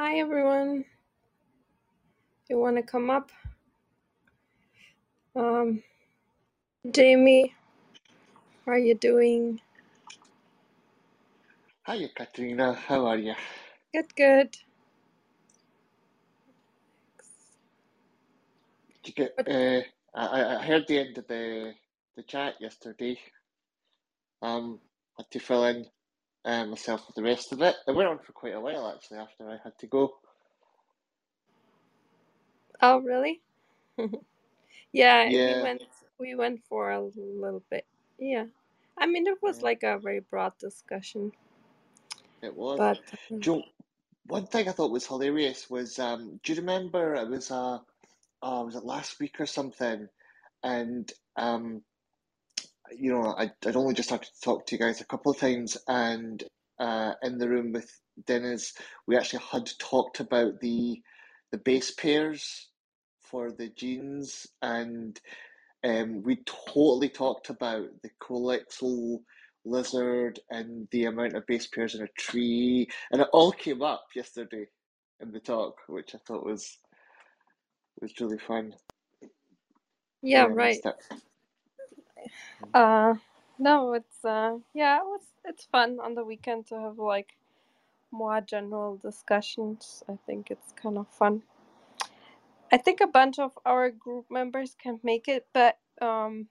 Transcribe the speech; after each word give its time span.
Hi 0.00 0.18
everyone. 0.18 0.86
You 2.50 2.58
want 2.58 2.76
to 2.76 2.82
come 2.82 3.10
up? 3.10 3.30
Um, 5.36 5.82
Jamie, 6.90 7.54
how 8.66 8.72
are 8.72 8.78
you 8.78 8.94
doing? 8.94 9.60
Hiya, 11.86 12.10
Katrina. 12.16 12.74
How 12.74 13.06
are 13.06 13.18
you? 13.18 13.34
Good, 13.94 14.14
good. 14.16 14.56
Did 19.04 19.08
you 19.08 19.14
get? 19.14 19.48
Uh, 19.48 19.82
I, 20.14 20.56
I 20.56 20.64
heard 20.64 20.86
the 20.88 20.98
end 21.00 21.18
of 21.18 21.28
the 21.28 21.74
the 22.16 22.22
chat 22.24 22.54
yesterday. 22.60 23.18
Um, 24.42 24.80
had 25.18 25.30
to 25.32 25.40
fill 25.40 25.64
in 25.66 25.86
uh, 26.44 26.66
myself 26.66 27.06
with 27.06 27.16
the 27.16 27.22
rest 27.24 27.52
of 27.52 27.62
it. 27.62 27.76
It 27.88 27.94
went 27.96 28.08
on 28.10 28.20
for 28.20 28.32
quite 28.32 28.54
a 28.54 28.60
while 28.60 28.92
actually. 28.94 29.18
After 29.18 29.48
I 29.50 29.58
had 29.64 29.78
to 29.80 29.86
go. 29.88 30.14
Oh, 32.82 33.00
really? 33.00 33.42
Yeah, 34.92 35.32
we 35.44 35.56
Yeah, 35.56 35.60
went 35.60 35.82
we 36.18 36.34
went 36.34 36.62
for 36.68 36.90
a 36.92 37.00
little 37.02 37.62
bit. 37.70 37.86
Yeah. 38.18 38.46
I 38.98 39.06
mean, 39.06 39.26
it 39.26 39.38
was 39.42 39.62
yeah, 39.62 39.64
like 39.64 39.82
a 39.84 39.98
very 39.98 40.20
broad 40.20 40.54
discussion, 40.58 41.32
it 42.42 42.54
was. 42.56 42.78
but 42.78 42.98
um, 43.32 43.46
you 43.46 43.62
one 44.26 44.46
thing 44.46 44.68
I 44.68 44.72
thought 44.72 44.92
was 44.92 45.06
hilarious 45.06 45.70
was 45.70 45.98
um, 45.98 46.40
do 46.44 46.52
you 46.54 46.60
remember 46.60 47.14
it 47.16 47.28
was 47.30 47.50
uh, 47.50 47.78
oh, 48.42 48.64
was 48.66 48.76
it 48.76 48.84
last 48.84 49.20
week 49.20 49.36
or 49.40 49.46
something? 49.46 50.08
And 50.62 51.12
um, 51.36 51.82
you 52.92 53.12
know, 53.12 53.34
I, 53.38 53.50
I'd 53.66 53.76
only 53.76 53.94
just 53.94 54.10
had 54.10 54.22
to 54.22 54.40
talk 54.42 54.66
to 54.66 54.76
you 54.76 54.80
guys 54.80 55.00
a 55.00 55.06
couple 55.06 55.32
of 55.32 55.38
times, 55.38 55.76
and 55.88 56.42
uh, 56.78 57.12
in 57.22 57.38
the 57.38 57.48
room 57.48 57.72
with 57.72 57.90
Dennis, 58.26 58.74
we 59.06 59.16
actually 59.16 59.42
had 59.50 59.70
talked 59.78 60.20
about 60.20 60.60
the 60.60 61.02
the 61.52 61.58
base 61.58 61.92
pairs 61.92 62.68
for 63.20 63.52
the 63.52 63.70
genes, 63.70 64.46
and 64.62 65.20
um, 65.84 66.22
we 66.22 66.38
totally 66.46 67.08
talked 67.08 67.50
about 67.50 67.86
the 68.02 68.10
coalexal 68.20 69.18
lizard 69.64 70.40
and 70.50 70.88
the 70.92 71.06
amount 71.06 71.34
of 71.34 71.46
base 71.46 71.66
pairs 71.68 71.94
in 71.94 72.02
a 72.02 72.08
tree, 72.18 72.88
and 73.12 73.22
it 73.22 73.28
all 73.32 73.52
came 73.52 73.82
up 73.82 74.04
yesterday 74.16 74.66
in 75.20 75.32
the 75.32 75.40
talk, 75.40 75.76
which 75.88 76.14
I 76.14 76.18
thought 76.26 76.46
was 76.46 76.78
was 78.00 78.12
really 78.20 78.38
fun. 78.38 78.74
yeah, 80.22 80.46
Yeah, 80.46 80.48
right. 80.52 80.82
Uh, 82.74 83.14
no, 83.58 83.94
it's 83.94 84.24
uh, 84.24 84.58
yeah, 84.74 84.98
it 84.98 85.04
was 85.06 85.22
it's 85.44 85.66
fun 85.66 85.98
on 86.02 86.14
the 86.14 86.24
weekend 86.24 86.66
to 86.68 86.80
have 86.80 86.98
like 86.98 87.36
more 88.12 88.40
general 88.42 88.96
discussions. 88.98 90.02
I 90.08 90.18
think 90.26 90.50
it's 90.50 90.72
kind 90.72 90.98
of 90.98 91.08
fun. 91.08 91.42
I 92.72 92.78
think 92.78 93.00
a 93.00 93.06
bunch 93.08 93.38
of 93.38 93.52
our 93.66 93.90
group 93.90 94.26
members 94.30 94.76
can 94.78 95.00
make 95.02 95.28
it, 95.28 95.46
but 95.54 95.78
um, 96.02 96.48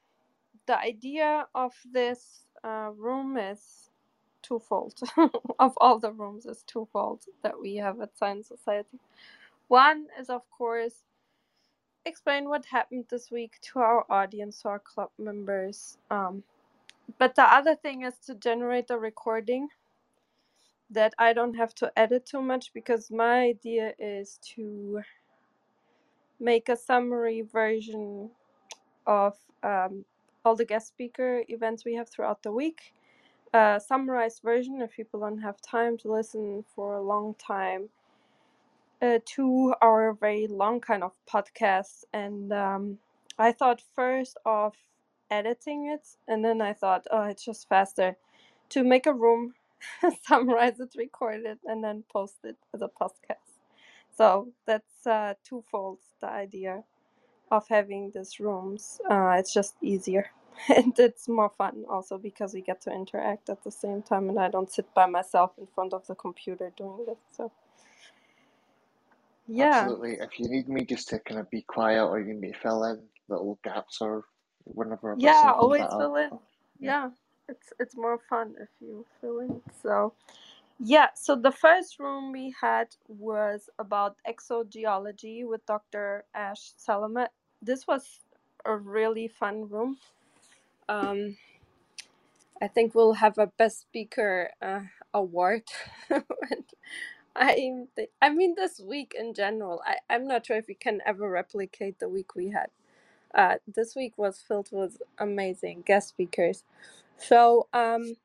the 0.68 0.80
idea 0.80 1.48
of 1.56 1.74
this 1.92 2.46
uh, 2.64 2.92
room 2.98 3.38
is 3.38 3.90
twofold. 4.44 5.00
of 5.60 5.74
all 5.78 6.00
the 6.00 6.12
rooms, 6.14 6.46
is 6.48 6.64
twofold 6.68 7.24
that 7.44 7.60
we 7.62 7.78
have 7.78 8.02
at 8.02 8.18
Science 8.18 8.48
Society. 8.50 9.00
One 9.70 10.08
is, 10.20 10.30
of 10.30 10.44
course, 10.52 10.96
explain 12.06 12.50
what 12.50 12.66
happened 12.66 13.06
this 13.10 13.32
week 13.32 13.60
to 13.62 13.80
our 13.80 14.06
audience, 14.10 14.62
to 14.62 14.70
our 14.70 14.80
club 14.80 15.10
members. 15.18 15.98
Um, 16.12 16.44
but 17.18 17.36
the 17.36 17.44
other 17.44 17.76
thing 17.76 18.04
is 18.04 18.16
to 18.26 18.36
generate 18.36 18.90
a 18.90 18.98
recording 18.98 19.70
that 20.90 21.14
I 21.18 21.34
don't 21.34 21.56
have 21.56 21.74
to 21.76 21.92
edit 21.98 22.26
too 22.26 22.42
much 22.42 22.74
because 22.74 23.10
my 23.10 23.40
idea 23.40 23.94
is 24.00 24.40
to 24.56 25.02
make 26.40 26.70
a 26.70 26.76
summary 26.76 27.42
version 27.42 28.30
of 29.08 29.38
um, 29.64 30.06
all 30.46 30.56
the 30.56 30.66
guest 30.66 30.88
speaker 30.90 31.44
events 31.48 31.86
we 31.86 31.96
have 31.96 32.10
throughout 32.10 32.44
the 32.44 32.52
week. 32.52 32.94
A 33.54 33.82
summarized 33.86 34.42
version 34.44 34.82
if 34.82 34.92
people 34.96 35.20
don't 35.20 35.40
have 35.40 35.62
time 35.62 35.98
to 36.00 36.12
listen 36.12 36.64
for 36.76 36.96
a 36.96 37.02
long 37.02 37.36
time 37.36 37.90
uh, 39.04 39.20
to 39.26 39.76
our 39.82 40.14
very 40.14 40.48
long 40.48 40.80
kind 40.80 41.04
of 41.04 41.12
podcast. 41.32 42.06
And 42.14 42.54
um, 42.54 42.98
I 43.38 43.52
thought 43.52 43.82
first 43.96 44.38
of 44.46 44.76
editing 45.30 45.88
it, 45.88 46.08
and 46.28 46.44
then 46.44 46.62
I 46.62 46.74
thought, 46.74 47.06
oh, 47.12 47.24
it's 47.24 47.44
just 47.44 47.68
faster 47.68 48.16
to 48.70 48.84
make 48.84 49.06
a 49.06 49.14
room, 49.14 49.54
summarize 50.28 50.80
it, 50.80 50.94
record 50.98 51.42
it, 51.46 51.60
and 51.66 51.84
then 51.84 52.04
post 52.12 52.36
it 52.44 52.56
as 52.74 52.82
a 52.82 52.88
podcast. 52.88 53.60
So 54.16 54.50
that's 54.66 55.06
uh, 55.06 55.34
twofold 55.44 56.00
the 56.22 56.30
idea 56.30 56.84
of 57.52 57.68
having 57.68 58.12
these 58.16 58.40
rooms. 58.40 59.02
Uh, 59.10 59.36
it's 59.38 59.54
just 59.54 59.76
easier. 59.82 60.32
and 60.76 60.98
it's 61.00 61.28
more 61.28 61.50
fun 61.50 61.84
also 61.90 62.18
because 62.18 62.54
we 62.54 62.62
get 62.62 62.80
to 62.80 62.92
interact 62.92 63.50
at 63.50 63.64
the 63.64 63.72
same 63.72 64.04
time 64.04 64.30
and 64.30 64.40
I 64.40 64.50
don't 64.50 64.72
sit 64.72 64.94
by 64.94 65.08
myself 65.08 65.52
in 65.58 65.68
front 65.74 65.94
of 65.94 66.06
the 66.06 66.14
computer 66.16 66.72
doing 66.78 67.06
this. 67.08 67.18
So 67.36 67.52
yeah. 69.48 69.92
Absolutely. 69.92 70.14
If 70.22 70.40
you 70.40 70.50
need 70.50 70.70
me 70.70 70.86
just 70.86 71.10
to 71.10 71.20
kind 71.20 71.40
of 71.40 71.50
be 71.52 71.64
quiet 71.64 72.06
or 72.06 72.20
you 72.20 72.28
need 72.34 72.42
me 72.42 72.52
to 72.54 72.60
fill 72.60 72.84
in 72.86 73.02
little 73.30 73.60
gaps 73.64 74.00
or 74.02 74.26
whenever 74.66 75.14
Yeah, 75.18 75.52
always 75.58 75.84
fill 75.98 76.16
in. 76.18 76.32
Yeah. 76.80 76.88
Yeah. 76.88 77.10
It's 77.50 77.74
it's 77.80 77.98
more 77.98 78.20
fun 78.30 78.56
if 78.62 78.70
you 78.82 79.06
fill 79.22 79.40
in. 79.42 79.62
So 79.82 80.14
yeah, 80.80 81.10
so 81.16 81.36
the 81.36 81.52
first 81.52 82.00
room 82.00 82.32
we 82.34 82.54
had 82.62 82.90
was 83.08 83.70
about 83.80 84.18
exogeology 84.28 85.48
with 85.48 85.66
Dr. 85.66 86.26
Ash 86.36 86.74
Salamat. 86.78 87.30
This 87.62 87.88
was 87.88 88.22
a 88.66 88.76
really 88.78 89.28
fun 89.30 89.70
room. 89.70 89.98
Um, 90.90 91.38
I 92.62 92.68
think 92.68 92.96
we'll 92.96 93.14
have 93.14 93.38
a 93.38 93.48
best 93.48 93.82
speaker 93.82 94.52
uh, 94.62 94.82
award. 95.14 95.64
I 97.36 97.54
I 98.22 98.30
mean 98.30 98.56
this 98.58 98.80
week 98.82 99.16
in 99.20 99.34
general. 99.34 99.82
I 99.86 99.98
I'm 100.14 100.28
not 100.28 100.46
sure 100.48 100.58
if 100.58 100.68
we 100.68 100.76
can 100.76 101.02
ever 101.06 101.30
replicate 101.30 102.00
the 102.00 102.10
week 102.10 102.36
we 102.36 102.50
had. 102.52 102.70
Uh, 103.36 103.58
this 103.68 103.96
week 103.96 104.18
was 104.18 104.42
filled 104.42 104.70
with 104.72 105.02
amazing 105.20 105.84
guest 105.86 106.10
speakers. 106.10 106.66
So 107.18 107.68
um 107.74 108.16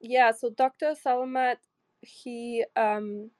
yeah, 0.00 0.32
so 0.32 0.50
Dr. 0.50 0.94
Salamat 1.06 1.58
he 2.02 2.64
um 2.76 3.30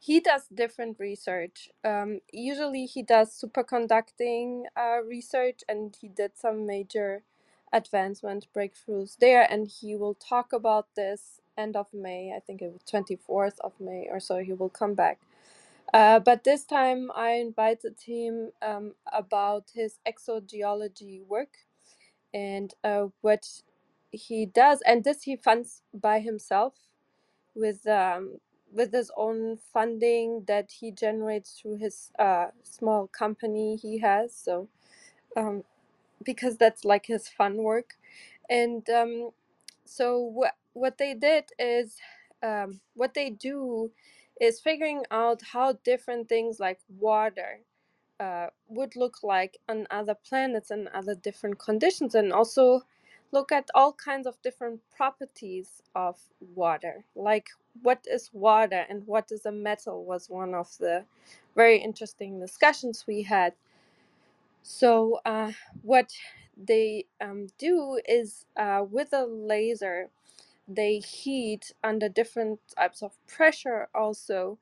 he 0.00 0.20
does 0.20 0.48
different 0.54 0.98
research. 1.00 1.70
Um, 1.84 2.20
usually 2.32 2.86
he 2.86 3.02
does 3.02 3.30
superconducting 3.32 4.64
uh, 4.76 4.98
research, 5.06 5.62
and 5.68 5.96
he 6.00 6.08
did 6.08 6.32
some 6.36 6.66
major 6.66 7.24
advancement 7.72 8.48
breakthroughs 8.56 9.18
there. 9.18 9.46
And 9.50 9.68
he 9.68 9.96
will 9.96 10.14
talk 10.14 10.52
about 10.52 10.88
this 10.96 11.40
end 11.58 11.76
of 11.76 11.86
May. 11.94 12.32
I 12.36 12.40
think 12.40 12.62
it 12.62 12.72
was 12.72 12.82
twenty 12.88 13.16
fourth 13.16 13.60
of 13.60 13.72
May 13.80 14.08
or 14.10 14.20
so. 14.20 14.38
He 14.38 14.52
will 14.54 14.70
come 14.70 14.94
back. 14.94 15.20
Uh, 15.94 16.20
but 16.20 16.44
this 16.44 16.64
time 16.64 17.10
I 17.14 17.32
invited 17.32 17.96
him 18.04 18.52
um, 18.62 18.94
about 19.12 19.66
his 19.74 19.98
exogeology 20.06 21.26
work 21.26 21.58
and 22.34 22.74
uh, 22.84 23.06
what 23.22 23.48
he 24.12 24.46
does, 24.46 24.82
and 24.86 25.04
this 25.04 25.22
he 25.24 25.36
funds 25.36 25.82
by 25.94 26.20
himself 26.20 26.74
with 27.54 27.86
um, 27.88 28.38
with 28.72 28.92
his 28.92 29.10
own 29.16 29.58
funding 29.72 30.44
that 30.48 30.70
he 30.80 30.92
generates 30.92 31.60
through 31.60 31.78
his 31.78 32.12
uh, 32.18 32.48
small 32.62 33.08
company 33.08 33.76
he 33.76 33.98
has. 34.00 34.34
So 34.34 34.68
um, 35.36 35.64
because 36.24 36.56
that's 36.58 36.84
like 36.84 37.06
his 37.06 37.28
fun 37.28 37.58
work, 37.58 37.94
and 38.50 38.88
um, 38.90 39.30
so 39.86 40.18
what 40.18 40.54
what 40.76 40.98
they 40.98 41.14
did 41.14 41.46
is 41.58 41.96
um, 42.42 42.80
what 42.94 43.14
they 43.14 43.30
do 43.30 43.90
is 44.40 44.60
figuring 44.60 45.04
out 45.10 45.42
how 45.42 45.74
different 45.84 46.28
things 46.28 46.60
like 46.60 46.80
water 46.98 47.60
uh, 48.20 48.48
would 48.68 48.96
look 48.96 49.18
like 49.22 49.58
on 49.68 49.86
other 49.90 50.14
planets 50.14 50.70
and 50.70 50.88
other 50.88 51.14
different 51.14 51.58
conditions, 51.58 52.14
and 52.14 52.32
also 52.32 52.82
look 53.32 53.52
at 53.52 53.68
all 53.74 53.92
kinds 53.92 54.26
of 54.26 54.40
different 54.42 54.80
properties 54.96 55.82
of 55.94 56.18
water, 56.54 57.04
like 57.14 57.48
what 57.82 58.00
is 58.10 58.30
water 58.32 58.86
and 58.88 59.06
what 59.06 59.30
is 59.32 59.46
a 59.46 59.52
metal, 59.52 60.04
was 60.04 60.30
one 60.30 60.54
of 60.54 60.68
the 60.78 61.04
very 61.56 61.78
interesting 61.78 62.40
discussions 62.40 63.04
we 63.06 63.22
had. 63.22 63.54
So, 64.62 65.20
uh, 65.26 65.52
what 65.82 66.12
they 66.56 67.06
um, 67.20 67.48
do 67.58 68.00
is 68.08 68.46
uh, 68.56 68.84
with 68.90 69.12
a 69.12 69.26
laser, 69.26 70.10
they 70.68 70.98
heat 70.98 71.72
under 71.84 72.08
different 72.08 72.60
types 72.76 73.02
of 73.02 73.12
pressure, 73.26 73.88
also 73.94 74.58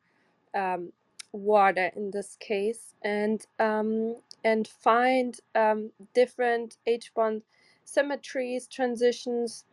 um, 0.55 0.93
water 1.33 1.91
in 1.97 2.11
this 2.13 2.37
case, 2.41 2.95
and 3.03 3.47
um, 3.59 4.17
and 4.45 4.69
find 4.69 5.41
um, 5.55 5.91
different 6.15 6.77
H 6.87 7.13
bond 7.15 7.43
symmetries, 7.85 8.67
transitions, 8.69 9.65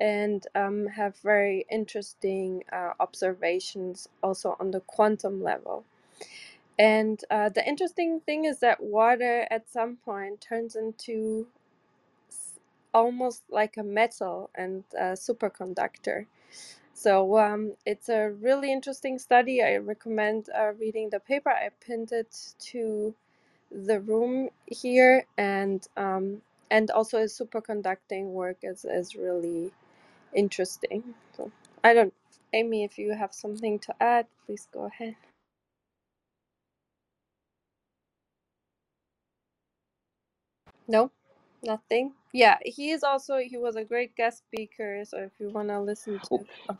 and 0.00 0.46
um, 0.54 0.86
have 0.88 1.16
very 1.18 1.66
interesting 1.70 2.64
uh, 2.72 2.92
observations 3.00 4.08
also 4.22 4.56
on 4.60 4.70
the 4.70 4.80
quantum 4.80 5.42
level. 5.42 5.84
And 6.78 7.20
uh, 7.30 7.50
the 7.50 7.66
interesting 7.66 8.20
thing 8.20 8.44
is 8.44 8.60
that 8.60 8.82
water 8.82 9.46
at 9.50 9.70
some 9.70 9.96
point 9.96 10.40
turns 10.40 10.76
into 10.76 11.48
almost 12.94 13.44
like 13.50 13.76
a 13.78 13.84
metal 13.84 14.50
and 14.54 14.84
a 14.98 15.12
superconductor. 15.14 16.26
So 16.94 17.38
um, 17.38 17.74
it's 17.86 18.08
a 18.08 18.30
really 18.30 18.72
interesting 18.72 19.18
study. 19.18 19.62
I 19.62 19.76
recommend 19.78 20.48
uh, 20.56 20.72
reading 20.80 21.10
the 21.10 21.20
paper. 21.20 21.50
I 21.50 21.70
pinned 21.86 22.12
it 22.12 22.54
to 22.72 23.14
the 23.72 24.00
room 24.00 24.50
here, 24.66 25.26
and 25.38 25.86
um, 25.96 26.42
and 26.70 26.90
also 26.92 27.20
his 27.20 27.38
superconducting 27.38 28.26
work 28.32 28.58
is 28.62 28.84
is 28.84 29.16
really 29.16 29.72
interesting. 30.34 31.14
So 31.36 31.52
I 31.84 31.94
don't, 31.94 32.14
Amy, 32.54 32.84
if 32.84 32.98
you 32.98 33.14
have 33.14 33.34
something 33.34 33.78
to 33.80 33.94
add, 34.02 34.26
please 34.46 34.68
go 34.72 34.86
ahead. 34.86 35.16
No, 40.88 41.10
nothing. 41.62 42.14
Yeah, 42.32 42.58
he 42.64 42.92
is 42.92 43.04
also 43.04 43.38
he 43.38 43.58
was 43.58 43.76
a 43.76 43.84
great 43.84 44.16
guest 44.16 44.40
speaker. 44.40 45.04
So 45.06 45.18
if 45.18 45.32
you 45.40 45.50
listen 45.84 46.20
Oh, 46.30 46.38
to, 46.38 46.44
oh, 46.70 46.78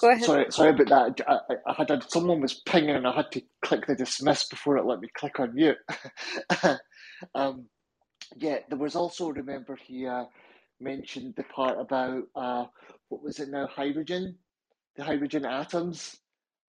go 0.00 0.10
ahead. 0.10 0.30
sorry, 0.30 0.46
sorry 0.50 0.70
about 0.70 1.16
that. 1.16 1.26
I, 1.28 1.34
I- 1.54 1.72
I 1.72 1.74
had 1.74 2.10
someone 2.10 2.40
was 2.40 2.54
pinging, 2.66 2.96
and 2.96 3.06
I 3.06 3.12
had 3.14 3.32
to 3.32 3.42
click 3.62 3.86
the 3.86 3.96
dismiss 3.96 4.46
before 4.48 4.78
it 4.78 4.86
let 4.86 5.00
me 5.00 5.08
click 5.16 5.40
on 5.40 5.54
mute. 5.54 5.78
um, 7.34 7.66
yeah, 8.38 8.58
there 8.68 8.78
was 8.78 8.96
also 8.96 9.30
remember 9.30 9.76
he 9.76 10.06
uh, 10.06 10.26
mentioned 10.80 11.34
the 11.36 11.44
part 11.44 11.80
about 11.80 12.24
uh, 12.36 12.66
what 13.08 13.22
was 13.22 13.40
it 13.40 13.50
now? 13.50 13.68
Hydrogen, 13.68 14.38
the 14.96 15.04
hydrogen 15.04 15.44
atoms, 15.46 16.18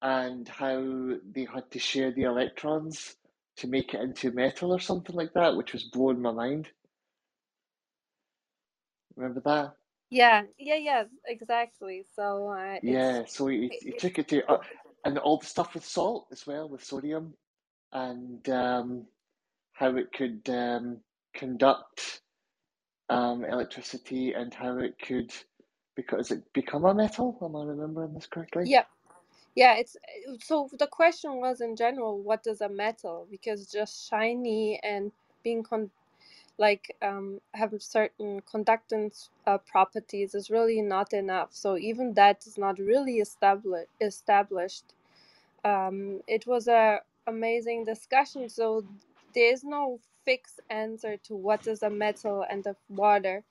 and 0.03 0.49
how 0.49 1.15
they 1.35 1.47
had 1.53 1.71
to 1.73 1.79
share 1.81 2.13
the 2.13 2.23
electrons 2.25 3.17
to 3.59 3.69
make 3.69 3.95
it 3.95 4.01
into 4.03 4.33
metal 4.33 4.73
or 4.73 4.81
something 4.81 5.17
like 5.17 5.35
that, 5.35 5.57
which 5.57 5.73
was 5.75 5.85
blowing 5.93 6.23
my 6.23 6.33
mind. 6.33 6.69
Remember 9.17 9.41
that? 9.45 9.75
Yeah, 10.11 10.43
yeah, 10.59 10.77
yeah, 10.77 11.05
exactly. 11.27 12.05
So 12.15 12.49
uh, 12.51 12.79
Yeah, 12.83 13.25
so 13.27 13.49
he, 13.49 13.75
he 13.81 13.93
took 13.93 14.19
it 14.19 14.29
to, 14.29 14.47
uh, 14.51 14.61
and 15.05 15.19
all 15.19 15.39
the 15.39 15.47
stuff 15.47 15.75
with 15.75 15.85
salt 15.87 16.29
as 16.33 16.47
well, 16.47 16.69
with 16.69 16.85
sodium, 16.85 17.35
and 17.93 18.49
um, 18.51 19.07
how 19.75 19.97
it 19.97 20.13
could 20.13 20.43
um, 20.49 20.99
conduct 21.35 22.23
um, 23.11 23.45
electricity 23.45 24.35
and 24.35 24.55
how 24.55 24.79
it 24.79 24.97
could, 25.01 25.33
because 25.97 26.31
it 26.33 26.45
become 26.55 26.85
a 26.85 26.95
metal. 26.95 27.39
Am 27.43 27.57
I 27.57 27.65
remembering 27.65 28.15
this 28.15 28.27
correctly? 28.27 28.65
yeah, 28.65 28.85
yeah. 29.57 29.75
It's 29.77 29.97
so 30.43 30.69
the 30.79 30.89
question 30.89 31.37
was 31.37 31.61
in 31.61 31.77
general, 31.77 32.23
what 32.23 32.45
does 32.45 32.61
a 32.63 32.69
metal? 32.69 33.27
Because 33.31 33.67
just 33.67 34.09
shiny 34.11 34.81
and 34.85 35.13
being 35.45 35.63
con 35.65 35.91
like 36.67 36.97
um, 37.03 37.41
have 37.55 37.73
certain 37.83 38.43
conductance 38.53 39.31
uh, 39.49 39.59
properties 39.59 40.35
is 40.37 40.51
really 40.51 40.83
not 40.83 41.13
enough. 41.15 41.51
So 41.53 41.77
even 41.79 42.15
that 42.15 42.47
is 42.49 42.59
not 42.59 42.79
really 42.79 43.17
established. 43.27 43.91
Established. 44.01 44.87
Um, 45.65 46.23
it 46.29 46.47
was 46.47 46.69
a 46.69 47.01
amazing 47.29 47.85
discussion. 47.87 48.49
So 48.51 48.85
there 49.35 49.53
is 49.53 49.65
no 49.65 50.01
fixed 50.27 50.61
answer 50.71 51.17
to 51.27 51.35
what 51.37 51.67
is 51.69 51.83
a 51.85 51.91
metal 51.91 52.45
and 52.51 52.67
a 52.67 52.77
water, 52.91 53.45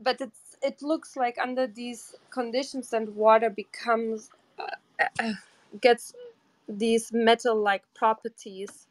but 0.00 0.20
it's 0.20 0.56
it 0.62 0.82
looks 0.82 1.16
like 1.16 1.38
under 1.38 1.66
these 1.68 2.16
conditions, 2.30 2.92
and 2.94 3.16
water 3.16 3.50
becomes 3.50 4.30
uh, 4.58 5.04
uh, 5.20 5.32
gets 5.82 6.14
these 6.68 7.12
metal-like 7.12 7.84
properties. 7.94 8.87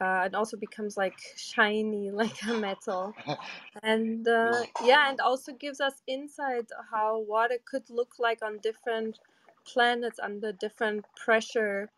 Uh, 0.00 0.22
and 0.24 0.34
also 0.34 0.56
becomes 0.56 0.96
like 0.96 1.18
shiny 1.36 2.10
like 2.22 2.42
a 2.48 2.54
metal. 2.54 3.14
And 3.82 4.26
uh, 4.28 4.62
yeah 4.84 5.10
and 5.10 5.20
also 5.20 5.52
gives 5.52 5.80
us 5.80 5.94
insight 6.06 6.70
how 6.92 7.18
water 7.18 7.58
could 7.64 7.90
look 7.90 8.20
like 8.20 8.40
on 8.40 8.58
different 8.58 9.18
planets 9.66 10.20
under 10.22 10.52
different 10.52 11.04
pressure 11.16 11.90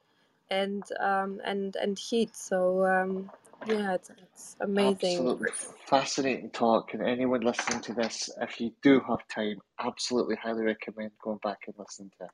and 0.51 0.85
um, 1.01 1.41
and 1.45 1.77
and 1.77 1.99
heat. 1.99 2.35
So 2.35 2.87
um, 2.87 3.31
yeah 3.67 3.95
it's, 3.95 4.11
it's 4.11 4.57
amazing. 4.61 4.95
Absolutely 4.97 5.51
fascinating 5.87 6.51
talk, 6.51 6.95
and 6.95 7.03
anyone 7.03 7.41
listening 7.43 7.81
to 7.83 7.95
this, 7.95 8.31
if 8.41 8.61
you 8.61 8.73
do 8.83 9.01
have 9.09 9.27
time, 9.29 9.59
absolutely 9.81 10.37
highly 10.37 10.65
recommend 10.65 11.13
going 11.23 11.39
back 11.43 11.59
and 11.67 11.75
listening 11.79 12.11
to 12.19 12.25
it. 12.25 12.31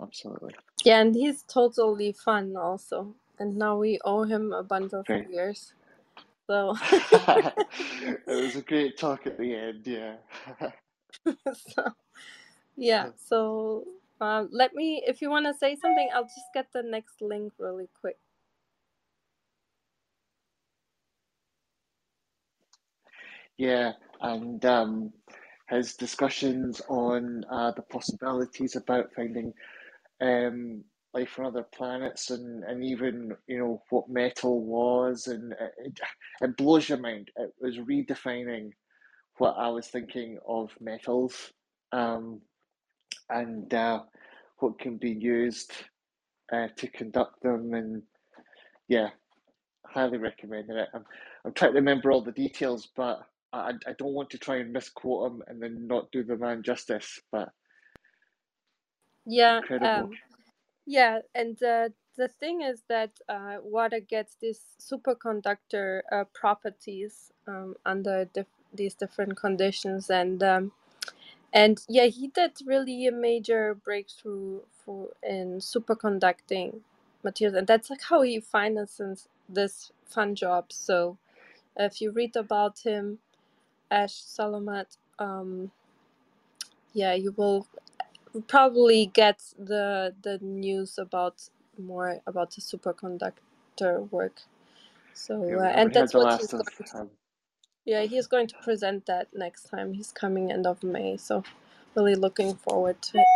Absolutely. 0.00 0.54
yeah 0.84 1.00
and 1.00 1.14
he's 1.14 1.42
totally 1.44 2.12
fun 2.12 2.56
also 2.56 3.14
and 3.42 3.56
now 3.58 3.76
we 3.78 3.98
owe 4.04 4.24
him 4.24 4.52
a 4.52 4.62
bunch 4.64 4.94
of 4.94 5.06
Great. 5.06 5.26
beers 5.26 5.74
so 6.46 6.76
it 7.12 8.26
was 8.28 8.56
a 8.56 8.62
great 8.62 8.98
talk 8.98 9.26
at 9.26 9.38
the 9.38 9.54
end, 9.54 9.86
yeah. 9.86 10.16
so 11.54 11.84
yeah 12.76 13.08
so 13.16 13.84
uh, 14.20 14.44
let 14.50 14.74
me 14.74 15.02
if 15.06 15.22
you 15.22 15.30
want 15.30 15.46
to 15.46 15.54
say 15.54 15.76
something 15.76 16.08
i'll 16.14 16.24
just 16.24 16.52
get 16.54 16.68
the 16.72 16.82
next 16.82 17.22
link 17.22 17.52
really 17.58 17.88
quick 18.00 18.18
Yeah, 23.58 23.92
and 24.20 24.64
um, 24.66 25.12
his 25.68 25.94
discussions 25.96 26.82
on 26.88 27.44
uh, 27.50 27.72
the 27.72 27.82
possibilities 27.82 28.76
about 28.76 29.12
finding 29.14 29.52
um, 30.20 30.84
life 31.14 31.38
on 31.38 31.46
other 31.46 31.64
planets 31.74 32.30
and, 32.30 32.64
and 32.64 32.84
even, 32.84 33.36
you 33.46 33.58
know, 33.58 33.82
what 33.90 34.08
metal 34.08 34.64
was, 34.64 35.26
and 35.26 35.52
it, 35.84 36.00
it 36.40 36.56
blows 36.56 36.88
your 36.88 36.98
mind. 36.98 37.30
It 37.36 37.52
was 37.60 37.78
redefining 37.78 38.70
what 39.38 39.54
I 39.58 39.68
was 39.68 39.88
thinking 39.88 40.38
of 40.46 40.70
metals 40.80 41.52
um, 41.92 42.40
and 43.30 43.72
uh, 43.74 44.02
what 44.58 44.78
can 44.78 44.96
be 44.98 45.10
used 45.10 45.72
uh, 46.52 46.68
to 46.76 46.88
conduct 46.88 47.42
them, 47.42 47.74
and 47.74 48.02
yeah, 48.88 49.10
highly 49.86 50.18
recommended 50.18 50.76
it. 50.76 50.88
I'm, 50.94 51.04
I'm 51.44 51.52
trying 51.52 51.72
to 51.72 51.78
remember 51.78 52.12
all 52.12 52.22
the 52.22 52.32
details, 52.32 52.88
but 52.96 53.22
I, 53.52 53.72
I 53.86 53.92
don't 53.98 54.14
want 54.14 54.30
to 54.30 54.38
try 54.38 54.56
and 54.56 54.72
misquote 54.72 55.30
them 55.30 55.42
and 55.46 55.62
then 55.62 55.86
not 55.86 56.10
do 56.12 56.24
the 56.24 56.36
man 56.36 56.62
justice. 56.62 57.20
But 57.30 57.50
yeah 59.26 59.62
incredible. 59.62 60.10
um 60.10 60.18
Yeah, 60.86 61.20
and 61.34 61.62
uh, 61.62 61.90
the 62.16 62.28
thing 62.28 62.62
is 62.62 62.82
that 62.88 63.10
uh, 63.28 63.58
water 63.62 64.00
gets 64.00 64.36
these 64.40 64.60
superconductor 64.80 66.02
uh, 66.10 66.24
properties 66.34 67.32
um, 67.46 67.76
under 67.86 68.28
these 68.74 68.94
different 68.94 69.36
conditions, 69.36 70.10
and 70.10 70.42
um, 70.42 70.72
and 71.52 71.80
yeah, 71.88 72.06
he 72.06 72.28
did 72.28 72.52
really 72.66 73.06
a 73.06 73.12
major 73.12 73.74
breakthrough 73.76 74.60
for 74.84 75.10
in 75.22 75.58
superconducting 75.60 76.80
materials, 77.24 77.56
and 77.58 77.66
that's 77.68 77.90
like 77.90 78.02
how 78.02 78.22
he 78.22 78.40
finances 78.40 79.28
this 79.48 79.92
fun 80.06 80.34
job. 80.36 80.72
So, 80.72 81.18
if 81.76 82.00
you 82.02 82.12
read 82.12 82.36
about 82.36 82.80
him, 82.80 83.18
Ash 83.90 84.14
Salamat, 84.24 84.96
um, 85.18 85.70
yeah, 86.94 87.14
you 87.14 87.32
will 87.36 87.66
probably 88.48 89.06
get 89.06 89.42
the 89.58 90.14
the 90.22 90.38
news 90.42 90.98
about 90.98 91.48
more 91.78 92.20
about 92.26 92.52
the 92.52 92.60
superconductor 92.60 94.10
work. 94.12 94.42
So 95.14 95.36
Yeah, 95.48 95.58
uh, 95.60 95.72
and 95.74 95.92
that's 95.94 96.14
what 96.14 96.32
he's 96.32 96.52
going 96.54 96.66
to, 96.78 96.84
yeah 97.86 98.02
he's 98.04 98.28
going 98.28 98.48
to 98.48 98.56
present 98.62 99.06
that 99.06 99.28
next 99.34 99.64
time. 99.70 99.94
He's 99.94 100.12
coming 100.12 100.52
end 100.52 100.66
of 100.66 100.82
May, 100.84 101.16
so 101.18 101.44
really 101.96 102.16
looking 102.16 102.54
forward 102.56 103.02
to 103.02 103.18
it. 103.18 103.26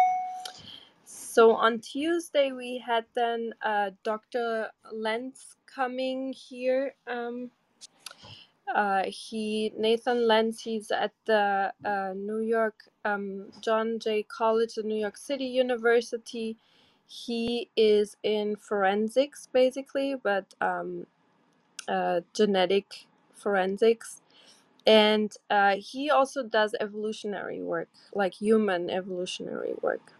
So 1.05 1.53
on 1.53 1.81
Tuesday 1.81 2.53
we 2.53 2.79
had 2.87 3.07
then 3.15 3.55
uh, 3.62 3.93
Dr. 4.05 4.71
Lents 4.93 5.57
coming 5.67 6.33
here. 6.35 6.95
Um, 7.07 7.50
uh, 8.75 9.05
he 9.07 9.73
Nathan 9.79 10.27
Lents. 10.27 10.63
He's 10.63 10.91
at 10.91 11.13
the 11.27 11.73
uh, 11.85 12.13
New 12.17 12.41
York 12.41 12.75
um, 13.05 13.51
John 13.63 13.99
Jay 13.99 14.23
College, 14.25 14.75
the 14.75 14.83
New 14.83 15.01
York 15.01 15.17
City 15.17 15.47
University. 15.47 16.57
He 17.07 17.71
is 17.77 18.17
in 18.23 18.57
forensics, 18.57 19.49
basically, 19.53 20.17
but 20.23 20.55
um, 20.61 21.07
uh, 21.89 22.23
genetic 22.35 23.07
forensics, 23.35 24.23
and 24.87 25.33
uh, 25.51 25.77
he 25.79 26.11
also 26.11 26.43
does 26.45 26.75
evolutionary 26.81 27.63
work, 27.63 27.89
like 28.15 28.35
human 28.35 28.91
evolutionary 28.91 29.75
work. 29.83 30.15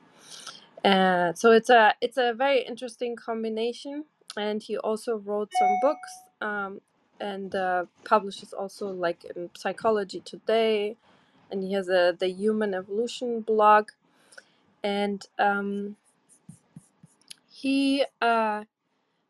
Uh, 0.85 1.33
so 1.35 1.53
it's 1.53 1.71
a 1.71 1.95
it's 2.00 2.19
a 2.19 2.35
very 2.35 2.62
interesting 2.62 3.17
combination, 3.17 4.05
and 4.37 4.62
he 4.62 4.79
also 4.79 5.17
wrote 5.17 5.50
some 5.59 5.79
books 5.83 6.12
um, 6.41 6.81
and 7.20 7.54
uh, 7.54 7.87
publishes 8.04 8.52
also 8.52 8.88
like 8.90 9.25
in 9.37 9.50
Psychology 9.56 10.20
Today 10.20 10.96
and 11.50 11.64
he 11.64 11.75
has 11.75 11.88
a 11.88 12.16
the 12.18 12.28
Human 12.30 12.75
Evolution 12.75 13.42
blog, 13.42 13.90
and 14.85 15.26
um, 15.38 15.96
he 17.50 18.04
uh, 18.23 18.64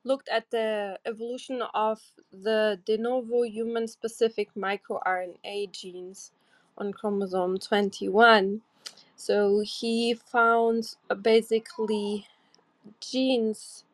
looked 0.04 0.28
at 0.30 0.50
the 0.50 0.98
evolution 1.06 1.62
of 1.74 2.00
the 2.32 2.80
de 2.86 2.98
novo 2.98 3.42
human 3.44 3.88
specific 3.88 4.50
microRNA 4.56 5.72
genes 5.72 6.32
on 6.78 6.92
chromosome 6.92 7.58
21. 7.58 8.62
So 9.16 9.60
he 9.66 10.14
found 10.14 10.96
uh, 11.10 11.14
basically 11.16 12.26
genes 13.00 13.84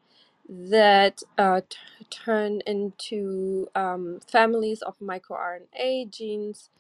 that 0.71 1.23
uh, 1.39 1.63
t- 1.69 1.79
turn 2.11 2.63
into 2.67 3.69
um, 3.77 4.21
families 4.31 4.83
of 4.83 4.99
microRNA 5.01 6.11
genes 6.13 6.71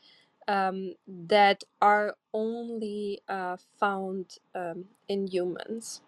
um, 0.48 0.94
that 1.08 1.64
are 1.82 2.16
only 2.34 3.22
uh, 3.28 3.56
found 3.80 4.38
um, 4.54 4.86
in 5.08 5.28
humans. 5.28 6.02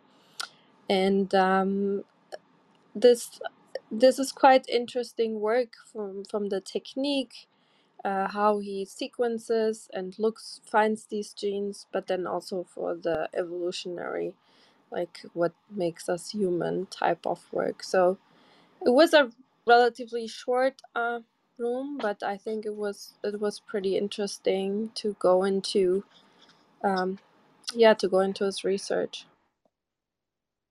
And 0.90 1.34
um, 1.34 2.04
this 2.94 3.40
this 3.90 4.18
is 4.20 4.32
quite 4.32 4.68
interesting 4.68 5.40
work 5.40 5.74
from 5.92 6.24
from 6.26 6.50
the 6.50 6.60
technique 6.60 7.48
uh, 8.04 8.28
how 8.28 8.58
he 8.60 8.84
sequences 8.84 9.88
and 9.94 10.18
looks 10.18 10.60
finds 10.66 11.06
these 11.06 11.32
genes 11.34 11.86
but 11.92 12.08
then 12.08 12.26
also 12.26 12.64
for 12.64 12.94
the 12.96 13.28
evolutionary 13.34 14.34
like 14.94 15.20
what 15.34 15.54
makes 15.70 16.08
us 16.08 16.32
human 16.32 16.86
type 16.88 17.26
of 17.26 17.46
work 17.52 17.84
so 17.84 18.18
it 18.86 18.90
was 18.90 19.14
a 19.14 19.30
relatively 19.66 20.26
short 20.28 20.82
uh, 20.96 21.20
room 21.58 21.98
but 21.98 22.22
i 22.22 22.36
think 22.36 22.66
it 22.66 22.76
was 22.76 23.14
it 23.24 23.40
was 23.40 23.60
pretty 23.60 23.96
interesting 23.98 24.90
to 24.94 25.16
go 25.20 25.44
into 25.44 26.04
um, 26.84 27.18
yeah 27.74 27.94
to 27.94 28.08
go 28.08 28.20
into 28.20 28.44
his 28.44 28.64
research 28.64 29.26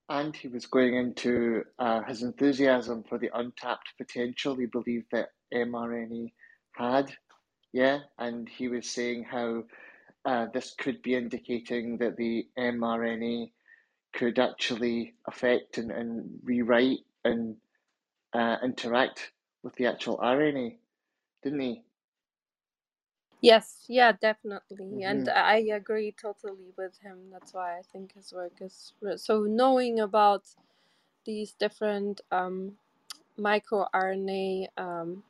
And 0.09 0.35
he 0.35 0.47
was 0.49 0.67
going 0.67 0.95
into 0.95 1.63
uh, 1.79 2.03
his 2.03 2.23
enthusiasm 2.23 3.03
for 3.09 3.17
the 3.17 3.31
untapped 3.33 3.89
potential 3.97 4.55
he 4.55 4.67
believed 4.67 5.07
that 5.11 5.29
mRNA 5.53 6.33
had. 6.73 7.13
Yeah, 7.73 7.99
and 8.19 8.49
he 8.49 8.67
was 8.69 8.89
saying 8.89 9.25
how 9.25 9.63
uh, 10.25 10.47
this 10.53 10.75
could 10.77 11.01
be 11.03 11.15
indicating 11.15 11.97
that 11.99 12.17
the 12.17 12.47
mRNA 12.57 13.51
could 14.13 14.39
actually 14.39 15.15
affect 15.27 15.77
and, 15.79 15.91
and 15.91 16.39
rewrite 16.43 17.00
and 17.25 17.58
uh, 18.34 18.58
interact 18.63 19.32
with 19.63 19.75
the 19.75 19.88
actual 19.88 20.17
RNA, 20.20 20.77
didn't 21.43 21.62
he? 21.62 21.84
Yes, 23.41 23.86
yeah, 23.88 24.13
definitely. 24.13 25.03
And 25.03 25.27
hmm 25.27 25.29
I 25.29 25.58
agree 25.74 26.12
totally 26.20 26.74
with 26.77 26.98
him. 27.00 27.29
That's 27.32 27.53
why 27.53 27.77
I 27.77 27.82
think 27.91 28.13
his 28.15 28.34
work 28.34 28.53
is 28.62 28.93
re- 29.01 29.17
so 29.17 29.43
knowing 29.43 30.00
about 30.00 30.43
these 31.25 31.53
different 31.53 32.22
um, 32.32 32.77
microRNA 33.39 34.67
um, 34.77 35.24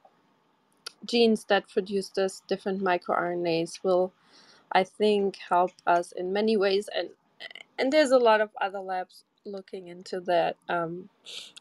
genes 1.05 1.45
that 1.45 1.69
produce 1.69 2.09
this 2.09 2.43
different 2.47 2.81
microRNAs 2.83 3.83
will, 3.83 4.13
I 4.71 4.83
think, 4.85 5.37
help 5.49 5.71
us 5.87 6.11
in 6.13 6.33
many 6.33 6.57
ways. 6.57 6.89
And 6.95 7.09
and 7.79 7.93
there's 7.93 8.11
a 8.11 8.19
lot 8.19 8.41
of 8.41 8.51
other 8.61 8.79
labs 8.79 9.25
looking 9.45 9.87
into 9.87 10.21
that 10.21 10.57
um, 10.69 11.09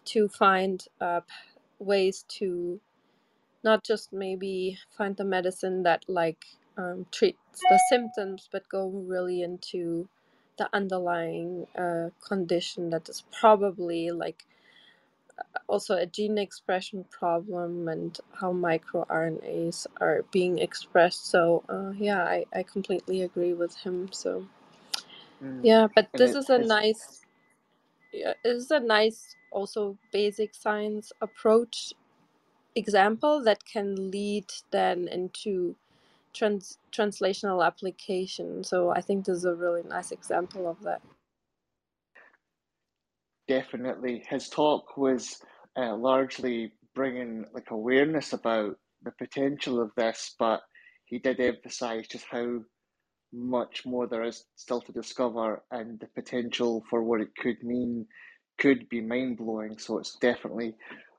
to 0.06 0.28
find 0.28 0.84
uh, 1.00 1.20
ways 1.78 2.24
to 2.28 2.80
not 3.64 3.84
just 3.84 4.12
maybe 4.12 4.78
find 4.96 5.16
the 5.16 5.24
medicine 5.24 5.84
that 5.84 6.04
like 6.08 6.44
um, 6.78 7.06
treats 7.12 7.38
the 7.68 7.80
symptoms, 7.90 8.48
but 8.52 8.68
go 8.70 8.88
really 8.88 9.42
into 9.42 10.08
the 10.58 10.68
underlying 10.74 11.66
uh, 11.78 12.10
condition 12.26 12.90
that 12.90 13.08
is 13.08 13.24
probably 13.40 14.10
like 14.12 14.44
also 15.68 15.96
a 15.96 16.06
gene 16.06 16.38
expression 16.38 17.04
problem 17.10 17.88
and 17.88 18.18
how 18.34 18.52
microRNAs 18.52 19.86
are 20.00 20.24
being 20.32 20.58
expressed. 20.58 21.26
So 21.26 21.64
uh, 21.68 21.92
yeah, 21.98 22.22
I, 22.24 22.46
I 22.54 22.62
completely 22.62 23.22
agree 23.22 23.54
with 23.54 23.76
him. 23.78 24.10
So 24.12 24.48
Mm. 25.42 25.70
yeah, 25.70 25.88
but 25.94 26.10
And 26.14 26.24
this 26.24 26.34
it 26.34 26.36
is 26.36 26.50
a 26.50 26.58
nice, 26.58 27.22
yeah, 28.12 28.34
this 28.44 28.64
is 28.64 28.70
a 28.72 28.80
nice 28.80 29.36
also 29.52 29.98
basic 30.12 30.54
science 30.54 31.12
approach 31.22 31.94
example 32.76 33.42
that 33.44 33.64
can 33.66 34.10
lead 34.10 34.46
then 34.72 35.08
into 35.08 35.76
trans 36.34 36.78
translational 36.92 37.64
application. 37.66 38.64
So 38.64 38.90
I 38.90 39.02
think 39.02 39.26
this 39.26 39.38
is 39.38 39.46
a 39.46 39.54
really 39.54 39.82
nice 39.84 40.12
example 40.12 40.68
of 40.68 40.82
that. 40.82 41.02
definitely 43.48 44.24
his 44.28 44.50
talk 44.50 44.96
was 44.98 45.40
uh, 45.76 45.96
largely 45.96 46.72
bringing 46.94 47.46
like 47.54 47.72
awareness 47.72 48.34
about 48.34 48.76
the 49.02 49.12
potential 49.12 49.82
of 49.82 49.92
this, 49.96 50.34
but 50.38 50.62
he 51.06 51.20
did 51.20 51.40
emphasize 51.40 52.08
just 52.08 52.26
how 52.30 52.60
much 53.32 53.86
more 53.86 54.06
there 54.06 54.24
is 54.24 54.44
still 54.56 54.80
to 54.82 54.92
discover, 54.92 55.62
and 55.70 55.98
the 56.00 56.06
potential 56.06 56.84
for 56.90 57.02
what 57.02 57.20
it 57.20 57.34
could 57.36 57.62
mean 57.62 58.06
could 58.58 58.88
be 58.88 59.00
mind 59.00 59.38
blowing. 59.38 59.78
So 59.78 59.98
it's 59.98 60.16
definitely 60.16 60.74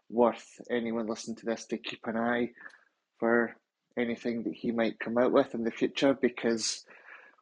worth 0.10 0.46
anyone 0.70 1.08
listening 1.08 1.38
to 1.38 1.46
this 1.46 1.65
to 1.65 1.77
keep 1.77 2.01
an 2.05 2.17
eye 2.17 2.50
for 3.20 3.55
anything 3.98 4.43
that 4.43 4.53
he 4.53 4.72
might 4.72 5.00
come 5.00 5.17
out 5.17 5.32
with 5.32 5.53
in 5.53 5.63
the 5.63 5.72
future 5.72 6.13
because 6.22 6.86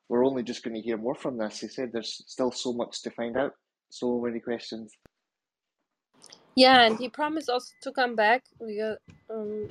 we're 0.09 0.25
only 0.25 0.43
just 0.43 0.63
going 0.63 0.75
to 0.75 0.81
hear 0.81 0.97
more 0.97 1.15
from 1.15 1.37
this. 1.37 1.59
He 1.59 1.67
said 1.67 1.91
there's 1.91 2.23
still 2.27 2.51
so 2.51 2.73
much 2.73 3.01
to 3.03 3.11
find 3.11 3.37
out, 3.37 3.53
so 3.89 4.19
many 4.19 4.39
questions. 4.39 4.93
Yeah, 6.55 6.81
and 6.81 6.97
he 6.97 7.09
promised 7.09 7.49
also 7.49 7.71
to 7.83 7.91
come 7.91 8.15
back. 8.15 8.43
Got, 8.59 8.97
um, 9.29 9.69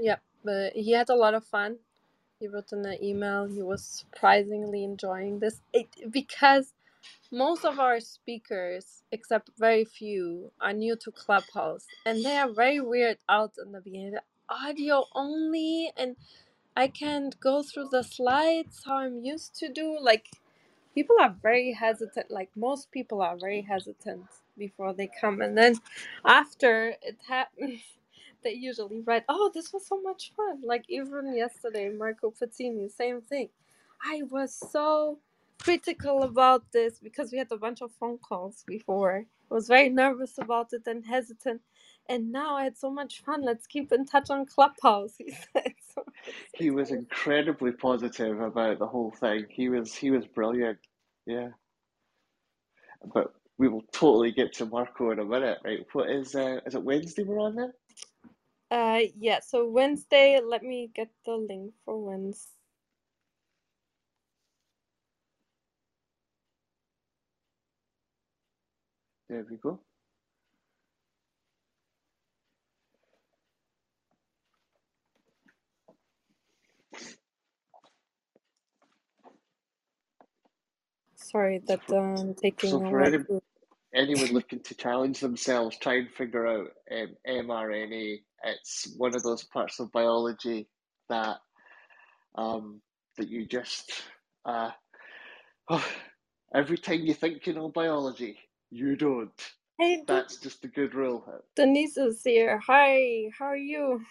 yeah, 0.00 0.16
but 0.44 0.72
he 0.72 0.92
had 0.92 1.10
a 1.10 1.14
lot 1.14 1.34
of 1.34 1.44
fun. 1.44 1.76
He 2.42 2.48
wrote 2.48 2.72
in 2.72 2.82
the 2.82 3.02
email 3.04 3.46
he 3.46 3.62
was 3.62 3.84
surprisingly 3.84 4.84
enjoying 4.84 5.40
this 5.40 5.62
it, 5.72 5.88
because 6.12 6.74
most 7.32 7.64
of 7.64 7.80
our 7.80 8.00
speakers, 8.00 9.04
except 9.12 9.50
very 9.58 9.84
few, 9.84 10.52
are 10.60 10.72
new 10.74 10.96
to 10.96 11.12
Clubhouse 11.12 11.86
and 12.06 12.24
they 12.24 12.36
are 12.38 12.50
very 12.52 12.80
weird 12.80 13.18
out 13.28 13.54
in 13.64 13.72
the 13.72 13.80
beginning. 13.82 14.16
Audio 14.50 15.06
only, 15.14 15.92
and 15.96 16.16
I 16.76 16.88
can't 16.88 17.38
go 17.40 17.62
through 17.62 17.90
the 17.92 18.04
slides 18.04 18.82
how 18.86 18.98
I'm 18.98 19.24
used 19.24 19.54
to 19.56 19.68
do. 19.72 19.98
Like, 20.00 20.30
people 20.94 21.16
are 21.20 21.34
very 21.42 21.72
hesitant. 21.72 22.30
Like, 22.30 22.50
most 22.56 22.92
people 22.92 23.22
are 23.22 23.36
very 23.38 23.62
hesitant 23.62 24.26
before 24.58 24.94
they 24.94 25.08
come, 25.20 25.42
and 25.42 25.58
then 25.58 25.76
after 26.26 26.96
it 27.02 27.18
happens, 27.28 27.82
they 28.44 28.54
usually 28.54 29.00
write, 29.02 29.24
"Oh, 29.28 29.50
this 29.54 29.72
was 29.72 29.86
so 29.86 30.00
much 30.02 30.32
fun!" 30.36 30.62
Like 30.64 30.84
even 30.88 31.36
yesterday, 31.36 31.90
Marco 31.90 32.32
Pezzini, 32.32 32.90
same 32.90 33.20
thing. 33.22 33.50
I 34.04 34.22
was 34.30 34.54
so 34.72 35.18
critical 35.62 36.24
about 36.24 36.72
this 36.72 37.00
because 37.00 37.32
we 37.32 37.38
had 37.38 37.52
a 37.52 37.58
bunch 37.58 37.82
of 37.82 37.92
phone 37.92 38.18
calls 38.18 38.64
before. 38.66 39.26
I 39.50 39.54
was 39.54 39.68
very 39.68 39.90
nervous 39.90 40.38
about 40.38 40.72
it 40.72 40.82
and 40.86 41.06
hesitant. 41.06 41.62
And 42.08 42.32
now 42.32 42.56
I 42.56 42.64
had 42.64 42.78
so 42.78 42.90
much 42.90 43.22
fun. 43.22 43.42
Let's 43.42 43.66
keep 43.66 43.92
in 43.92 44.06
touch 44.06 44.30
on 44.30 44.46
Clubhouse. 44.46 45.16
He 45.18 45.32
said. 45.32 45.74
So 45.94 46.04
He 46.52 46.70
was 46.70 46.90
incredibly 46.92 47.72
positive 47.72 48.40
about 48.40 48.78
the 48.80 48.86
whole 48.88 49.12
thing. 49.12 49.46
He 49.50 49.68
was 49.70 49.94
he 49.94 50.10
was 50.12 50.26
brilliant. 50.26 50.78
Yeah. 51.26 51.50
But 53.14 53.34
we 53.58 53.68
will 53.68 53.84
totally 53.92 54.32
get 54.32 54.54
to 54.54 54.66
Marco 54.66 55.10
in 55.12 55.20
a 55.20 55.24
minute, 55.26 55.58
right? 55.64 55.86
What 55.94 56.10
is 56.10 56.34
uh, 56.36 56.60
is 56.66 56.74
it 56.76 56.82
Wednesday 56.84 57.24
we're 57.24 57.40
on 57.40 57.56
then? 57.56 57.72
Uh, 58.72 59.00
yeah. 59.18 59.40
So 59.46 59.68
Wednesday, 59.70 60.40
let 60.44 60.64
me 60.64 60.90
get 60.94 61.10
the 61.26 61.34
link 61.36 61.74
for 61.84 61.98
Wednesday. 62.04 62.52
There 69.28 69.46
we 69.50 69.56
go. 69.58 69.80
Sorry 81.16 81.62
So 81.66 81.78
that 81.78 81.82
I'm 81.92 82.34
taking 82.34 82.70
so 82.70 82.82
for 82.82 83.02
any, 83.02 83.18
anyone 83.94 84.32
looking 84.32 84.60
to 84.64 84.74
challenge 84.76 85.20
themselves, 85.20 85.78
try 85.78 85.96
and 85.98 86.10
figure 86.10 86.46
out 86.46 86.68
um, 86.92 87.16
mRNA. 87.28 88.18
It's 88.44 88.94
one 88.98 89.14
of 89.16 89.22
those 89.24 89.44
parts 89.44 89.80
of 89.80 89.92
biology 89.92 90.68
that 91.10 91.38
um, 92.36 92.82
that 93.18 93.28
you 93.28 93.46
just 93.46 93.92
uh, 94.46 94.70
every 96.54 96.78
time 96.78 97.02
you 97.02 97.14
think 97.14 97.46
you 97.46 97.54
know 97.54 97.70
biology, 97.70 98.38
you 98.70 98.96
don't. 98.96 99.32
Hey, 99.78 100.04
De- 100.06 100.22
That's 100.22 100.38
just 100.38 100.64
a 100.64 100.68
good 100.68 100.94
rule. 100.94 101.24
Denise 101.56 101.98
is 101.98 102.22
here. 102.24 102.60
Hi, 102.66 103.30
how 103.38 103.46
are 103.46 103.56
you? 103.56 104.02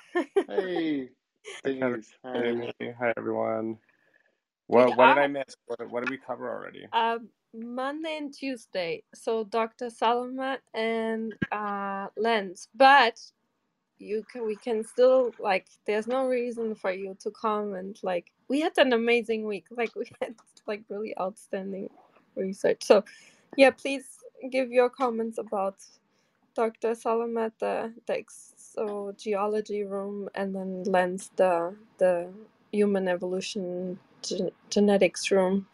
Hey, 0.47 1.09
Denise. 1.65 2.13
Hi, 2.33 2.43
Hi. 2.43 2.49
Amy. 2.49 2.73
Hi, 2.99 3.13
everyone. 3.17 3.77
What 4.67 4.95
what 4.95 5.07
did 5.07 5.17
I 5.17 5.27
miss? 5.27 5.55
What, 5.67 5.89
what 5.89 6.01
did 6.01 6.09
we 6.09 6.17
cover 6.19 6.49
already? 6.49 6.85
Um, 6.93 7.29
Monday 7.53 8.17
and 8.17 8.33
Tuesday. 8.33 9.03
So 9.13 9.43
Dr. 9.45 9.87
Salamat 9.87 10.59
and 10.73 11.33
uh, 11.51 12.07
Lents, 12.17 12.67
but 12.75 13.19
you 14.01 14.25
can 14.31 14.45
we 14.47 14.57
can 14.57 14.83
still 14.85 15.33
like. 15.39 15.67
There's 15.87 16.07
no 16.07 16.27
reason 16.27 16.75
for 16.75 16.91
you 16.91 17.17
to 17.21 17.31
comment. 17.31 17.99
Like 18.03 18.33
we 18.49 18.61
had 18.61 18.77
an 18.79 18.93
amazing 18.93 19.45
week. 19.45 19.67
Like 19.77 19.95
we 19.95 20.07
had 20.21 20.35
like 20.67 20.83
really 20.89 21.15
outstanding 21.19 21.89
research. 22.35 22.83
So 22.83 23.05
yeah, 23.57 23.71
please 23.71 24.05
give 24.51 24.71
your 24.71 24.89
comments 24.89 25.39
about 25.39 25.77
Dr. 26.55 26.91
Salamat, 26.95 27.53
the 27.59 27.93
the 28.07 28.13
geology 29.17 29.83
room, 29.85 30.29
and 30.35 30.55
then 30.55 30.83
Lents, 30.85 31.31
the 31.37 31.75
the 31.99 32.29
human 32.71 33.07
evolution 33.09 33.99
gen- 34.23 34.51
genetics 34.69 35.31
room. 35.31 35.67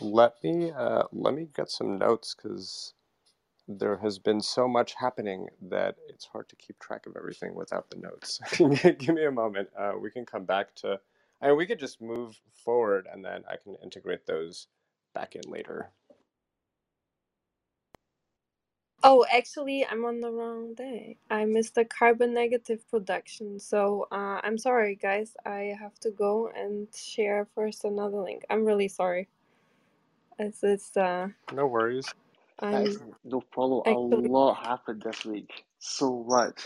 Let 0.00 0.34
me 0.44 0.72
uh, 0.72 1.04
let 1.12 1.34
me 1.34 1.48
get 1.56 1.70
some 1.70 1.98
notes 1.98 2.34
because 2.36 2.94
there 3.78 3.98
has 3.98 4.18
been 4.18 4.40
so 4.42 4.68
much 4.68 4.94
happening 4.94 5.48
that 5.70 5.96
it's 6.08 6.26
hard 6.26 6.48
to 6.50 6.56
keep 6.56 6.78
track 6.80 7.06
of 7.06 7.16
everything 7.16 7.54
without 7.54 7.90
the 7.90 7.98
notes. 7.98 8.40
Give 8.98 9.14
me 9.14 9.26
a 9.26 9.32
moment. 9.32 9.70
Uh, 9.78 9.92
we 10.00 10.10
can 10.10 10.26
come 10.26 10.44
back 10.46 10.74
to. 10.76 11.00
I 11.42 11.48
mean, 11.48 11.58
we 11.58 11.66
could 11.66 11.80
just 11.80 12.02
move 12.02 12.40
forward 12.64 13.08
and 13.12 13.24
then 13.24 13.44
I 13.50 13.56
can 13.56 13.76
integrate 13.82 14.26
those 14.26 14.68
back 15.14 15.36
in 15.36 15.42
later. 15.50 15.90
Oh, 19.02 19.26
actually, 19.32 19.86
I'm 19.86 20.04
on 20.04 20.20
the 20.20 20.30
wrong 20.30 20.74
day. 20.74 21.16
I 21.30 21.46
missed 21.46 21.76
the 21.76 21.86
carbon 21.86 22.34
negative 22.34 22.88
production. 22.90 23.60
So 23.60 24.08
uh, 24.12 24.40
I'm 24.44 24.58
sorry, 24.58 24.96
guys. 24.96 25.34
I 25.46 25.74
have 25.80 25.98
to 26.00 26.10
go 26.10 26.50
and 26.54 26.88
share 26.94 27.48
first 27.54 27.84
another 27.84 28.18
link. 28.18 28.44
I'm 28.50 28.64
really 28.66 28.88
sorry. 28.88 29.28
It's, 30.38 30.64
it's 30.64 30.96
uh, 30.96 31.28
No 31.52 31.66
worries. 31.66 32.14
I'm 32.60 33.00
no 33.24 33.42
problem. 33.52 33.82
A 33.86 33.98
lot 33.98 34.54
happened 34.66 35.02
this 35.04 35.24
week. 35.24 35.64
So 35.78 36.24
much. 36.28 36.60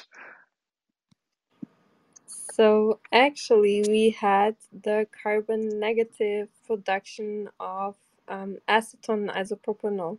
so 2.27 3.01
actually 3.13 3.85
we 3.89 4.11
had 4.11 4.57
the 4.83 5.07
carbon 5.23 5.81
negative 5.81 6.49
production 6.67 7.49
of 7.61 7.97
um, 8.29 8.59
acetone 8.69 9.35
isopropanol. 9.35 10.19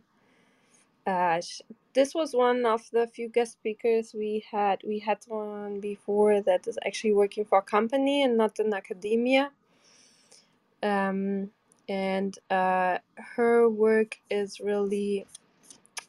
Uh, 1.06 1.40
this 1.94 2.14
was 2.14 2.34
one 2.34 2.66
of 2.66 2.82
the 2.92 3.06
few 3.06 3.28
guest 3.28 3.52
speakers 3.54 4.12
we 4.14 4.44
had. 4.50 4.80
We 4.86 4.98
had 4.98 5.18
one 5.28 5.80
before 5.80 6.40
that 6.42 6.66
is 6.66 6.78
actually 6.86 7.14
working 7.14 7.44
for 7.44 7.58
a 7.58 7.62
company 7.62 8.22
and 8.22 8.36
not 8.36 8.58
in 8.58 8.74
academia. 8.74 9.50
Um, 10.82 11.50
and 11.88 12.38
uh, 12.50 12.98
her 13.16 13.68
work 13.68 14.18
is 14.30 14.60
really, 14.60 15.26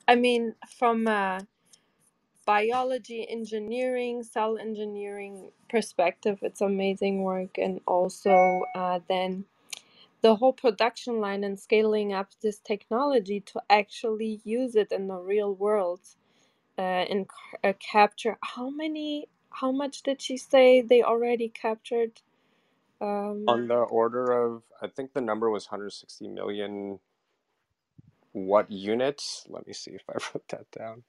I 0.08 0.15
mean, 0.15 0.56
from 0.80 1.08
a 1.08 1.48
biology, 2.46 3.28
engineering, 3.30 4.24
cell 4.24 4.58
engineering 4.58 5.52
perspective, 5.70 6.39
it's 6.43 6.62
amazing 6.62 7.24
work. 7.24 7.58
And 7.58 7.82
also, 7.88 8.63
uh, 8.76 9.02
then 9.10 9.46
the 10.22 10.36
whole 10.38 10.54
production 10.54 11.22
line 11.22 11.46
and 11.46 11.60
scaling 11.60 12.13
up 12.13 12.30
this 12.43 12.60
technology 12.60 13.41
to 13.41 13.62
actually 13.70 14.41
use 14.46 14.76
it 14.76 14.91
in 14.91 15.08
the 15.10 15.17
real 15.17 15.56
world 15.56 16.02
uh, 16.80 16.82
and 16.82 17.28
c- 17.28 17.70
uh, 17.70 17.74
capture 17.80 18.38
how 18.43 18.70
many 18.72 19.30
how 19.52 19.72
much 19.72 20.04
did 20.04 20.22
she 20.22 20.38
say 20.38 20.82
they 20.82 21.04
already 21.04 21.50
captured 21.50 22.22
um 23.02 23.48
On 23.48 23.67
the 23.67 23.76
order 23.76 24.32
of, 24.32 24.63
I 24.82 24.88
think 24.88 25.13
the 25.13 25.22
number 25.22 25.50
was 25.52 25.67
160 25.67 26.30
million 26.30 27.00
what 28.45 28.71
units? 28.71 29.45
Let 29.50 29.67
me 29.67 29.73
see 29.73 29.91
if 29.91 30.04
I 30.10 30.13
wrote 30.34 30.47
that 30.50 30.71
down. 30.71 31.04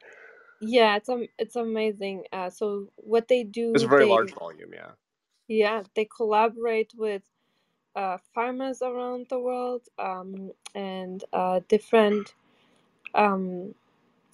yeah 0.61 0.97
it's 0.97 1.09
um 1.09 1.27
it's 1.39 1.57
amazing 1.57 2.25
uh 2.33 2.51
so 2.51 2.89
what 2.97 3.29
they 3.29 3.45
do? 3.45 3.73
It's 3.75 3.85
a 3.85 3.89
very 3.89 4.05
they 4.05 4.11
large 4.11 4.35
volume, 4.35 4.73
yeah. 4.75 4.93
yeah 5.49 5.83
they 5.95 6.05
collaborate 6.07 6.93
with 6.97 7.23
uh 7.97 8.19
farmers 8.35 8.83
around 8.83 9.27
the 9.31 9.39
world 9.39 9.83
um 9.99 10.53
and 10.75 11.25
uh 11.33 11.61
different 11.69 12.35
um 13.15 13.75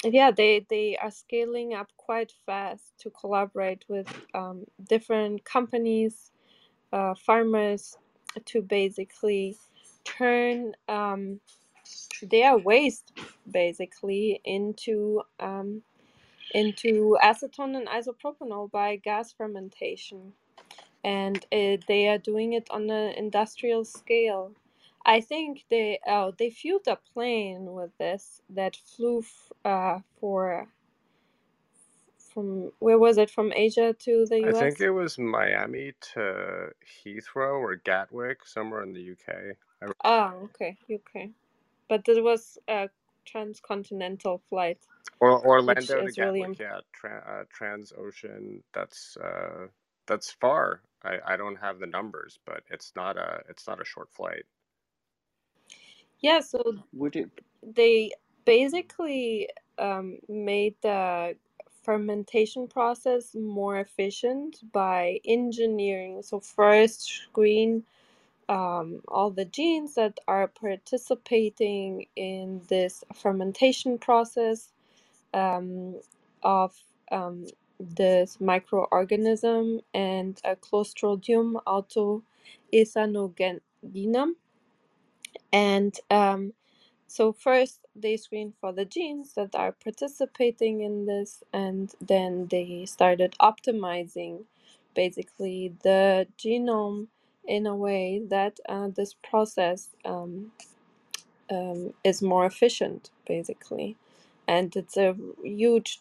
yeah 0.04 0.30
they 0.30 0.66
they 0.70 0.96
are 0.96 1.11
scaling 1.11 1.74
up 1.74 1.88
quite 1.96 2.33
fast 2.46 2.98
to 2.98 3.11
collaborate 3.11 3.85
with 3.88 4.09
um 4.35 4.64
different 4.88 5.44
companies 5.44 6.33
uh 6.92 7.14
farmers 7.14 7.96
to 8.44 8.62
basically 8.62 9.57
turn 10.04 10.74
um 10.88 11.40
their 12.31 12.59
waste 12.59 13.13
basically 13.51 14.41
into 14.45 15.23
um, 15.41 15.83
into 16.53 17.17
acetone 17.23 17.77
and 17.77 17.89
isopropanol 17.89 18.71
by 18.71 18.97
gas 18.97 19.33
fermentation, 19.33 20.35
and 21.05 21.45
uh, 21.53 21.79
they 21.89 22.09
are 22.09 22.19
doing 22.19 22.55
it 22.55 22.69
on 22.71 22.91
an 22.91 23.15
industrial 23.15 23.85
scale. 23.85 24.53
I 25.07 25.21
think 25.21 25.65
they 25.71 26.01
oh 26.07 26.33
they 26.39 26.51
fueled 26.51 26.89
a 26.89 26.99
plane 27.15 27.67
with 27.75 27.97
this 27.99 28.43
that 28.51 28.77
flew 28.77 29.21
f- 29.21 29.53
uh, 29.65 30.01
for 30.21 30.69
from 32.19 32.73
where 32.81 32.99
was 32.99 33.19
it 33.19 33.31
from 33.31 33.53
Asia 33.55 33.95
to 34.01 34.27
the 34.29 34.41
US? 34.43 34.49
I 34.49 34.53
think 34.53 34.81
it 34.81 34.91
was 34.91 35.19
Miami 35.19 35.95
to 36.15 36.71
Heathrow 37.07 37.59
or 37.61 37.77
Gatwick, 37.77 38.47
somewhere 38.47 38.83
in 38.83 38.95
the 38.95 39.13
UK. 39.13 39.57
I, 39.83 39.87
Oh, 40.05 40.33
okay, 40.45 40.79
okay, 40.91 41.31
but 41.88 42.09
it 42.09 42.23
was 42.23 42.59
a 42.68 42.88
transcontinental 43.27 44.42
flight, 44.49 44.79
or 45.20 45.44
which 45.66 45.87
Orlando 45.87 45.99
to 45.99 46.05
is 46.05 46.18
really 46.18 46.49
yeah, 46.61 46.81
tra- 46.92 47.25
uh, 47.27 47.44
Transocean. 47.59 48.62
That's 48.75 49.16
uh, 49.18 49.68
that's 50.07 50.33
far. 50.33 50.83
I, 51.05 51.18
I 51.27 51.37
don't 51.37 51.57
have 51.57 51.79
the 51.81 51.87
numbers, 51.87 52.38
but 52.47 52.62
it's 52.70 52.92
not 52.97 53.16
a 53.16 53.42
it's 53.49 53.66
not 53.66 53.81
a 53.81 53.85
short 53.85 54.11
flight. 54.12 54.44
yeah. 56.20 56.40
So 56.40 56.77
Would 56.94 57.16
it 57.16 57.31
they 57.62 58.12
basically 58.44 59.49
um, 59.79 60.18
made 60.29 60.77
the 60.83 61.37
fermentation 61.85 62.68
process 62.68 63.35
more 63.35 63.79
efficient 63.79 64.61
by 64.73 65.20
engineering. 65.27 66.23
So 66.23 66.40
first 66.40 67.05
screen 67.05 67.85
um, 68.48 69.02
all 69.09 69.30
the 69.30 69.44
genes 69.46 69.94
that 69.96 70.18
are 70.28 70.48
participating 70.48 72.07
in 72.16 72.62
this 72.68 73.04
fermentation 73.14 73.98
process 73.98 74.70
um, 75.35 76.00
of 76.42 76.74
um, 77.12 77.46
this 77.78 78.38
microorganism 78.38 79.80
and 79.94 80.40
a 80.44 80.57
Clostridium 80.57 81.54
autoethanogenum. 81.66 84.30
And 85.52 85.94
um, 86.11 86.52
so 87.09 87.33
first 87.33 87.80
they 87.96 88.16
screen 88.16 88.52
for 88.61 88.72
the 88.72 88.85
genes 88.85 89.35
that 89.35 89.54
are 89.54 89.72
participating 89.72 90.80
in 90.83 91.07
this, 91.07 91.42
and 91.52 91.92
then 92.00 92.46
they 92.50 92.85
started 92.87 93.35
optimizing 93.40 94.44
basically 94.94 95.72
the 95.85 96.26
genome 96.38 97.07
in 97.48 97.66
a 97.66 97.76
way 97.76 98.22
that 98.30 98.61
uh, 98.68 98.88
this 98.88 99.14
process 99.14 99.90
um, 100.04 100.52
um, 101.50 101.94
is 102.04 102.22
more 102.22 102.46
efficient, 102.46 103.11
basically. 103.26 103.96
And 104.48 104.74
it's 104.76 104.96
a 104.96 105.16
huge, 105.44 106.00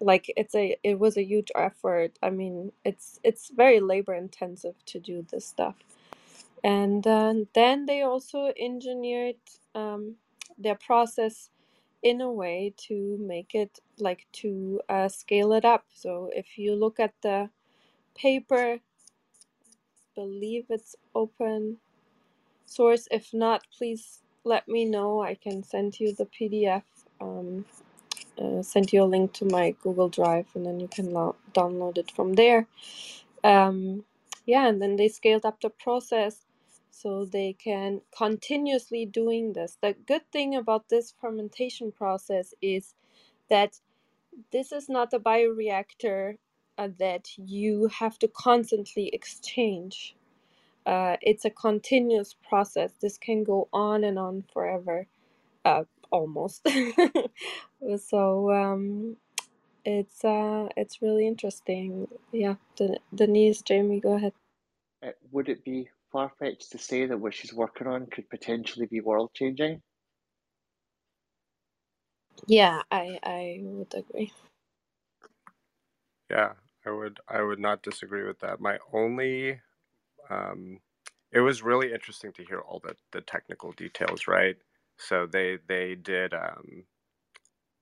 like 0.00 0.32
it's 0.36 0.54
a, 0.54 0.76
it 0.84 0.98
was 1.00 1.16
a 1.16 1.24
huge 1.24 1.52
effort. 1.56 2.18
I 2.22 2.30
mean, 2.30 2.72
it's 2.84 3.20
it's 3.24 3.50
very 3.50 3.80
labor 3.80 4.14
intensive 4.14 4.76
to 4.86 5.00
do 5.00 5.26
this 5.30 5.46
stuff 5.46 5.76
and 6.64 7.06
uh, 7.06 7.34
then 7.54 7.86
they 7.86 8.02
also 8.02 8.52
engineered 8.58 9.36
um, 9.74 10.16
their 10.58 10.74
process 10.74 11.50
in 12.02 12.20
a 12.20 12.30
way 12.32 12.74
to 12.78 13.18
make 13.20 13.54
it 13.54 13.78
like 13.98 14.26
to 14.32 14.80
uh, 14.88 15.08
scale 15.08 15.52
it 15.52 15.64
up 15.64 15.84
so 15.92 16.30
if 16.34 16.58
you 16.58 16.74
look 16.74 16.98
at 17.00 17.12
the 17.22 17.50
paper 18.16 18.78
believe 20.16 20.66
it's 20.70 20.96
open 21.14 21.78
source. 22.66 23.08
If 23.10 23.34
not 23.34 23.62
please 23.78 24.20
let 24.44 24.68
me 24.68 24.84
know. 24.84 25.22
I 25.22 25.34
can 25.36 25.62
send 25.64 26.00
you 26.00 26.14
the 26.14 26.26
pdf 26.26 26.82
um, 27.20 27.66
uh, 28.40 28.62
send 28.62 28.92
you 28.92 29.02
a 29.04 29.06
link 29.06 29.32
to 29.34 29.46
my 29.46 29.74
google 29.82 30.08
drive 30.10 30.46
and 30.54 30.66
then 30.66 30.80
you 30.80 30.88
can 30.88 31.12
lo- 31.12 31.36
download 31.54 31.98
it 31.98 32.10
from 32.12 32.34
there. 32.34 32.66
Um, 33.44 34.04
yeah 34.46 34.68
and 34.68 34.82
then 34.82 34.96
they 34.96 35.08
scaled 35.08 35.46
up 35.46 35.60
the 35.62 35.70
process 35.70 36.46
so 36.90 37.24
they 37.26 37.54
can 37.54 38.02
continuously 38.16 39.06
doing 39.06 39.52
this. 39.54 39.78
The 39.82 39.94
good 40.06 40.30
thing 40.32 40.56
about 40.56 40.88
this 40.90 41.14
fermentation 41.20 41.92
process 41.92 42.54
is 42.62 42.94
that 43.50 43.74
this 44.52 44.72
is 44.72 44.88
not 44.88 45.14
a 45.14 45.20
bioreactor 45.20 46.38
uh, 46.78 46.88
that 46.98 47.28
you 47.38 47.88
have 48.00 48.18
to 48.20 48.28
constantly 48.28 49.08
exchange 49.14 50.14
uh, 50.86 51.16
it's 51.22 51.44
a 51.44 51.50
continuous 51.50 52.34
process. 52.48 52.92
This 53.00 53.18
can 53.18 53.44
go 53.44 53.68
on 53.72 54.04
and 54.04 54.18
on 54.18 54.44
forever, 54.52 55.06
uh, 55.64 55.84
almost. 56.10 56.68
so 57.98 58.52
um, 58.52 59.16
it's 59.84 60.24
uh, 60.24 60.68
it's 60.76 61.02
really 61.02 61.26
interesting. 61.28 62.08
Yeah, 62.32 62.56
Den- 62.76 62.98
Denise, 63.14 63.62
Jamie, 63.62 64.00
go 64.00 64.14
ahead. 64.14 64.34
Uh, 65.04 65.10
would 65.32 65.48
it 65.50 65.64
be 65.64 65.88
far 66.12 66.32
fetched 66.38 66.72
to 66.72 66.78
say 66.78 67.06
that 67.06 67.18
what 67.20 67.34
she's 67.34 67.54
working 67.54 67.88
on 67.88 68.06
could 68.06 68.30
potentially 68.30 68.86
be 68.86 69.00
world 69.00 69.30
changing? 69.34 69.82
Yeah, 72.46 72.82
I 72.92 73.18
I 73.22 73.58
would 73.62 73.94
agree. 73.94 74.32
Yeah, 76.30 76.52
I 76.86 76.90
would 76.90 77.20
I 77.28 77.42
would 77.42 77.60
not 77.60 77.82
disagree 77.82 78.24
with 78.26 78.40
that. 78.40 78.60
My 78.60 78.78
only 78.92 79.60
um 80.30 80.80
it 81.32 81.40
was 81.40 81.62
really 81.62 81.92
interesting 81.92 82.32
to 82.34 82.44
hear 82.44 82.60
all 82.60 82.80
the 82.84 82.96
the 83.12 83.22
technical 83.22 83.72
details, 83.72 84.28
right? 84.28 84.56
So 84.98 85.26
they 85.26 85.58
they 85.68 85.96
did 85.96 86.34
um 86.34 86.84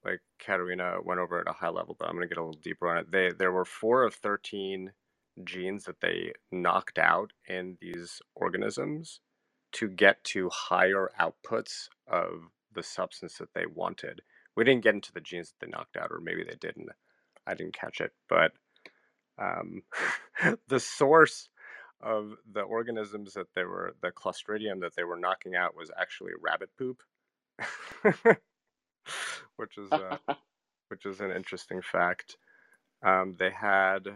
like 0.04 0.20
Katerina 0.38 0.96
went 1.04 1.20
over 1.20 1.40
at 1.40 1.48
a 1.48 1.52
high 1.52 1.68
level, 1.68 1.96
but 1.98 2.08
I'm 2.08 2.14
going 2.14 2.28
to 2.28 2.34
get 2.34 2.38
a 2.38 2.44
little 2.44 2.60
deeper 2.62 2.88
on 2.88 2.98
it. 2.98 3.10
They 3.12 3.30
there 3.32 3.52
were 3.52 3.64
4 3.64 4.04
of 4.04 4.14
13 4.14 4.92
genes 5.44 5.84
that 5.84 6.00
they 6.00 6.32
knocked 6.50 6.98
out 6.98 7.32
in 7.48 7.78
these 7.80 8.20
organisms 8.34 9.20
to 9.72 9.88
get 9.88 10.22
to 10.24 10.50
higher 10.50 11.10
outputs 11.20 11.88
of 12.08 12.48
the 12.74 12.82
substance 12.82 13.38
that 13.38 13.54
they 13.54 13.66
wanted. 13.66 14.22
We 14.56 14.64
didn't 14.64 14.82
get 14.84 14.94
into 14.94 15.12
the 15.12 15.20
genes 15.20 15.50
that 15.52 15.66
they 15.66 15.70
knocked 15.70 15.96
out, 15.96 16.10
or 16.10 16.20
maybe 16.20 16.44
they 16.44 16.56
didn't. 16.60 16.88
I 17.46 17.54
didn't 17.54 17.74
catch 17.74 18.00
it, 18.00 18.12
but 18.28 18.52
um, 19.38 19.82
the 20.68 20.80
source 20.80 21.48
of 22.00 22.34
the 22.52 22.62
organisms 22.62 23.34
that 23.34 23.46
they 23.54 23.64
were 23.64 23.94
the 24.02 24.10
clostridium 24.10 24.80
that 24.80 24.94
they 24.96 25.04
were 25.04 25.18
knocking 25.18 25.54
out 25.54 25.76
was 25.76 25.90
actually 25.98 26.32
rabbit 26.40 26.70
poop, 26.76 27.02
which 29.56 29.78
is 29.78 29.90
uh, 29.92 30.16
which 30.88 31.06
is 31.06 31.20
an 31.20 31.30
interesting 31.30 31.80
fact. 31.80 32.36
Um, 33.04 33.36
they 33.38 33.50
had 33.50 34.08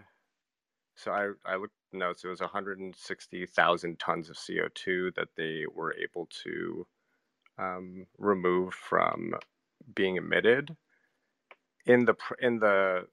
so 0.96 1.12
I 1.12 1.30
I 1.44 1.56
looked 1.56 1.74
at 1.74 1.92
the 1.92 1.98
notes. 1.98 2.24
It 2.24 2.28
was 2.28 2.40
160,000 2.40 3.98
tons 3.98 4.30
of 4.30 4.36
CO2 4.36 5.14
that 5.14 5.28
they 5.36 5.64
were 5.72 5.94
able 5.94 6.28
to 6.44 6.86
um, 7.58 8.06
remove 8.18 8.74
from 8.74 9.34
being 9.94 10.16
emitted 10.16 10.76
in 11.84 12.04
the 12.04 12.14
in 12.40 12.58
the 12.58 13.06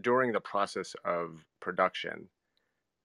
during 0.00 0.32
the 0.32 0.40
process 0.40 0.94
of 1.04 1.44
production. 1.60 2.28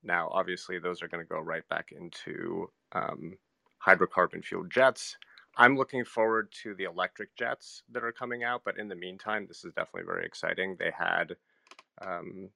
Now, 0.03 0.29
obviously, 0.31 0.79
those 0.79 1.01
are 1.01 1.07
going 1.07 1.23
to 1.23 1.29
go 1.29 1.39
right 1.39 1.67
back 1.69 1.89
into 1.91 2.69
um, 2.91 3.37
hydrocarbon 3.85 4.43
fueled 4.43 4.71
jets. 4.71 5.17
I'm 5.55 5.77
looking 5.77 6.03
forward 6.03 6.51
to 6.63 6.73
the 6.73 6.85
electric 6.85 7.35
jets 7.35 7.83
that 7.91 8.03
are 8.03 8.11
coming 8.11 8.43
out, 8.43 8.63
but 8.65 8.79
in 8.79 8.87
the 8.87 8.95
meantime, 8.95 9.45
this 9.47 9.63
is 9.63 9.73
definitely 9.73 10.07
very 10.07 10.25
exciting. 10.25 10.75
They 10.79 10.91
had 10.97 11.35
um, 12.01 12.49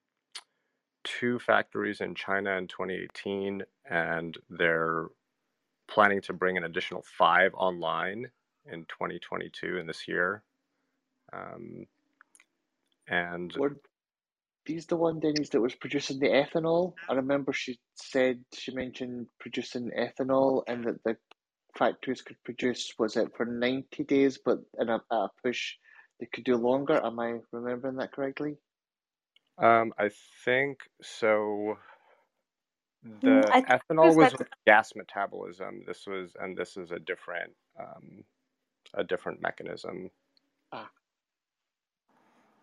two 1.04 1.40
factories 1.40 2.02
in 2.02 2.16
China 2.16 2.58
in 2.58 2.68
2018, 2.68 3.64
and 3.90 4.38
they're 4.50 5.06
planning 5.88 6.22
to 6.22 6.34
bring 6.34 6.58
an 6.58 6.64
additional 6.64 7.04
five 7.18 7.54
online 7.54 8.30
in 8.66 8.82
2022 8.86 9.78
in 9.78 9.88
this 9.88 10.08
year. 10.08 10.44
Um, 11.32 11.86
and 13.08 13.54
Were 13.56 13.78
these 14.68 14.88
the 14.88 14.98
one, 14.98 15.22
Denise, 15.22 15.52
that 15.52 15.62
was 15.62 15.76
producing 15.76 16.20
the 16.20 16.30
ethanol? 16.30 16.96
I 17.10 17.16
remember 17.16 17.54
she 17.54 17.80
said 17.96 18.46
she 18.54 18.74
mentioned 18.74 19.28
producing 19.42 19.92
ethanol 20.00 20.64
and 20.68 20.86
that 20.86 21.04
the 21.06 21.18
factories 21.78 22.24
could 22.24 22.38
produce 22.46 22.94
was 23.00 23.18
it 23.18 23.32
for 23.38 23.46
90 23.48 24.06
days, 24.06 24.40
but 24.46 24.60
in 24.80 24.90
a, 24.90 25.02
a 25.12 25.30
push 25.44 25.76
they 26.20 26.28
could 26.34 26.46
do 26.46 26.58
longer. 26.58 27.02
Am 27.06 27.20
I 27.20 27.40
remembering 27.54 27.98
that 27.98 28.14
correctly? 28.14 28.58
um, 29.60 29.94
I 30.00 30.12
think 30.46 30.80
so. 31.02 31.78
Mm, 33.08 33.24
The 33.24 33.54
I 33.54 33.66
ethanol 33.70 34.16
was 34.18 34.18
was 34.18 34.34
that 34.34 34.38
with 34.38 34.50
gas 34.68 34.94
metabolism. 34.96 35.84
This 35.88 36.06
was, 36.08 36.34
and 36.40 36.58
this 36.58 36.78
is 36.78 36.92
a 36.92 37.00
different, 37.00 37.54
um, 37.80 38.24
a 38.96 39.04
different 39.04 39.42
mechanism. 39.42 40.12
Ah, 40.72 40.90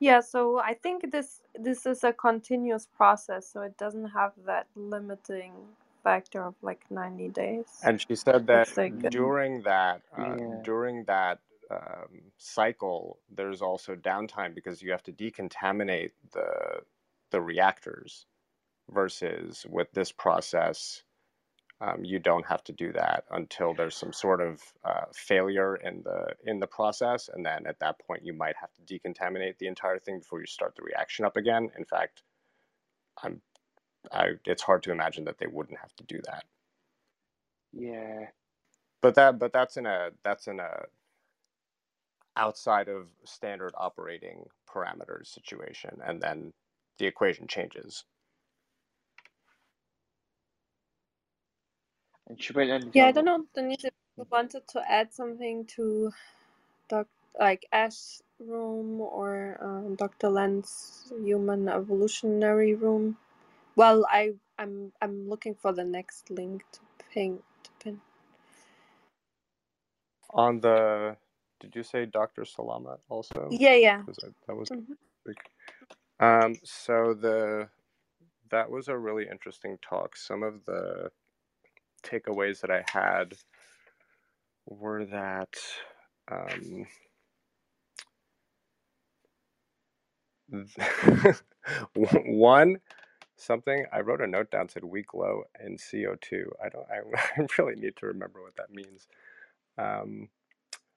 yeah, 0.04 0.20
so 0.20 0.60
I 0.60 0.74
think 0.74 1.10
this 1.12 1.40
this 1.54 1.86
is 1.86 2.04
a 2.04 2.12
continuous 2.12 2.86
process, 2.96 3.50
so 3.52 3.62
it 3.62 3.76
doesn't 3.78 4.10
have 4.10 4.32
that 4.46 4.66
limiting 4.76 5.54
factor 6.04 6.42
of 6.44 6.54
like 6.62 6.82
90 6.90 7.28
days, 7.30 7.66
And 7.82 8.00
she 8.00 8.14
said 8.16 8.46
that 8.48 8.68
which 8.68 8.76
they 8.76 8.90
could. 8.90 9.12
during 9.12 9.62
that, 9.62 10.02
uh, 10.18 10.36
yeah. 10.38 10.60
during 10.62 11.04
that 11.04 11.40
um, 11.70 12.20
cycle, 12.38 13.18
there's 13.34 13.62
also 13.62 13.96
downtime 13.96 14.54
because 14.54 14.82
you 14.82 14.90
have 14.92 15.02
to 15.04 15.12
decontaminate 15.12 16.12
the 16.32 16.82
the 17.30 17.40
reactors. 17.40 18.26
Versus 18.90 19.66
with 19.70 19.90
this 19.94 20.12
process, 20.12 21.04
um, 21.80 22.04
you 22.04 22.18
don't 22.18 22.46
have 22.46 22.62
to 22.64 22.72
do 22.72 22.92
that 22.92 23.24
until 23.30 23.74
there's 23.74 23.96
some 23.96 24.12
sort 24.12 24.40
of 24.40 24.62
uh, 24.84 25.06
failure 25.14 25.76
in 25.76 26.02
the 26.04 26.34
in 26.44 26.60
the 26.60 26.66
process, 26.66 27.28
and 27.32 27.44
then 27.44 27.66
at 27.66 27.78
that 27.80 27.98
point 28.06 28.24
you 28.24 28.32
might 28.32 28.56
have 28.60 28.70
to 28.74 28.82
decontaminate 28.82 29.58
the 29.58 29.66
entire 29.66 29.98
thing 29.98 30.18
before 30.20 30.40
you 30.40 30.46
start 30.46 30.74
the 30.76 30.82
reaction 30.82 31.24
up 31.24 31.36
again. 31.36 31.70
In 31.76 31.84
fact, 31.84 32.22
I'm 33.22 33.42
I 34.12 34.32
it's 34.46 34.62
hard 34.62 34.82
to 34.84 34.92
imagine 34.92 35.24
that 35.24 35.38
they 35.38 35.46
wouldn't 35.46 35.78
have 35.80 35.94
to 35.96 36.04
do 36.04 36.20
that. 36.26 36.44
Yeah. 37.72 38.26
But 39.02 39.14
that 39.16 39.38
but 39.38 39.52
that's 39.52 39.76
in 39.76 39.86
a 39.86 40.10
that's 40.24 40.46
in 40.46 40.60
a 40.60 40.84
outside 42.36 42.88
of 42.88 43.08
standard 43.24 43.72
operating 43.76 44.44
parameters 44.68 45.26
situation, 45.28 45.98
and 46.04 46.20
then 46.20 46.52
the 46.98 47.06
equation 47.06 47.46
changes. 47.48 48.04
And 52.28 52.42
she 52.42 52.52
went 52.54 52.70
into 52.70 52.90
Yeah, 52.94 53.06
I 53.06 53.12
don't 53.12 53.26
know, 53.26 53.44
Denise, 53.54 53.84
if 53.84 53.92
you 54.18 54.26
wanted 54.32 54.68
to 54.68 54.82
add 54.90 55.14
something 55.14 55.66
to 55.76 56.12
doc 56.88 57.08
like 57.40 57.66
Ash's 57.72 58.22
room 58.40 59.00
or 59.00 59.58
um, 59.62 59.96
Dr. 59.96 60.30
Lents' 60.30 61.12
human 61.22 61.68
evolutionary 61.68 62.74
room. 62.74 63.18
Well, 63.76 64.06
I 64.10 64.34
I'm 64.58 64.92
I'm 65.02 65.28
looking 65.28 65.54
for 65.54 65.72
the 65.72 65.84
next 65.84 66.30
link 66.30 66.64
to 66.72 66.80
ping 67.12 67.40
to 67.64 67.70
pin. 67.80 68.00
On 70.30 70.60
the 70.60 71.16
did 71.60 71.76
you 71.76 71.84
say 71.84 72.06
Dr. 72.06 72.42
Salamat 72.44 72.98
also? 73.08 73.58
Yeah, 73.60 73.74
yeah. 73.76 74.02
Because 74.06 74.24
that 74.48 74.54
was 74.56 74.70
Mhm. 74.70 74.96
big. 75.26 75.36
Um, 76.20 76.56
so 76.64 77.14
the 77.14 77.68
that 78.50 78.70
was 78.70 78.88
a 78.88 78.98
really 78.98 79.26
interesting 79.30 79.78
talk. 79.82 80.16
Some 80.16 80.42
of 80.42 80.64
the 80.66 81.10
takeaways 82.04 82.60
that 82.60 82.70
I 82.70 82.84
had 82.86 83.34
were 84.66 85.04
that 85.06 85.54
um, 86.30 86.86
one 91.94 92.78
something 93.36 93.84
I 93.92 94.00
wrote 94.00 94.20
a 94.20 94.26
note 94.26 94.50
down 94.50 94.68
said 94.68 94.84
weak 94.84 95.14
low 95.14 95.44
in 95.64 95.76
CO2. 95.76 96.44
I 96.62 96.68
don't 96.68 96.86
I 96.90 97.00
I, 97.42 97.46
really 97.58 97.76
need 97.76 97.96
to 97.96 98.06
remember 98.06 98.42
what 98.42 98.56
that 98.56 98.70
means. 98.70 99.06
Um, 99.76 100.28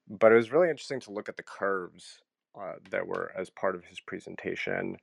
but 0.10 0.32
it 0.32 0.36
was 0.36 0.52
really 0.52 0.70
interesting 0.70 1.00
to 1.02 1.12
look 1.12 1.30
at 1.30 1.38
the 1.38 1.44
curves 1.44 2.22
uh, 2.60 2.74
that 2.92 3.08
were 3.08 3.32
as 3.38 3.50
part 3.50 3.76
of 3.76 3.86
his 3.86 4.00
presentation. 4.00 4.98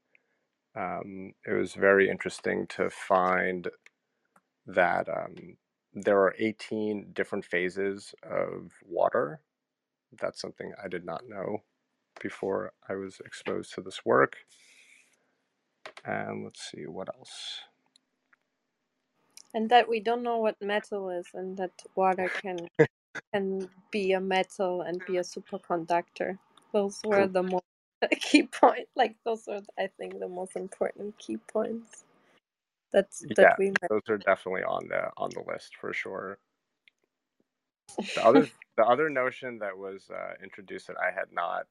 Um, 0.77 1.35
it 1.47 1.53
was 1.53 1.75
very 1.75 2.09
interesting 2.09 2.67
to 2.69 2.91
find 2.91 3.69
that 4.67 5.09
um, 5.09 5.57
there 5.95 6.21
are 6.23 6.35
18 6.39 7.13
different 7.15 7.45
phases 7.45 8.15
of 8.23 8.73
water. 8.87 9.41
That's 10.21 10.41
something 10.41 10.73
I 10.83 10.89
did 10.89 11.05
not 11.07 11.29
know 11.29 11.65
before 12.23 12.73
I 12.89 12.95
was 12.95 13.21
exposed 13.25 13.75
to 13.75 13.83
this 13.83 14.05
work. 14.05 14.37
And 16.05 16.45
let's 16.45 16.71
see 16.71 16.87
what 16.87 17.09
else. 17.17 17.61
And 19.55 19.71
that 19.71 19.89
we 19.89 20.01
don't 20.01 20.23
know 20.23 20.39
what 20.39 20.61
metal 20.63 21.11
is, 21.11 21.29
and 21.35 21.57
that 21.59 21.73
water 21.97 22.31
can 22.43 22.69
can 23.35 23.69
be 23.93 24.13
a 24.13 24.21
metal 24.21 24.83
and 24.83 25.05
be 25.07 25.19
a 25.19 25.23
superconductor. 25.23 26.39
Those 26.73 27.01
were 27.05 27.29
the 27.29 27.45
most 27.45 27.65
key 28.21 28.45
point. 28.45 28.89
Like 28.97 29.17
those 29.25 29.49
are, 29.49 29.63
I 29.79 29.89
think, 29.99 30.21
the 30.21 30.29
most 30.29 30.57
important 30.57 31.19
key 31.19 31.39
points. 31.39 32.05
That's 32.95 33.27
Yeah, 33.29 33.35
that 33.37 33.59
we 33.59 33.73
met. 33.83 33.91
those 33.91 34.03
are 34.09 34.19
definitely 34.19 34.65
on 34.65 34.89
the 34.89 35.11
on 35.19 35.31
the 35.35 35.43
list 35.47 35.77
for 35.81 35.93
sure. 35.95 36.39
The 38.15 38.25
other 38.25 38.51
the 38.77 38.85
other 38.85 39.11
notion 39.11 39.59
that 39.61 39.77
was 39.79 40.11
uh, 40.11 40.35
introduced 40.43 40.89
that 40.89 40.97
I 41.01 41.13
had 41.13 41.33
not 41.33 41.67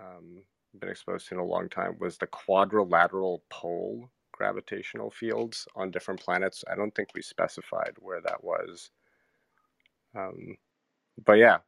um, 0.00 0.44
been 0.78 0.90
exposed 0.90 1.28
to 1.28 1.36
in 1.36 1.40
a 1.40 1.44
long 1.44 1.68
time 1.70 1.96
was 2.00 2.18
the 2.18 2.28
quadrilateral 2.28 3.44
pole 3.50 4.10
gravitational 4.32 5.10
fields 5.10 5.68
on 5.76 5.90
different 5.92 6.20
planets. 6.20 6.64
I 6.70 6.76
don't 6.76 6.94
think 6.94 7.10
we 7.14 7.22
specified 7.22 7.94
where 8.00 8.22
that 8.22 8.44
was. 8.44 8.90
Um, 10.16 10.56
but 11.24 11.34
yeah, 11.34 11.58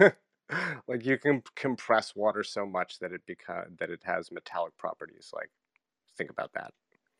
uh, 0.00 0.10
like 0.88 1.04
you 1.06 1.18
can 1.18 1.42
compress 1.56 2.16
water 2.16 2.44
so 2.44 2.66
much 2.66 2.98
that 3.00 3.12
it 3.12 3.22
become 3.26 3.64
that 3.80 3.90
it 3.90 4.02
has 4.04 4.32
metallic 4.32 4.76
properties. 4.78 5.30
Like, 5.34 5.50
think 6.18 6.30
about 6.30 6.52
that. 6.54 6.72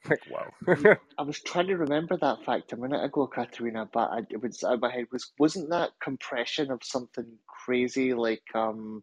Like, 0.04 0.20
whoa. 0.26 0.54
I 1.18 1.22
was 1.22 1.40
trying 1.42 1.68
to 1.68 1.76
remember 1.76 2.16
that 2.18 2.44
fact 2.44 2.72
a 2.72 2.76
minute 2.76 3.04
ago, 3.04 3.26
Katerina, 3.28 3.88
but 3.92 4.10
I, 4.12 4.20
it 4.30 4.42
was 4.42 4.64
out 4.64 4.74
of 4.74 4.80
my 4.80 4.92
head. 4.92 5.06
Was 5.12 5.32
wasn't 5.38 5.70
that 5.70 5.92
compression 6.02 6.70
of 6.72 6.80
something 6.84 7.26
crazy 7.48 8.14
like 8.14 8.44
um 8.54 9.02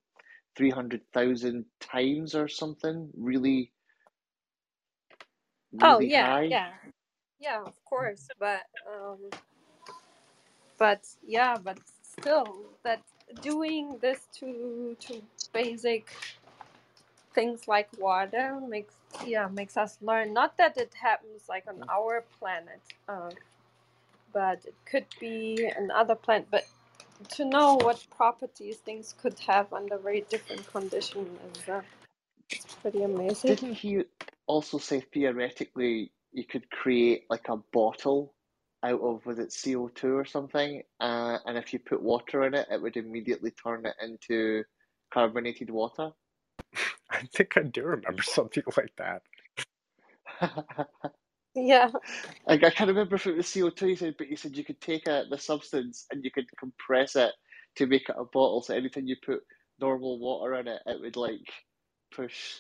three 0.58 0.72
hundred 0.72 1.02
thousand 1.14 1.66
times 1.82 2.36
or 2.36 2.48
something? 2.50 3.12
Really, 3.18 3.74
Oh 5.82 6.00
yeah, 6.00 6.34
high. 6.34 6.50
yeah, 6.50 6.72
yeah, 7.40 7.62
of 7.64 7.84
course. 7.86 8.30
But 8.40 8.64
um, 8.90 9.30
but 10.80 11.06
yeah, 11.26 11.58
but 11.64 11.80
still, 12.04 12.56
that 12.84 13.02
doing 13.42 14.00
this 14.02 14.28
to 14.40 14.98
to 15.02 15.22
basic 15.54 16.08
things 17.34 17.68
like 17.68 17.90
water 17.98 18.60
makes 18.68 18.96
yeah 19.26 19.48
makes 19.48 19.78
us 19.78 19.98
learn. 20.02 20.34
Not 20.34 20.58
that 20.58 20.78
it 20.78 20.94
happens 20.94 21.44
like 21.50 21.66
on 21.68 21.84
our 21.90 22.24
planet, 22.40 22.82
uh, 23.08 23.32
but 24.34 24.66
it 24.66 24.76
could 24.86 25.06
be 25.20 25.70
another 25.76 26.16
planet. 26.16 26.48
But 26.50 26.66
to 27.30 27.46
know 27.46 27.76
what 27.76 28.06
properties 28.16 28.78
things 28.78 29.14
could 29.22 29.40
have 29.40 29.72
under 29.74 29.98
very 29.98 30.22
different 30.30 30.66
conditions 30.72 31.40
is 31.56 31.70
uh, 31.70 31.82
pretty 32.82 33.04
amazing. 33.04 33.56
Didn't 33.56 33.76
he 33.76 34.04
also 34.48 34.78
say 34.78 35.02
theoretically 35.14 36.12
you 36.32 36.46
could 36.46 36.70
create 36.70 37.26
like 37.30 37.48
a 37.50 37.58
bottle 37.72 38.34
out 38.84 39.00
of 39.00 39.26
was 39.26 39.40
it 39.40 39.50
CO2 39.50 40.16
or 40.16 40.26
something? 40.26 40.84
Uh, 41.00 41.38
and 41.46 41.58
if 41.58 41.72
you 41.72 41.80
put 41.80 42.02
water 42.02 42.44
in 42.44 42.54
it, 42.54 42.68
it 42.70 42.82
would 42.82 42.98
immediately 42.98 43.52
turn 43.52 43.86
it 43.86 43.96
into 44.02 44.64
carbonated 45.14 45.70
water. 45.70 46.12
I 47.12 47.24
think 47.36 47.58
I 47.58 47.64
do 47.64 47.84
remember 47.84 48.24
something 48.24 48.64
like 48.78 48.94
that. 48.98 49.24
Yeah, 51.56 51.90
I, 52.48 52.54
I 52.54 52.58
can't 52.72 52.90
remember 52.90 53.16
if 53.16 53.28
it 53.28 53.36
was 53.36 53.48
CO2 53.48 53.90
he 53.90 53.96
said, 53.96 54.16
but 54.18 54.28
he 54.28 54.36
said 54.38 54.58
you 54.58 54.64
could 54.64 54.80
take 54.82 55.08
a, 55.08 55.26
the 55.30 55.38
substance 55.38 56.06
and 56.12 56.24
you 56.24 56.32
could 56.32 56.48
compress 56.58 57.16
it 57.18 57.32
to 57.78 57.88
make 57.88 58.10
it 58.10 58.16
a 58.18 58.24
bottle. 58.26 58.62
So 58.62 58.74
anything 58.76 59.08
you 59.08 59.18
put 59.26 59.42
normal 59.80 60.20
water 60.20 60.56
in 60.56 60.68
it, 60.70 60.82
it 60.86 61.02
would 61.02 61.18
like 61.18 61.52
push 62.16 62.60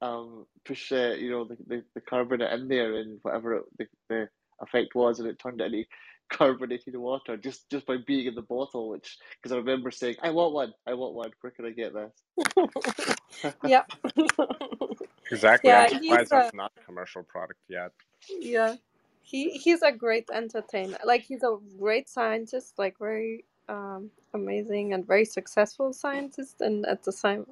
um 0.00 0.46
push 0.64 0.92
uh, 0.92 1.14
you 1.18 1.30
know 1.30 1.44
the, 1.44 1.56
the, 1.66 1.84
the 1.96 2.00
carbonate 2.02 2.52
in 2.52 2.68
there 2.68 2.96
and 2.96 3.18
whatever 3.22 3.56
it, 3.56 3.64
the, 3.78 3.86
the 4.08 4.28
effect 4.62 4.94
was 4.94 5.18
and 5.20 5.28
it 5.28 5.38
turned 5.40 5.60
it 5.60 5.66
into 5.66 5.84
carbonated 6.30 6.96
water 6.96 7.36
just 7.36 7.70
just 7.70 7.86
by 7.86 7.96
being 8.06 8.26
in 8.26 8.34
the 8.36 8.42
bottle 8.42 8.90
which 8.90 9.18
because 9.42 9.52
I 9.52 9.58
remember 9.58 9.90
saying 9.90 10.16
I 10.22 10.30
want 10.30 10.54
one 10.54 10.72
I 10.86 10.94
want 10.94 11.14
one 11.14 11.32
where 11.42 11.52
can 11.52 11.66
I 11.66 11.70
get 11.72 11.94
this 11.94 12.12
yeah, 13.62 13.84
Exactly. 15.32 15.72
yeah. 15.72 15.86
I'm 15.86 15.88
He's 15.90 16.20
surprised 16.20 16.32
a 16.32 16.36
that's 16.36 16.54
not 16.54 16.72
a 16.78 16.86
commercial 16.86 17.24
product 17.24 17.60
yet. 17.68 17.92
yeah. 18.28 18.76
He 19.22 19.50
he's 19.52 19.82
a 19.82 19.92
great 19.92 20.28
entertainer. 20.32 20.98
Like 21.04 21.22
he's 21.22 21.42
a 21.44 21.58
great 21.78 22.08
scientist. 22.08 22.78
Like 22.78 22.98
very 22.98 23.44
um 23.68 24.10
amazing 24.34 24.94
and 24.94 25.06
very 25.06 25.24
successful 25.26 25.92
scientist, 25.92 26.60
and 26.60 26.86
at 26.86 27.04
the 27.04 27.12
same 27.12 27.46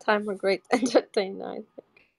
time 0.00 0.28
a 0.28 0.34
great 0.36 0.64
entertainer. 0.72 1.46
I 1.46 1.54
think. 1.56 2.10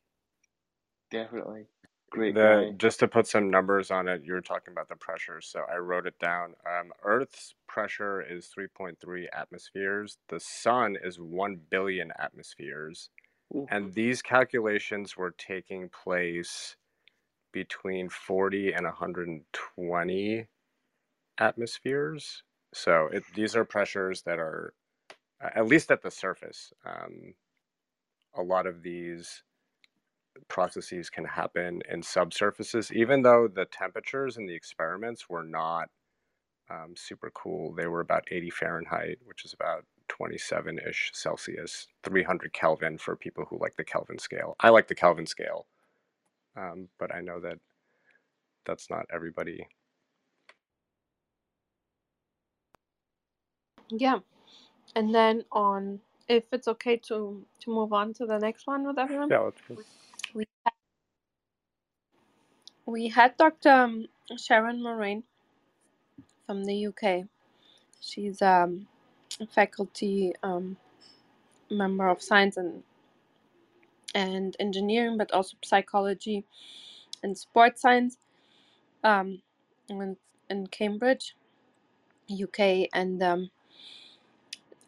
definitely 1.11 1.67
great 2.13 2.35
The 2.35 2.69
guy 2.71 2.77
just 2.77 2.99
to 2.99 3.07
put 3.07 3.27
some 3.27 3.49
numbers 3.49 3.91
on 3.91 4.07
it, 4.07 4.23
you 4.23 4.33
were 4.33 4.41
talking 4.41 4.71
about 4.71 4.87
the 4.87 4.95
pressure, 4.95 5.41
so 5.41 5.63
I 5.71 5.77
wrote 5.77 6.07
it 6.07 6.17
down. 6.19 6.53
Um, 6.65 6.91
Earth's 7.03 7.55
pressure 7.67 8.21
is 8.21 8.49
3.3 8.57 9.25
atmospheres. 9.33 10.17
The 10.29 10.39
sun 10.39 10.95
is 11.03 11.19
1 11.19 11.59
billion 11.69 12.11
atmospheres. 12.17 13.09
Ooh. 13.53 13.67
And 13.69 13.93
these 13.93 14.21
calculations 14.21 15.17
were 15.17 15.35
taking 15.37 15.89
place 15.89 16.77
between 17.51 18.09
40 18.09 18.73
and 18.73 18.85
120 18.85 20.47
atmospheres. 21.39 22.43
So 22.73 23.09
it, 23.11 23.23
these 23.35 23.55
are 23.55 23.65
pressures 23.65 24.21
that 24.23 24.39
are, 24.39 24.73
at 25.41 25.67
least 25.67 25.91
at 25.91 26.03
the 26.03 26.11
surface. 26.11 26.73
Um, 26.85 27.33
a 28.35 28.41
lot 28.41 28.65
of 28.65 28.83
these 28.83 29.43
processes 30.49 31.09
can 31.09 31.25
happen 31.25 31.81
in 31.89 32.01
subsurfaces, 32.01 32.91
even 32.91 33.23
though 33.23 33.47
the 33.47 33.65
temperatures 33.65 34.37
in 34.37 34.47
the 34.47 34.55
experiments 34.55 35.29
were 35.29 35.43
not 35.43 35.89
um, 36.69 36.93
super 36.95 37.31
cool. 37.35 37.73
They 37.73 37.87
were 37.87 38.01
about 38.01 38.25
80 38.31 38.49
Fahrenheit, 38.51 39.19
which 39.25 39.45
is 39.45 39.53
about 39.53 39.85
27 40.09 40.79
ish 40.87 41.11
Celsius, 41.13 41.87
300 42.03 42.53
Kelvin 42.53 42.97
for 42.97 43.15
people 43.15 43.45
who 43.49 43.59
like 43.59 43.75
the 43.77 43.83
Kelvin 43.83 44.19
scale. 44.19 44.55
I 44.59 44.69
like 44.69 44.87
the 44.87 44.95
Kelvin 44.95 45.25
scale, 45.27 45.67
um, 46.57 46.89
but 46.99 47.13
I 47.15 47.21
know 47.21 47.39
that 47.41 47.59
that's 48.65 48.89
not 48.89 49.05
everybody. 49.13 49.67
Yeah, 53.89 54.19
and 54.95 55.13
then 55.15 55.45
on 55.51 56.01
if 56.29 56.45
it's 56.53 56.67
okay 56.69 56.97
to 56.97 57.45
to 57.61 57.71
move 57.71 57.93
on 57.93 58.13
to 58.15 58.25
the 58.27 58.39
next 58.39 58.67
one 58.67 58.85
with 58.87 58.99
everyone, 58.99 59.31
Yeah. 59.31 59.51
We 62.85 63.09
had 63.09 63.37
Dr. 63.37 63.69
um, 63.71 64.07
Sharon 64.37 64.83
Morein 64.83 65.23
from 66.47 66.65
the 66.65 66.87
UK. 66.87 67.25
She's 68.01 68.41
um, 68.41 68.87
a 69.41 69.47
faculty 69.47 70.33
um, 70.43 70.77
member 71.71 72.07
of 72.09 72.21
science 72.21 72.57
and 72.57 72.83
and 74.15 74.55
engineering, 74.59 75.17
but 75.17 75.31
also 75.33 75.57
psychology 75.63 76.45
and 77.23 77.37
sports 77.37 77.81
science 77.81 78.17
um, 79.03 79.41
in, 79.89 80.17
in 80.49 80.67
Cambridge, 80.67 81.35
UK, 82.31 82.89
and 82.93 83.23
um, 83.23 83.51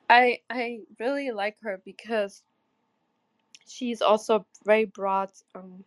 I 0.09 0.39
I 0.49 0.81
really 0.99 1.31
like 1.31 1.57
her 1.63 1.81
because 1.85 2.43
she's 3.67 4.01
also 4.01 4.45
very 4.65 4.85
broad 4.85 5.31
um, 5.55 5.83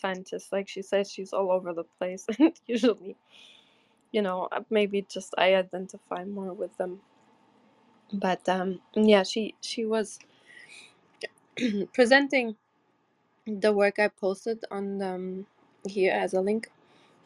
scientist. 0.00 0.52
Like 0.52 0.68
she 0.68 0.82
says, 0.82 1.12
she's 1.12 1.32
all 1.34 1.52
over 1.52 1.74
the 1.74 1.84
place, 1.98 2.26
and 2.40 2.58
usually, 2.66 3.16
you 4.12 4.22
know, 4.22 4.48
uh, 4.52 4.62
maybe 4.70 5.06
just 5.08 5.34
I 5.38 5.54
identify 5.56 6.24
more 6.24 6.52
with 6.54 6.76
them. 6.78 7.00
But 8.12 8.48
um, 8.48 8.80
yeah, 8.94 9.24
she 9.24 9.54
she 9.62 9.84
was 9.86 10.18
presenting 11.94 12.56
the 13.46 13.72
work 13.72 13.98
I 13.98 14.08
posted 14.08 14.64
on 14.70 15.02
um, 15.02 15.46
here 15.88 16.12
as 16.12 16.34
a 16.34 16.40
link. 16.42 16.70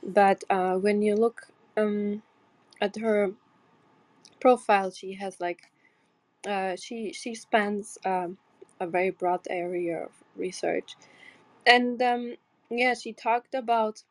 But 0.02 0.44
uh, 0.50 0.74
when 0.76 1.02
you 1.02 1.16
look 1.16 1.48
um, 1.76 2.22
at 2.80 2.96
her 2.98 3.32
profile, 4.40 4.90
she 4.92 5.14
has 5.14 5.40
like 5.40 5.62
uh, 6.48 6.76
she 6.76 7.12
she 7.12 7.34
spans 7.34 7.98
um, 8.04 8.38
a 8.80 8.86
very 8.86 9.10
broad 9.10 9.40
area 9.50 10.04
of 10.04 10.12
research, 10.36 10.96
and 11.66 12.00
um, 12.02 12.36
yeah, 12.70 12.94
she 12.94 13.12
talked 13.14 13.54
about 13.54 14.04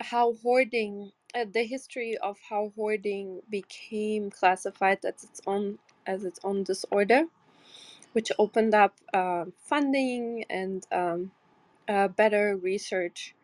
how 0.00 0.34
hoarding, 0.42 1.12
uh, 1.34 1.46
the 1.52 1.64
history 1.64 2.16
of 2.18 2.38
how 2.50 2.72
hoarding 2.76 3.42
became 3.50 4.30
classified 4.30 4.98
as 5.04 5.24
its 5.24 5.40
own 5.46 5.78
as 6.06 6.24
its 6.24 6.40
own 6.44 6.64
disorder, 6.64 7.24
which 8.12 8.32
opened 8.38 8.74
up 8.74 8.94
uh, 9.14 9.46
funding 9.58 10.44
and 10.50 10.86
um, 10.92 11.32
better 12.16 12.56
research 12.56 13.34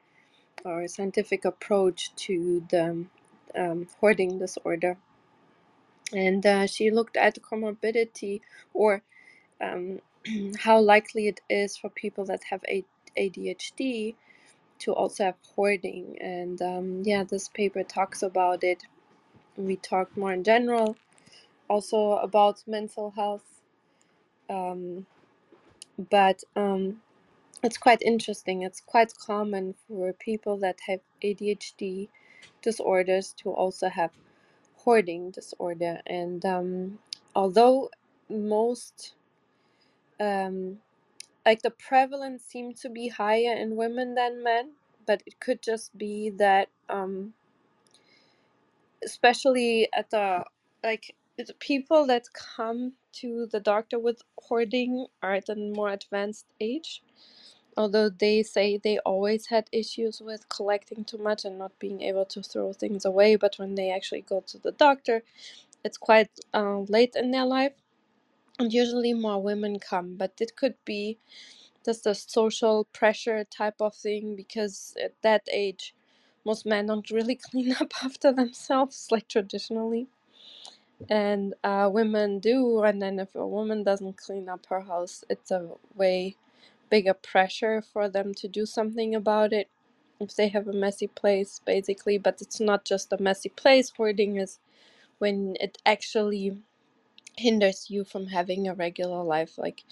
or 0.65 0.89
scientific 0.89 1.45
approach 1.45 2.15
to 2.17 2.65
the 2.71 3.07
um, 3.57 3.89
hoarding 4.01 4.39
disorder. 4.39 4.99
And 6.15 6.45
uh, 6.47 6.67
she 6.67 6.91
looked 6.91 7.17
at 7.17 7.43
comorbidity 7.43 8.43
or 8.75 9.03
um, 9.61 10.01
how 10.61 10.81
likely 10.81 11.29
it 11.29 11.41
is 11.51 11.77
for 11.77 11.91
people 11.91 12.25
that 12.27 12.45
have 12.51 12.65
A- 12.69 12.85
ADHD 13.19 14.15
to 14.81 14.93
also 14.93 15.25
have 15.25 15.37
hoarding. 15.55 16.17
And 16.21 16.61
um, 16.61 17.03
yeah, 17.05 17.25
this 17.25 17.49
paper 17.49 17.83
talks 17.83 18.23
about 18.23 18.65
it. 18.65 18.83
We 19.57 19.77
talked 19.77 20.17
more 20.17 20.33
in 20.33 20.45
general, 20.45 20.97
also 21.69 22.13
about 22.17 22.63
mental 22.67 23.11
health. 23.11 23.45
Um, 24.51 25.07
but 26.11 26.43
um, 26.57 27.01
it's 27.63 27.79
quite 27.79 28.03
interesting. 28.03 28.63
It's 28.63 28.81
quite 28.81 29.13
common 29.19 29.75
for 29.87 30.13
people 30.15 30.57
that 30.59 30.79
have 30.87 31.01
ADHD 31.23 32.09
disorders 32.63 33.35
to 33.39 33.51
also 33.51 33.89
have 33.89 34.11
hoarding 34.77 35.31
disorder. 35.31 36.01
And 36.07 36.45
um, 36.45 36.99
although 37.35 37.91
most 38.29 39.15
um, 40.19 40.79
like 41.47 41.63
the 41.63 41.71
prevalence 41.71 42.45
seemed 42.45 42.77
to 42.79 42.91
be 42.91 43.09
higher 43.09 43.55
in 43.55 43.77
women 43.77 44.15
than 44.17 44.43
men, 44.45 44.73
but 45.07 45.23
it 45.27 45.41
could 45.41 45.63
just 45.63 45.97
be 45.99 46.31
that 46.31 46.69
um 46.89 47.33
especially 49.05 49.89
at 49.95 50.11
the 50.11 50.45
like 50.85 51.15
the 51.39 51.55
people 51.61 52.07
that 52.07 52.27
come 52.35 52.95
to 53.13 53.47
the 53.53 53.61
doctor 53.61 53.99
with 53.99 54.23
hoarding 54.39 55.07
are 55.23 55.35
at 55.35 55.49
a 55.51 55.57
more 55.57 55.91
advanced 55.91 56.47
age 56.61 57.03
although 57.77 58.11
they 58.11 58.43
say 58.43 58.79
they 58.79 58.99
always 59.01 59.47
had 59.49 59.69
issues 59.73 60.21
with 60.21 60.49
collecting 60.51 61.05
too 61.05 61.19
much 61.19 61.45
and 61.45 61.59
not 61.59 61.79
being 61.81 62.03
able 62.03 62.27
to 62.27 62.43
throw 62.43 62.73
things 62.73 63.05
away 63.05 63.37
but 63.37 63.57
when 63.59 63.75
they 63.77 63.91
actually 63.91 64.23
go 64.23 64.43
to 64.47 64.59
the 64.59 64.73
doctor 64.73 65.23
it's 65.85 65.99
quite 65.99 66.31
uh, 66.55 66.81
late 66.81 67.15
in 67.17 67.33
their 67.33 67.47
life 67.47 67.75
and 68.63 68.73
usually 68.75 69.15
more 69.15 69.43
women 69.43 69.79
come 69.81 70.17
but 70.17 70.33
it 70.41 70.57
could 70.57 70.77
be 70.87 71.19
just 71.85 72.07
a 72.07 72.15
social 72.15 72.85
pressure 72.93 73.45
type 73.45 73.77
of 73.81 73.95
thing 73.95 74.37
because 74.37 74.95
at 75.03 75.15
that 75.23 75.49
age 75.53 75.95
most 76.45 76.67
men 76.67 76.87
don't 76.87 77.11
really 77.11 77.37
clean 77.51 77.75
up 77.81 77.93
after 78.05 78.33
themselves 78.33 79.09
like 79.11 79.29
traditionally. 79.29 80.09
And 81.11 81.55
uh, 81.65 81.91
women 81.93 82.41
do 82.41 82.83
and 82.83 83.03
then 83.03 83.21
if 83.21 83.35
a 83.37 83.47
woman 83.47 83.85
doesn't 83.85 84.19
clean 84.19 84.49
up 84.49 84.67
her 84.69 84.83
house 84.83 85.25
it's 85.31 85.51
a 85.53 85.69
way 85.97 86.37
bigger 86.91 87.15
pressure 87.15 87.83
for 87.83 88.09
them 88.09 88.35
to 88.35 88.49
do 88.49 88.67
something 88.67 89.15
about 89.15 89.53
it. 89.53 89.69
If 90.21 90.37
they 90.37 90.49
have 90.49 90.69
a 90.69 90.73
messy 90.75 91.09
place 91.09 91.61
basically 91.65 92.19
but 92.19 92.43
it's 92.43 92.61
not 92.61 92.85
just 92.85 93.13
a 93.13 93.23
messy 93.23 93.51
place 93.51 93.93
hoarding 93.97 94.39
is 94.39 94.59
when 95.19 95.57
it 95.61 95.79
actually 95.87 96.59
hinders 97.39 97.87
you 97.91 98.05
from 98.05 98.29
having 98.29 98.69
a 98.69 98.75
regular 98.75 99.23
life 99.25 99.59
like 99.59 99.85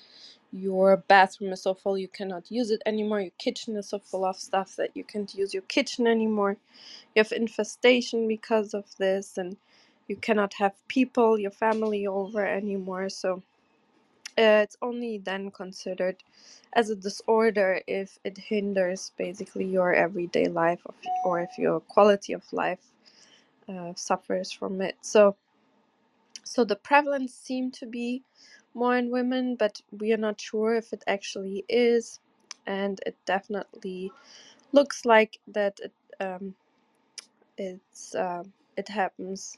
your 0.52 0.96
bathroom 0.96 1.52
is 1.52 1.62
so 1.62 1.74
full 1.74 1.98
you 1.98 2.08
cannot 2.08 2.50
use 2.50 2.70
it 2.70 2.82
anymore 2.86 3.20
your 3.20 3.32
kitchen 3.38 3.76
is 3.76 3.88
so 3.90 3.98
full 3.98 4.24
of 4.24 4.36
stuff 4.36 4.76
that 4.76 4.90
you 4.94 5.04
can't 5.04 5.34
use 5.34 5.54
your 5.54 5.64
kitchen 5.64 6.06
anymore 6.06 6.56
you 7.14 7.20
have 7.22 7.32
infestation 7.32 8.28
because 8.28 8.74
of 8.74 8.86
this 8.98 9.38
and 9.38 9.56
you 10.08 10.16
cannot 10.16 10.54
have 10.54 10.74
people 10.88 11.38
your 11.38 11.50
family 11.52 12.06
over 12.06 12.46
anymore 12.46 13.08
so 13.10 13.42
uh, 14.38 14.62
it's 14.64 14.76
only 14.82 15.18
then 15.18 15.50
considered 15.50 16.16
as 16.74 16.90
a 16.90 16.96
disorder 16.96 17.80
if 17.86 18.18
it 18.24 18.38
hinders 18.38 19.12
basically 19.18 19.64
your 19.66 19.94
everyday 19.94 20.46
life 20.46 20.80
of, 20.86 20.94
or 21.24 21.40
if 21.40 21.50
your 21.58 21.80
quality 21.80 22.32
of 22.32 22.42
life 22.52 22.80
uh, 23.68 23.92
suffers 23.96 24.52
from 24.52 24.80
it 24.82 24.96
so 25.02 25.36
so 26.44 26.64
the 26.64 26.76
prevalence 26.76 27.34
seemed 27.34 27.74
to 27.74 27.86
be 27.86 28.22
more 28.74 28.96
in 28.96 29.10
women 29.10 29.56
but 29.56 29.80
we 29.92 30.12
are 30.12 30.18
not 30.18 30.40
sure 30.40 30.74
if 30.76 30.92
it 30.92 31.04
actually 31.08 31.64
is 31.68 32.20
and 32.66 33.00
it 33.06 33.16
definitely 33.26 34.12
looks 34.72 35.04
like 35.06 35.38
that 35.48 35.80
it 35.82 35.92
um, 36.20 36.54
it's 37.58 38.14
uh, 38.14 38.44
it 38.76 38.88
happens 38.88 39.52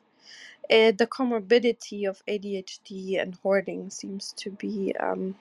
uh, 0.71 0.93
the 0.99 1.07
comorbidity 1.07 2.09
of 2.09 2.25
ADHD 2.27 3.23
and 3.23 3.37
hoarding 3.43 3.91
seems 3.91 4.33
to 4.39 4.51
be, 4.51 4.95
um, 4.99 5.37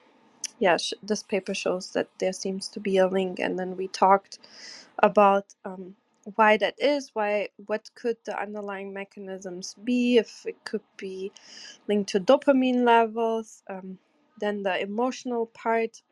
yeah, 0.60 0.76
sh- 0.78 0.94
this 1.02 1.22
paper 1.22 1.54
shows 1.54 1.92
that 1.92 2.08
there 2.18 2.32
seems 2.32 2.68
to 2.70 2.80
be 2.80 2.98
a 2.98 3.08
link. 3.08 3.40
And 3.40 3.58
then 3.58 3.76
we 3.76 3.88
talked 3.88 4.38
about 5.02 5.46
um, 5.64 5.96
why 6.36 6.56
that 6.58 6.74
is, 6.78 7.10
why, 7.14 7.48
what 7.66 7.90
could 7.94 8.16
the 8.26 8.40
underlying 8.40 8.92
mechanisms 8.92 9.76
be, 9.84 10.18
if 10.18 10.46
it 10.46 10.64
could 10.64 10.82
be 10.98 11.32
linked 11.88 12.10
to 12.10 12.20
dopamine 12.20 12.84
levels, 12.84 13.62
um, 13.68 13.98
then 14.40 14.62
the 14.64 14.80
emotional 14.82 15.46
part 15.46 16.02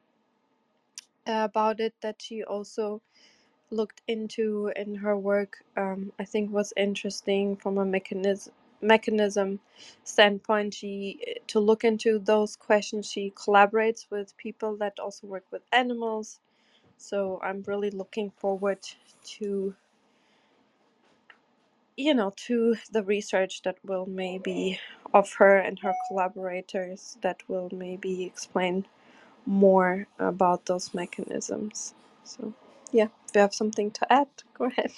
uh, 1.27 1.46
about 1.51 1.81
it 1.81 1.94
that 2.03 2.23
she 2.23 2.44
also 2.44 3.03
looked 3.70 4.03
into 4.09 4.72
in 4.76 4.97
her 4.97 5.18
work 5.18 5.59
um, 5.76 6.12
I 6.20 6.24
think 6.26 6.53
was 6.53 6.74
interesting 6.78 7.57
from 7.57 7.78
a 7.78 7.87
mechanism 7.87 8.55
mechanism 8.82 9.61
standpoint. 10.05 10.74
She 10.74 11.20
to 11.49 11.61
look 11.61 11.84
into 11.84 12.20
those 12.20 12.57
questions 12.57 13.11
she 13.11 13.32
collaborates 13.32 14.07
with 14.11 14.37
people 14.39 14.76
that 14.78 15.01
also 15.01 15.26
work 15.28 15.47
with 15.53 15.62
animals. 15.72 16.41
So 16.99 17.41
I'm 17.45 17.64
really 17.66 17.91
looking 17.91 18.30
forward 18.39 18.80
to 19.39 19.74
you 22.01 22.14
know 22.14 22.32
to 22.36 22.76
the 22.92 23.05
research 23.05 23.62
that 23.64 23.76
will 23.84 24.07
maybe 24.07 24.80
of 25.14 25.34
her 25.34 25.59
and 25.59 25.80
her 25.80 25.94
collaborators 26.09 27.18
that 27.22 27.42
will 27.48 27.70
maybe 27.72 28.24
explain 28.24 28.86
more 29.46 30.07
about 30.18 30.66
those 30.66 30.94
mechanisms 30.94 31.94
so 32.24 32.55
yeah 32.92 33.09
if 33.26 33.34
you 33.34 33.42
have 33.42 33.55
something 33.55 33.90
to 33.90 34.12
add 34.12 34.28
go 34.59 34.66
ahead 34.66 34.92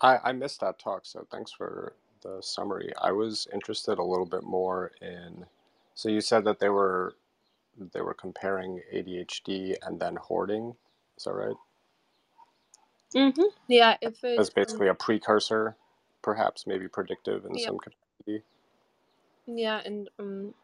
I, 0.00 0.18
I 0.24 0.32
missed 0.32 0.60
that 0.60 0.78
talk, 0.78 1.02
so 1.06 1.26
thanks 1.30 1.52
for 1.52 1.94
the 2.22 2.38
summary. 2.42 2.92
I 3.00 3.12
was 3.12 3.48
interested 3.52 3.98
a 3.98 4.04
little 4.04 4.26
bit 4.26 4.44
more 4.44 4.92
in. 5.02 5.46
So 5.94 6.08
you 6.10 6.20
said 6.20 6.44
that 6.44 6.60
they 6.60 6.68
were 6.70 7.14
they 7.94 8.02
were 8.02 8.14
comparing 8.14 8.82
ADHD 8.94 9.76
and 9.82 10.00
then 10.00 10.16
hoarding. 10.16 10.76
Is 11.18 11.24
that 11.24 11.34
right? 11.34 11.56
Mm-hmm. 13.16 13.42
Yeah, 13.68 13.96
if 14.02 14.24
As 14.38 14.48
it 14.48 14.54
um, 14.54 14.54
basically 14.54 14.88
a 14.88 14.94
precursor, 14.94 15.76
perhaps 16.22 16.66
maybe 16.66 16.88
predictive 16.88 17.44
in 17.46 17.58
yeah, 17.58 17.60
some 17.60 17.78
capacity. 17.78 18.44
yeah, 19.46 19.80
and 19.84 20.10
um, 20.18 20.54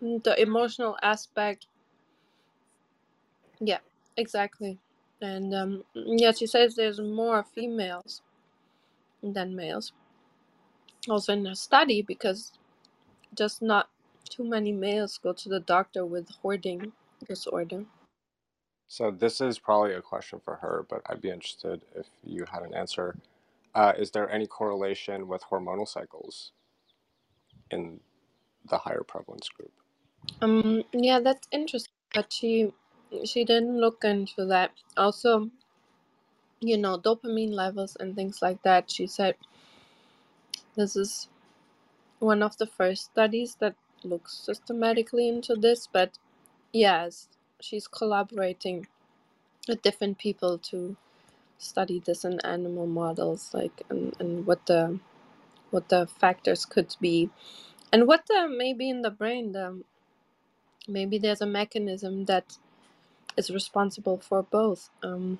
the 0.00 0.40
emotional 0.40 0.98
aspect, 1.02 1.66
yeah, 3.60 3.78
exactly. 4.16 4.78
And 5.22 5.54
um, 5.54 5.84
yeah, 5.94 6.32
she 6.32 6.46
says 6.46 6.76
there's 6.76 7.00
more 7.00 7.44
females 7.44 8.22
than 9.22 9.56
males, 9.56 9.92
also 11.08 11.32
in 11.34 11.44
the 11.44 11.56
study, 11.56 12.02
because 12.02 12.52
just 13.36 13.62
not 13.62 13.90
too 14.30 14.44
many 14.44 14.72
males 14.72 15.18
go 15.22 15.32
to 15.32 15.48
the 15.48 15.60
doctor 15.60 16.06
with 16.06 16.28
hoarding 16.42 16.92
disorder. 17.26 17.84
So 18.88 19.10
this 19.12 19.40
is 19.42 19.58
probably 19.60 19.94
a 19.94 20.02
question 20.02 20.40
for 20.44 20.56
her, 20.56 20.86
but 20.90 21.02
I'd 21.08 21.22
be 21.22 21.30
interested 21.30 21.82
if 21.96 22.06
you 22.24 22.46
had 22.52 22.62
an 22.62 22.74
answer. 22.74 23.16
Uh, 23.74 23.92
is 23.98 24.12
there 24.12 24.30
any 24.30 24.46
correlation 24.46 25.28
with 25.28 25.44
hormonal 25.44 25.88
cycles 25.88 26.52
in 27.70 28.00
the 28.68 28.78
higher 28.78 29.02
prevalence 29.06 29.48
group? 29.50 29.72
Um, 30.42 30.84
yeah, 30.92 31.20
that's 31.20 31.48
interesting, 31.52 31.94
but 32.14 32.32
she 32.32 32.72
she 33.24 33.44
didn't 33.44 33.80
look 33.80 34.04
into 34.04 34.46
that. 34.46 34.72
Also, 34.96 35.50
you 36.60 36.78
know, 36.78 36.98
dopamine 36.98 37.52
levels 37.52 37.96
and 38.00 38.16
things 38.16 38.40
like 38.42 38.62
that. 38.64 38.90
She 38.90 39.06
said 39.06 39.36
this 40.76 40.96
is 40.96 41.28
one 42.20 42.42
of 42.42 42.56
the 42.58 42.66
first 42.66 43.06
studies 43.06 43.56
that 43.60 43.76
looks 44.04 44.34
systematically 44.34 45.28
into 45.28 45.56
this, 45.56 45.88
but 45.92 46.18
yes, 46.72 47.28
she's 47.60 47.88
collaborating 47.88 48.86
with 49.68 49.82
different 49.82 50.18
people 50.18 50.58
to 50.58 50.96
study 51.58 52.00
this 52.04 52.24
in 52.24 52.40
animal 52.40 52.86
models, 52.86 53.50
like 53.54 53.82
and, 53.90 54.14
and 54.20 54.46
what 54.46 54.66
the 54.66 55.00
what 55.70 55.88
the 55.90 56.06
factors 56.06 56.66
could 56.66 56.96
be, 57.00 57.30
and 57.92 58.06
what 58.06 58.26
the 58.28 58.48
maybe 58.48 58.90
in 58.90 59.02
the 59.02 59.10
brain 59.10 59.52
the 59.52 59.82
maybe 60.88 61.18
there's 61.18 61.40
a 61.42 61.46
mechanism 61.46 62.26
that 62.26 62.58
is 63.36 63.50
responsible 63.50 64.18
for 64.18 64.42
both, 64.42 64.90
um, 65.02 65.38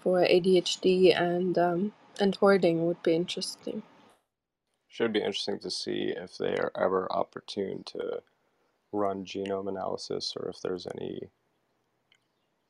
for 0.00 0.20
ADHD 0.20 1.18
and 1.20 1.58
um, 1.58 1.92
and 2.20 2.36
hoarding 2.36 2.86
would 2.86 3.02
be 3.02 3.14
interesting. 3.14 3.82
Should 4.88 5.12
be 5.14 5.20
interesting 5.20 5.58
to 5.60 5.70
see 5.70 6.14
if 6.16 6.38
they 6.38 6.56
are 6.56 6.72
ever 6.76 7.10
opportune 7.12 7.84
to 7.86 8.22
run 8.96 9.24
genome 9.26 9.68
analysis 9.68 10.34
or 10.36 10.50
if 10.50 10.62
there's 10.62 10.88
any 10.96 11.20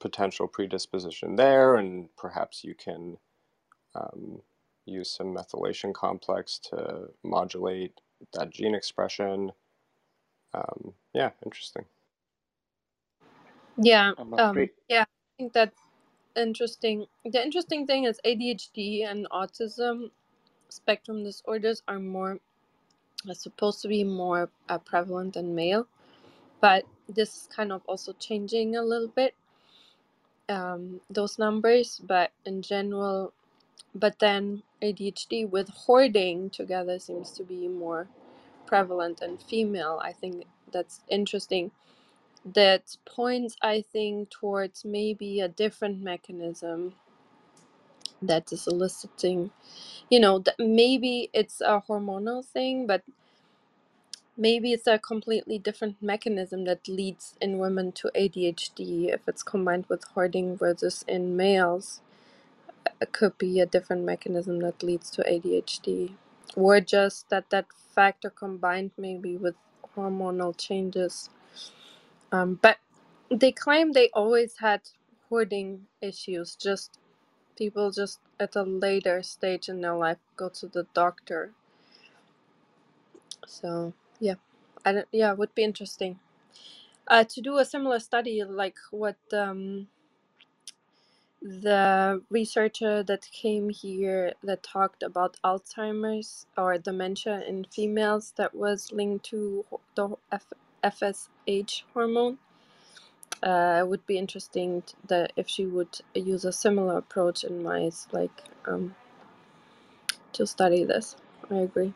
potential 0.01 0.49
predisposition 0.49 1.37
there, 1.37 1.77
and 1.77 2.09
perhaps 2.17 2.65
you 2.65 2.75
can 2.75 3.19
um, 3.97 4.43
use 4.87 5.11
some 5.11 5.35
methylation 5.35 5.95
complex 5.95 6.59
to 6.61 7.09
modulate 7.25 8.01
that 8.35 8.51
gene 8.51 8.75
expression. 8.77 9.53
Um, 10.55 10.95
yeah, 11.15 11.31
interesting. 11.45 11.87
Yeah, 13.79 14.13
I'm 14.19 14.35
um, 14.39 14.69
yeah, 14.89 15.03
I 15.03 15.07
think 15.39 15.53
that's 15.55 15.81
interesting. 16.37 17.07
The 17.25 17.43
interesting 17.43 17.87
thing 17.87 18.05
is 18.05 18.21
ADHD 18.27 19.07
and 19.11 19.29
autism 19.31 20.11
spectrum 20.71 21.25
disorders 21.25 21.83
are 21.89 22.01
more 22.01 22.41
are 23.29 23.35
supposed 23.35 23.83
to 23.83 23.89
be 23.89 24.05
more 24.05 24.51
uh, 24.69 24.79
prevalent 24.79 25.37
in 25.37 25.55
male, 25.55 25.87
but 26.67 26.85
this 27.09 27.31
is 27.37 27.49
kind 27.57 27.73
of 27.73 27.83
also 27.87 28.13
changing 28.15 28.77
a 28.77 28.83
little 28.83 29.09
bit 29.23 29.35
um, 30.49 31.01
those 31.11 31.39
numbers. 31.39 32.01
But 32.05 32.33
in 32.47 32.63
general, 32.63 33.33
but 33.95 34.19
then 34.21 34.63
ADHD 34.83 35.49
with 35.51 35.69
hoarding 35.71 36.51
together 36.51 36.99
seems 37.01 37.31
to 37.33 37.45
be 37.45 37.69
more 37.69 38.09
prevalent 38.67 39.23
in 39.23 39.39
female. 39.39 40.01
I 40.05 40.13
think 40.13 40.47
that's 40.73 41.01
interesting 41.11 41.65
that 42.47 42.97
points 43.07 43.57
i 43.63 43.83
think 43.93 44.31
towards 44.31 44.85
maybe 44.85 45.41
a 45.41 45.49
different 45.49 46.03
mechanism 46.03 46.95
that 48.23 48.53
is 48.53 48.67
eliciting 48.69 49.51
you 50.11 50.21
know 50.21 50.41
th- 50.41 50.57
maybe 50.59 51.31
it's 51.35 51.61
a 51.63 51.83
hormonal 51.89 52.45
thing 52.45 52.87
but 52.87 53.03
maybe 54.37 54.73
it's 54.73 54.87
a 54.89 54.99
completely 54.99 55.59
different 55.59 56.03
mechanism 56.03 56.65
that 56.65 56.89
leads 56.89 57.35
in 57.41 57.59
women 57.59 57.93
to 57.93 58.11
adhd 58.17 58.81
if 59.15 59.29
it's 59.29 59.43
combined 59.45 59.87
with 59.89 60.05
hoarding 60.15 60.57
versus 60.57 61.05
in 61.09 61.37
males 61.37 62.01
it 63.01 63.13
could 63.13 63.39
be 63.39 63.61
a 63.61 63.67
different 63.67 64.05
mechanism 64.05 64.61
that 64.61 64.83
leads 64.83 65.11
to 65.11 65.23
adhd 65.25 66.13
or 66.57 66.81
just 66.81 67.31
that 67.31 67.51
that 67.51 67.67
factor 67.95 68.31
combined 68.31 68.93
maybe 68.99 69.37
with 69.37 69.57
hormonal 69.97 70.57
changes. 70.57 71.31
Um, 72.33 72.59
but 72.63 72.79
they 73.31 73.53
claim 73.53 73.93
they 73.93 74.11
always 74.15 74.59
had 74.59 74.83
hoarding 75.29 75.87
issues. 76.03 76.57
Just 76.57 76.99
people 77.57 77.91
just 77.93 78.21
at 78.41 78.57
a 78.57 78.63
later 78.63 79.23
stage 79.23 79.69
in 79.69 79.81
their 79.83 79.97
life 79.97 80.19
go 80.37 80.49
to 80.51 80.67
the 80.69 80.87
doctor. 80.95 81.53
So 83.47 83.95
yeah 84.21 84.35
i 84.85 84.93
don't 84.93 85.09
yeah 85.13 85.33
would 85.33 85.55
be 85.55 85.65
interesting. 85.65 86.19
Uh, 87.09 87.25
to 87.25 87.41
do 87.43 87.59
a 87.59 87.65
similar 87.65 87.99
study 88.01 88.43
like 88.45 88.77
what 88.93 89.17
um, 89.33 89.89
the 91.43 92.23
researcher 92.31 93.03
that 93.05 93.29
came 93.33 93.71
here 93.71 94.35
that 94.43 94.63
talked 94.63 95.03
about 95.03 95.37
alzheimer's 95.45 96.47
or 96.59 96.79
dementia 96.79 97.43
in 97.49 97.65
females 97.65 98.35
that 98.37 98.55
was 98.55 98.93
linked 98.93 99.25
to 99.27 99.65
the 99.97 100.17
F- 100.33 100.53
fsh 100.85 101.85
hormone 101.95 102.39
uh, 103.43 103.79
it 103.81 103.89
would 103.89 104.07
be 104.07 104.19
interesting 104.19 104.83
t- 104.83 104.95
that 105.09 105.33
if 105.37 105.49
she 105.49 105.67
would 105.67 106.01
use 106.15 106.45
a 106.45 106.53
similar 106.53 106.99
approach 106.99 107.45
in 107.45 107.63
mice 107.63 108.09
like 108.13 108.45
um, 108.67 108.95
to 110.33 110.47
study 110.47 110.85
this. 110.85 111.17
I 111.51 111.57
agree 111.57 111.95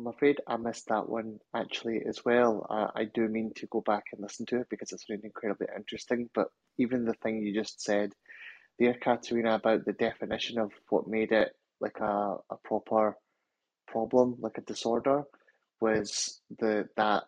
I'm 0.00 0.06
afraid 0.06 0.40
I 0.46 0.56
missed 0.56 0.88
that 0.88 1.10
one 1.10 1.40
actually 1.54 2.00
as 2.08 2.24
well. 2.24 2.66
I, 2.70 3.04
do 3.04 3.28
mean 3.28 3.52
to 3.56 3.66
go 3.66 3.82
back 3.82 4.04
and 4.12 4.22
listen 4.22 4.46
to 4.46 4.60
it 4.60 4.68
because 4.70 4.92
it's 4.92 5.10
really 5.10 5.24
incredibly 5.24 5.66
interesting. 5.76 6.30
But 6.34 6.48
even 6.78 7.04
the 7.04 7.12
thing 7.12 7.42
you 7.42 7.52
just 7.52 7.82
said 7.82 8.14
there, 8.78 8.94
Katerina, 8.94 9.56
about 9.56 9.84
the 9.84 9.92
definition 9.92 10.58
of 10.58 10.72
what 10.88 11.06
made 11.06 11.32
it 11.32 11.52
like 11.82 11.98
a, 12.00 12.36
a 12.50 12.56
proper 12.64 13.18
problem, 13.86 14.36
like 14.40 14.56
a 14.56 14.62
disorder, 14.62 15.24
was 15.82 16.40
the 16.58 16.88
that 16.96 17.24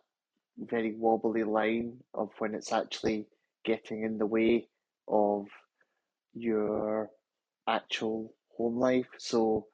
very 0.58 0.94
wobbly 0.94 1.44
line 1.44 1.98
of 2.14 2.30
when 2.38 2.54
it's 2.54 2.72
actually 2.72 3.26
getting 3.66 4.02
in 4.02 4.16
the 4.16 4.26
way 4.26 4.66
of 5.08 5.46
your 6.32 7.10
actual 7.68 8.32
home 8.56 8.78
life. 8.78 9.08
So 9.18 9.66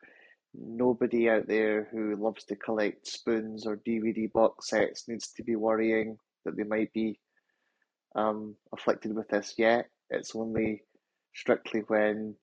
nobody 0.60 1.28
out 1.28 1.46
there 1.46 1.88
who 1.90 2.16
loves 2.16 2.44
to 2.44 2.56
collect 2.56 3.06
spoons 3.06 3.66
or 3.66 3.76
DVD 3.86 4.30
box 4.32 4.70
sets 4.70 5.08
needs 5.08 5.32
to 5.32 5.42
be 5.42 5.56
worrying 5.56 6.16
that 6.44 6.56
they 6.56 6.64
might 6.64 6.92
be 6.92 7.18
um, 8.16 8.56
afflicted 8.72 9.14
with 9.14 9.28
this 9.28 9.54
yet. 9.58 9.88
It's 10.10 10.34
only 10.34 10.82
strictly 11.34 11.80
when 11.88 12.34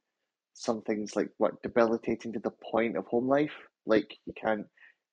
something's 0.53 1.15
like 1.15 1.29
what 1.37 1.61
debilitating 1.61 2.31
to 2.33 2.39
the 2.39 2.53
point 2.71 2.97
of 2.97 3.05
home 3.07 3.27
life, 3.27 3.53
like 3.85 4.17
you 4.25 4.33
can't 4.41 4.65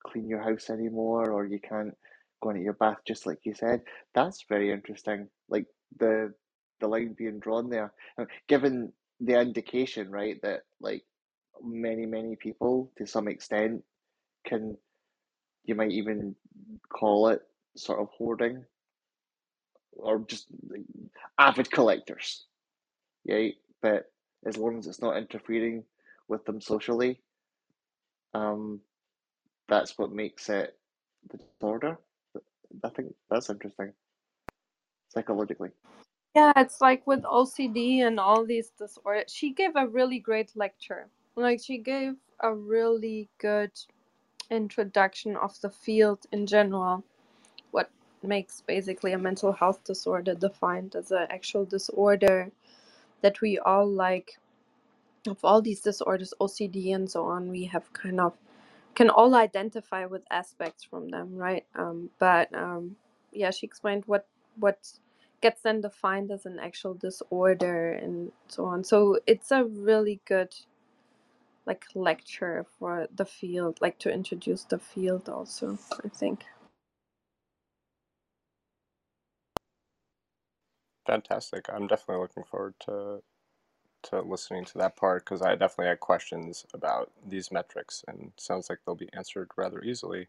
clean 0.06 0.28
your 0.28 0.42
house 0.42 0.70
anymore 0.70 1.30
or 1.30 1.46
you 1.46 1.58
can't 1.60 1.94
go 2.42 2.50
into 2.50 2.62
your 2.62 2.74
bath 2.74 2.98
just 3.06 3.26
like 3.26 3.38
you 3.44 3.54
said. 3.54 3.80
That's 4.14 4.44
very 4.48 4.72
interesting. 4.72 5.28
Like 5.48 5.66
the 5.98 6.32
the 6.80 6.88
line 6.88 7.14
being 7.16 7.38
drawn 7.38 7.70
there, 7.70 7.92
given 8.48 8.92
the 9.20 9.40
indication, 9.40 10.10
right, 10.10 10.36
that 10.42 10.62
like 10.80 11.04
many 11.62 12.06
many 12.06 12.36
people 12.36 12.90
to 12.96 13.06
some 13.06 13.28
extent 13.28 13.82
can 14.44 14.76
you 15.64 15.74
might 15.74 15.92
even 15.92 16.34
call 16.88 17.28
it 17.28 17.42
sort 17.76 18.00
of 18.00 18.08
hoarding 18.16 18.64
or 19.92 20.20
just 20.20 20.46
avid 21.38 21.70
collectors, 21.70 22.46
right? 23.28 23.54
But 23.80 24.10
as 24.44 24.56
long 24.56 24.78
as 24.78 24.86
it's 24.86 25.02
not 25.02 25.16
interfering 25.16 25.84
with 26.28 26.44
them 26.44 26.60
socially, 26.60 27.20
um, 28.34 28.80
that's 29.68 29.98
what 29.98 30.12
makes 30.12 30.48
it 30.48 30.76
the 31.30 31.38
disorder. 31.38 31.98
I 32.82 32.88
think 32.88 33.14
that's 33.30 33.50
interesting 33.50 33.92
psychologically. 35.10 35.70
Yeah, 36.34 36.52
it's 36.56 36.80
like 36.80 37.06
with 37.06 37.22
OCD 37.22 38.06
and 38.06 38.18
all 38.18 38.46
these 38.46 38.70
disorders. 38.70 39.30
She 39.30 39.52
gave 39.52 39.76
a 39.76 39.86
really 39.86 40.18
great 40.18 40.50
lecture. 40.56 41.08
Like 41.36 41.60
she 41.62 41.78
gave 41.78 42.14
a 42.40 42.54
really 42.54 43.28
good 43.38 43.72
introduction 44.50 45.36
of 45.36 45.60
the 45.62 45.70
field 45.70 46.20
in 46.32 46.46
general. 46.46 47.04
What 47.72 47.90
makes 48.22 48.62
basically 48.62 49.12
a 49.12 49.18
mental 49.18 49.52
health 49.52 49.84
disorder 49.84 50.34
defined 50.34 50.96
as 50.96 51.12
an 51.12 51.26
actual 51.30 51.64
disorder 51.66 52.50
that 53.22 53.40
we 53.42 53.58
all 53.58 53.88
like 53.88 54.38
of 55.28 55.38
all 55.44 55.62
these 55.62 55.80
disorders, 55.80 56.34
OCD 56.40 56.94
and 56.94 57.10
so 57.10 57.26
on, 57.26 57.50
we 57.50 57.66
have 57.66 57.92
kind 57.94 58.20
of 58.20 58.34
can 58.94 59.10
all 59.10 59.34
identify 59.36 60.06
with 60.06 60.22
aspects 60.30 60.84
from 60.84 61.08
them, 61.10 61.36
right? 61.36 61.66
Um, 61.76 62.10
but 62.20 62.54
um, 62.54 62.96
yeah, 63.32 63.50
she 63.52 63.66
explained 63.66 64.04
what 64.06 64.26
what 64.58 64.78
gets 65.42 65.62
then 65.62 65.80
defined 65.82 66.30
as 66.32 66.46
an 66.46 66.58
actual 66.60 66.94
disorder 66.94 67.92
and 67.94 68.32
so 68.48 68.66
on. 68.66 68.84
So 68.84 69.18
it's 69.26 69.52
a 69.52 69.64
really 69.64 70.20
good 70.26 70.54
like 71.66 71.84
lecture 71.94 72.66
for 72.78 73.08
the 73.14 73.26
field, 73.26 73.78
like 73.80 73.98
to 74.00 74.12
introduce 74.12 74.64
the 74.64 74.78
field 74.78 75.28
also. 75.28 75.78
I 76.04 76.08
think. 76.08 76.44
Fantastic. 81.06 81.66
I'm 81.72 81.86
definitely 81.88 82.22
looking 82.22 82.44
forward 82.44 82.74
to 82.86 83.22
to 84.04 84.20
listening 84.22 84.64
to 84.64 84.78
that 84.78 84.96
part 84.96 85.24
because 85.24 85.42
I 85.42 85.56
definitely 85.56 85.88
had 85.88 86.00
questions 86.00 86.66
about 86.74 87.12
these 87.26 87.52
metrics 87.52 88.04
and 88.08 88.32
sounds 88.38 88.70
like 88.70 88.80
they'll 88.86 88.96
be 88.96 89.10
answered 89.14 89.50
rather 89.56 89.82
easily. 89.82 90.28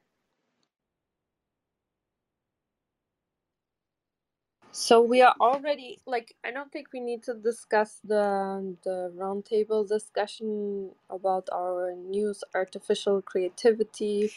So 4.73 5.01
we 5.03 5.21
are 5.23 5.35
already 5.41 5.99
like 6.07 6.35
I 6.45 6.51
don't 6.51 6.71
think 6.71 6.89
we 6.93 7.01
need 7.01 7.23
to 7.25 7.35
discuss 7.35 7.99
the 8.05 8.77
the 8.85 9.13
roundtable 9.17 9.87
discussion 9.89 10.91
about 11.09 11.49
our 11.53 11.95
news 11.97 12.45
artificial 12.55 13.21
creativity 13.23 14.31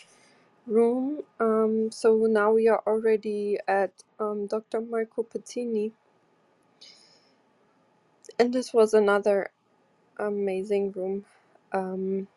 room. 0.67 1.23
Um, 1.41 1.91
so 1.93 2.17
now 2.29 2.53
we 2.53 2.69
are 2.69 2.83
already 2.87 3.59
at 3.69 3.93
um, 4.21 4.47
Dr. 4.49 4.81
Marco 4.83 5.25
Pettini, 5.25 5.93
and 8.39 8.53
this 8.55 8.75
was 8.75 8.95
another 8.95 9.51
amazing 10.19 10.93
room. 10.93 11.27
Um, 11.73 12.29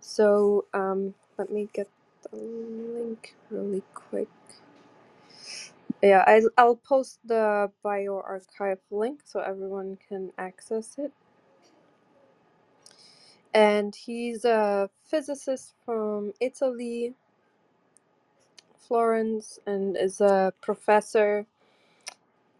so 0.00 0.66
um, 0.74 1.14
let 1.38 1.52
me 1.52 1.68
get 1.72 1.88
the 2.30 2.36
link 2.38 3.34
really 3.50 3.82
quick. 3.94 4.28
Yeah, 6.02 6.24
I, 6.26 6.42
I'll 6.58 6.76
post 6.76 7.18
the 7.24 7.70
bioRxiv 7.84 8.78
link 8.90 9.20
so 9.24 9.40
everyone 9.40 9.98
can 10.08 10.32
access 10.38 10.96
it. 10.98 11.12
And 13.54 13.94
he's 13.94 14.44
a 14.44 14.90
physicist 15.04 15.74
from 15.86 16.32
Italy, 16.40 17.14
Florence, 18.78 19.58
and 19.66 19.96
is 19.96 20.20
a 20.20 20.52
professor 20.62 21.46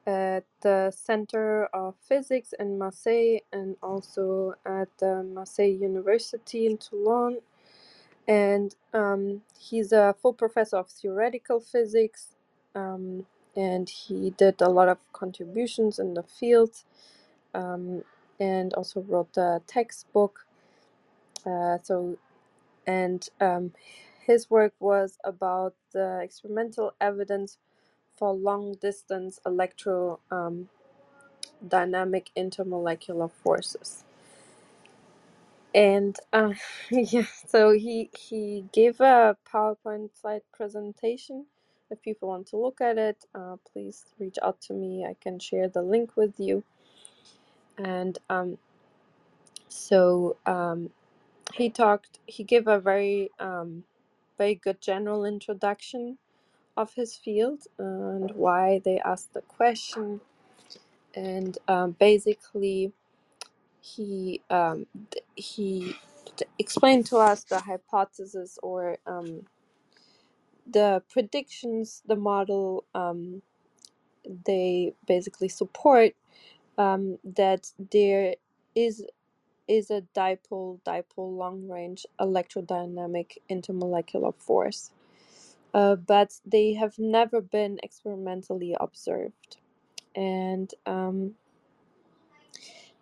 at 0.06 0.44
the 0.62 0.90
Center 0.92 1.66
of 1.74 1.94
Physics 2.08 2.54
in 2.58 2.78
Marseille 2.78 3.38
and 3.52 3.76
also 3.82 4.54
at 4.66 4.88
the 4.98 5.22
Marseille 5.24 5.66
University 5.80 6.66
in 6.66 6.78
Toulon. 6.78 7.38
And 8.28 8.74
um, 8.94 9.42
he's 9.58 9.92
a 9.92 10.14
full 10.22 10.34
professor 10.34 10.78
of 10.78 10.88
theoretical 10.90 11.60
physics. 11.60 12.36
Um, 12.78 13.26
and 13.56 13.88
he 13.90 14.30
did 14.38 14.62
a 14.62 14.70
lot 14.70 14.88
of 14.88 14.98
contributions 15.12 15.98
in 16.00 16.14
the 16.14 16.24
field 16.24 16.84
um, 17.54 18.04
and 18.40 18.74
also 18.74 19.00
wrote 19.02 19.34
the 19.34 19.62
textbook. 19.66 20.46
Uh, 21.46 21.78
so, 21.82 22.18
and 22.86 23.28
um, 23.40 23.72
his 24.26 24.50
work 24.50 24.74
was 24.80 25.18
about 25.24 25.74
the 25.92 26.20
experimental 26.22 26.94
evidence 27.00 27.58
for 28.16 28.32
long 28.34 28.74
distance 28.82 29.40
electro 29.46 30.20
um, 30.30 30.68
intermolecular 32.36 33.30
forces. 33.32 34.04
And 35.74 36.16
uh, 36.32 36.54
yeah, 36.90 37.26
so 37.48 37.72
he 37.72 38.10
he 38.18 38.66
gave 38.72 39.00
a 39.00 39.36
PowerPoint 39.52 40.10
slide 40.20 40.42
presentation. 40.52 41.46
If 41.90 42.02
people 42.02 42.28
want 42.28 42.48
to 42.48 42.58
look 42.58 42.80
at 42.80 42.98
it, 42.98 43.24
uh, 43.34 43.56
please 43.72 44.04
reach 44.18 44.38
out 44.42 44.60
to 44.62 44.74
me. 44.74 45.06
I 45.06 45.14
can 45.20 45.38
share 45.38 45.68
the 45.68 45.82
link 45.82 46.16
with 46.16 46.34
you. 46.38 46.64
And 47.78 48.18
um, 48.30 48.58
so 49.68 50.36
um, 50.46 50.90
he 51.54 51.70
talked. 51.70 52.20
He 52.26 52.44
gave 52.44 52.68
a 52.68 52.80
very 52.80 53.30
um, 53.40 53.84
very 54.38 54.56
good 54.56 54.80
general 54.80 55.24
introduction 55.26 56.18
of 56.76 56.94
his 56.94 57.16
field 57.16 57.64
and 57.78 58.32
why 58.32 58.80
they 58.84 59.00
asked 59.00 59.34
the 59.34 59.42
question. 59.42 60.20
And 61.14 61.58
um, 61.68 61.92
basically, 61.98 62.92
he 63.80 64.42
um, 64.50 64.86
he 65.36 65.96
explained 66.58 67.06
to 67.06 67.18
us 67.18 67.44
the 67.44 67.60
hypothesis 67.60 68.58
or 68.62 68.98
um, 69.06 69.46
the 70.72 71.02
predictions 71.10 72.02
the 72.06 72.16
model 72.16 72.84
um, 72.94 73.42
they 74.46 74.92
basically 75.06 75.48
support 75.48 76.12
um, 76.78 77.18
that 77.24 77.72
there 77.92 78.36
is 78.74 79.04
is 79.68 79.90
a 79.90 80.02
dipole 80.16 80.80
dipole 80.82 81.36
long 81.36 81.68
range 81.68 82.06
electrodynamic 82.20 83.38
intermolecular 83.50 84.34
force 84.36 84.90
uh, 85.74 85.96
but 85.96 86.40
they 86.44 86.74
have 86.74 86.98
never 86.98 87.40
been 87.40 87.78
experimentally 87.82 88.74
observed. 88.80 89.58
And 90.14 90.72
um, 90.86 91.34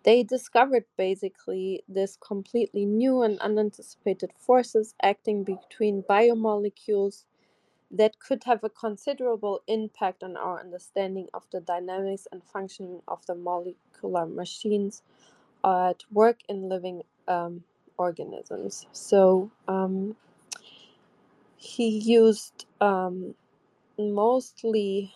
they 0.03 0.23
discovered 0.23 0.85
basically 0.97 1.83
this 1.89 2.17
completely 2.17 2.85
new 2.85 3.23
and 3.23 3.39
unanticipated 3.39 4.31
forces 4.37 4.95
acting 5.03 5.43
between 5.43 6.03
biomolecules 6.03 7.25
that 7.91 8.19
could 8.19 8.43
have 8.45 8.63
a 8.63 8.69
considerable 8.69 9.61
impact 9.67 10.23
on 10.23 10.37
our 10.37 10.59
understanding 10.59 11.27
of 11.33 11.43
the 11.51 11.61
dynamics 11.61 12.27
and 12.31 12.43
functioning 12.43 13.01
of 13.07 13.25
the 13.27 13.35
molecular 13.35 14.25
machines 14.25 15.03
at 15.65 16.03
work 16.11 16.39
in 16.49 16.69
living 16.69 17.03
um, 17.27 17.63
organisms. 17.97 18.85
So 18.91 19.51
um, 19.67 20.15
he 21.57 21.89
used 21.89 22.65
um, 22.81 23.35
mostly 23.97 25.13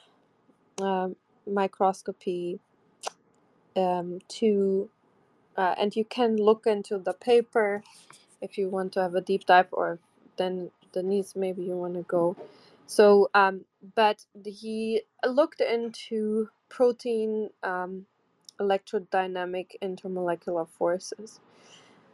um, 0.81 1.15
microscopy 1.47 2.59
um, 3.75 4.19
to, 4.27 4.89
uh, 5.57 5.75
and 5.77 5.95
you 5.95 6.05
can 6.05 6.37
look 6.37 6.65
into 6.67 6.97
the 6.97 7.13
paper 7.13 7.83
if 8.41 8.57
you 8.57 8.69
want 8.69 8.93
to 8.93 9.01
have 9.01 9.15
a 9.15 9.21
deep 9.21 9.45
dive, 9.45 9.67
or 9.71 9.99
then 10.37 10.71
Denise, 10.93 11.35
maybe 11.35 11.63
you 11.63 11.75
want 11.77 11.95
to 11.95 12.03
go. 12.03 12.35
So, 12.87 13.29
um, 13.33 13.65
but 13.95 14.25
he 14.45 15.03
looked 15.27 15.61
into 15.61 16.49
protein 16.69 17.49
um, 17.63 18.05
electrodynamic 18.59 19.71
intermolecular 19.81 20.67
forces. 20.69 21.39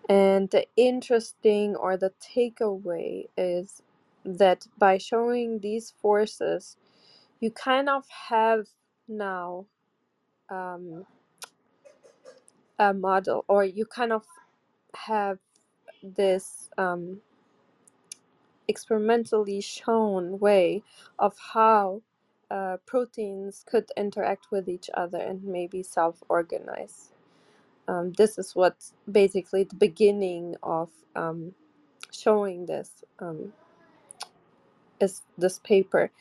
And 0.10 0.50
the 0.52 0.68
interesting 0.78 1.76
or 1.76 1.98
the 1.98 2.14
takeaway 2.22 3.28
is 3.38 3.82
that 4.26 4.68
by 4.78 4.98
showing 5.00 5.60
these 5.60 5.94
forces, 6.02 6.78
you 7.42 7.52
kind 7.52 7.90
of 7.90 8.06
have 8.30 8.68
now 9.08 9.66
um, 10.50 11.06
a 12.80 12.94
model, 12.94 13.46
or 13.48 13.66
you 13.66 13.86
kind 13.86 14.14
of 14.14 14.26
have 14.96 15.40
this 16.04 16.70
um, 16.78 17.22
experimentally 18.68 19.62
shown 19.62 20.40
way 20.40 20.84
of 21.20 21.36
how 21.54 22.02
uh, 22.52 22.78
proteins 22.86 23.64
could 23.68 23.86
interact 23.98 24.48
with 24.52 24.70
each 24.70 24.90
other 24.96 25.20
and 25.20 25.44
maybe 25.44 25.84
self 25.84 26.24
organize. 26.30 27.12
Um, 27.88 28.14
this 28.14 28.38
is 28.40 28.56
what 28.56 28.78
basically 29.12 29.66
the 29.66 29.76
beginning 29.76 30.56
of 30.64 30.92
um, 31.16 31.54
showing 32.12 32.66
this 32.68 33.04
um, 33.20 33.54
is 35.02 35.22
this 35.38 35.60
paper. 35.60 36.12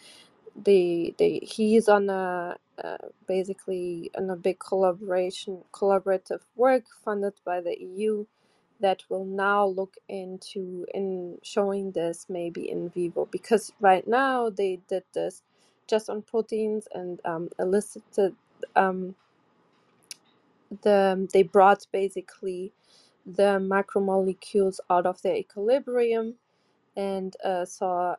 The 0.57 1.15
the 1.19 1.41
he's 1.41 1.89
on 1.89 2.11
a 2.11 2.57
uh, 2.83 2.97
basically 3.29 4.11
on 4.19 4.31
a 4.31 4.37
big 4.37 4.59
collaboration 4.61 5.65
collaborative 5.73 6.41
work 6.57 6.85
funded 7.05 7.35
by 7.45 7.61
the 7.61 7.77
EU 7.81 8.27
that 8.81 9.03
will 9.11 9.25
now 9.27 9.67
look 9.67 9.97
into 10.09 10.87
in 10.95 11.39
showing 11.43 11.93
this 11.93 12.27
maybe 12.29 12.71
in 12.71 12.91
vivo 12.91 13.27
because 13.31 13.73
right 13.81 14.07
now 14.09 14.51
they 14.51 14.81
did 14.89 15.05
this 15.15 15.43
just 15.89 16.11
on 16.11 16.23
proteins 16.23 16.89
and 16.95 17.21
um, 17.25 17.51
elicited 17.59 18.35
um, 18.77 19.15
the 20.83 21.29
they 21.33 21.43
brought 21.45 21.87
basically 21.93 22.73
the 23.27 23.59
macromolecules 23.61 24.81
out 24.91 25.07
of 25.07 25.23
their 25.23 25.37
equilibrium 25.37 26.35
and 26.97 27.37
uh, 27.45 27.65
saw 27.65 28.17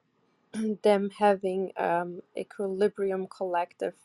them 0.84 1.12
having 1.20 1.72
um, 1.78 2.22
equilibrium 2.38 3.28
collective 3.28 3.96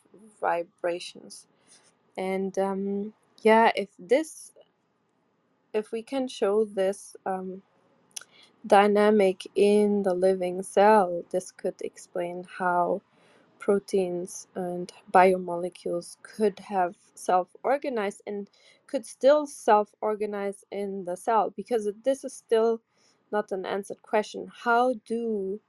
vibrations. 0.41 1.47
And 2.17 2.57
um, 2.59 3.13
yeah 3.43 3.71
if 3.75 3.89
this 3.99 4.52
if 5.73 5.91
we 5.91 6.03
can 6.03 6.27
show 6.27 6.65
this 6.65 7.15
um, 7.25 7.61
dynamic 8.67 9.47
in 9.55 10.03
the 10.03 10.13
living 10.13 10.63
cell, 10.63 11.23
this 11.31 11.51
could 11.51 11.81
explain 11.81 12.45
how 12.59 13.01
proteins 13.59 14.47
and 14.55 14.91
biomolecules 15.13 16.17
could 16.23 16.59
have 16.59 16.95
self 17.15 17.49
organized 17.63 18.21
and 18.27 18.49
could 18.87 19.05
still 19.05 19.47
self 19.47 19.93
organize 20.01 20.63
in 20.71 21.05
the 21.05 21.15
cell 21.17 21.51
because 21.55 21.89
this 22.03 22.23
is 22.23 22.33
still 22.33 22.81
not 23.31 23.51
an 23.51 23.65
answered 23.65 24.01
question. 24.01 24.49
How 24.65 24.95
do 25.07 25.59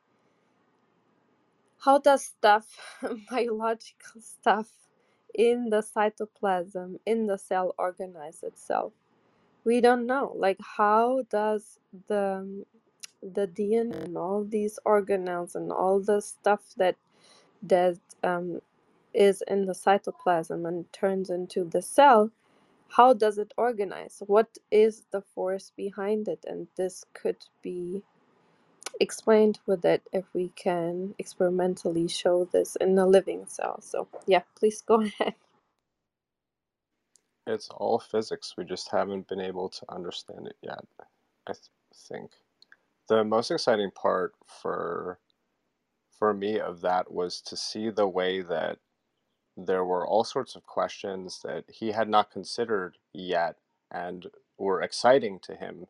how 1.81 1.99
does 1.99 2.27
stuff 2.27 2.67
biological 3.31 4.21
stuff 4.21 4.69
in 5.35 5.71
the 5.71 5.83
cytoplasm 5.83 6.99
in 7.07 7.27
the 7.29 7.39
cell 7.39 7.75
organize 7.79 8.43
itself? 8.45 8.95
We 9.65 9.81
don't 9.83 10.07
know. 10.07 10.33
Like 10.37 10.59
how 10.79 11.25
does 11.31 11.79
the 12.09 12.65
the 13.23 13.49
DNA 13.49 14.05
and 14.05 14.19
all 14.19 14.45
these 14.45 14.79
organelles 14.87 15.55
and 15.57 15.73
all 15.73 16.01
the 16.01 16.21
stuff 16.23 16.61
that 16.79 16.97
that 17.62 17.99
um, 18.25 18.61
is 19.15 19.43
in 19.49 19.67
the 19.67 19.75
cytoplasm 19.75 20.67
and 20.69 20.93
turns 20.93 21.31
into 21.31 21.65
the 21.65 21.83
cell, 21.83 22.31
how 22.97 23.15
does 23.15 23.39
it 23.39 23.53
organize? 23.59 24.23
What 24.27 24.59
is 24.71 25.05
the 25.12 25.23
force 25.23 25.73
behind 25.77 26.29
it? 26.29 26.45
And 26.49 26.69
this 26.77 27.05
could 27.15 27.39
be 27.62 28.03
explained 29.01 29.61
with 29.67 29.85
it 29.85 30.03
if 30.12 30.25
we 30.35 30.51
can 30.57 31.15
experimentally 31.19 32.09
show 32.09 32.47
this 32.53 32.77
in 32.77 32.99
a 32.99 33.07
living 33.07 33.47
cell. 33.47 33.81
So 33.83 34.09
yeah, 34.27 34.43
please 34.59 34.83
go 34.83 35.03
ahead. 35.21 35.35
It's 37.47 37.68
all 37.70 37.99
physics. 38.01 38.55
We 38.59 38.64
just 38.64 38.90
haven't 38.90 39.28
been 39.28 39.40
able 39.40 39.68
to 39.70 39.82
understand 39.90 40.49
it 40.49 40.57
yet, 40.62 40.84
I 41.47 41.53
th- 41.55 41.68
think. 42.09 42.32
The 43.09 43.24
most 43.24 43.51
exciting 43.51 43.90
part 43.92 44.34
for 44.47 45.18
for 46.18 46.34
me 46.34 46.61
of 46.61 46.80
that 46.82 47.12
was 47.12 47.40
to 47.42 47.57
see 47.57 47.90
the 47.90 48.09
way 48.09 48.40
that 48.42 48.78
there 49.57 49.84
were 49.84 50.07
all 50.07 50.24
sorts 50.24 50.57
of 50.57 50.64
questions 50.66 51.40
that 51.45 51.64
he 51.68 51.92
had 51.92 52.09
not 52.09 52.30
considered 52.32 52.99
yet 53.12 53.57
and 53.90 54.28
were 54.59 54.82
exciting 54.82 55.38
to 55.40 55.57
him 55.57 55.86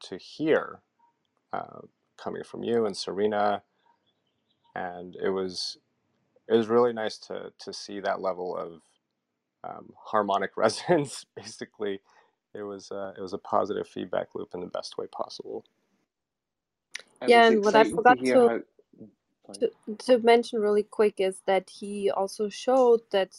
to 0.00 0.16
hear 0.18 0.80
uh, 1.52 1.80
coming 2.18 2.44
from 2.44 2.64
you 2.64 2.86
and 2.86 2.96
Serena 2.96 3.62
and 4.76 5.16
it 5.22 5.30
was 5.30 5.78
it 6.48 6.56
was 6.56 6.68
really 6.68 6.92
nice 6.94 7.18
to 7.18 7.52
to 7.60 7.72
see 7.72 8.00
that 8.00 8.22
level 8.22 8.56
of 8.56 8.82
um, 9.64 9.92
harmonic 9.98 10.52
resonance 10.58 11.26
basically 11.36 12.00
it 12.54 12.62
was 12.62 12.90
uh, 12.92 13.12
it 13.18 13.22
was 13.22 13.34
a 13.34 13.38
positive 13.38 13.88
feedback 13.88 14.28
loop 14.34 14.50
in 14.54 14.60
the 14.60 14.66
best 14.66 14.98
way 14.98 15.06
possible 15.08 15.64
It 17.22 17.26
Yeah, 17.26 17.48
and 17.48 17.64
what 17.64 17.76
I 17.76 17.84
exciting 17.84 18.00
to 18.06 18.16
forgot 18.16 18.24
to 18.26 18.52
how. 19.48 19.54
To, 19.60 19.70
to 20.00 20.18
mention 20.20 20.60
really 20.60 20.82
quick 20.84 21.16
is 21.18 21.42
that 21.46 21.70
he 21.70 22.10
also 22.10 22.48
showed 22.48 23.00
that 23.12 23.36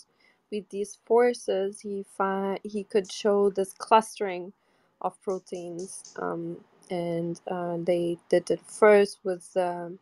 with 0.51 0.69
these 0.69 0.99
forces 1.05 1.81
he 1.81 2.05
find 2.17 2.59
he 2.63 2.83
could 2.83 3.11
show 3.11 3.49
this 3.51 3.73
clustering 3.73 4.53
of 5.01 5.21
proteins 5.21 6.03
um, 6.21 6.57
and 6.91 7.41
uh, 7.47 7.77
they 7.79 8.17
did 8.29 8.51
it 8.51 8.61
first 8.67 9.19
with 9.23 9.49
um 9.57 9.99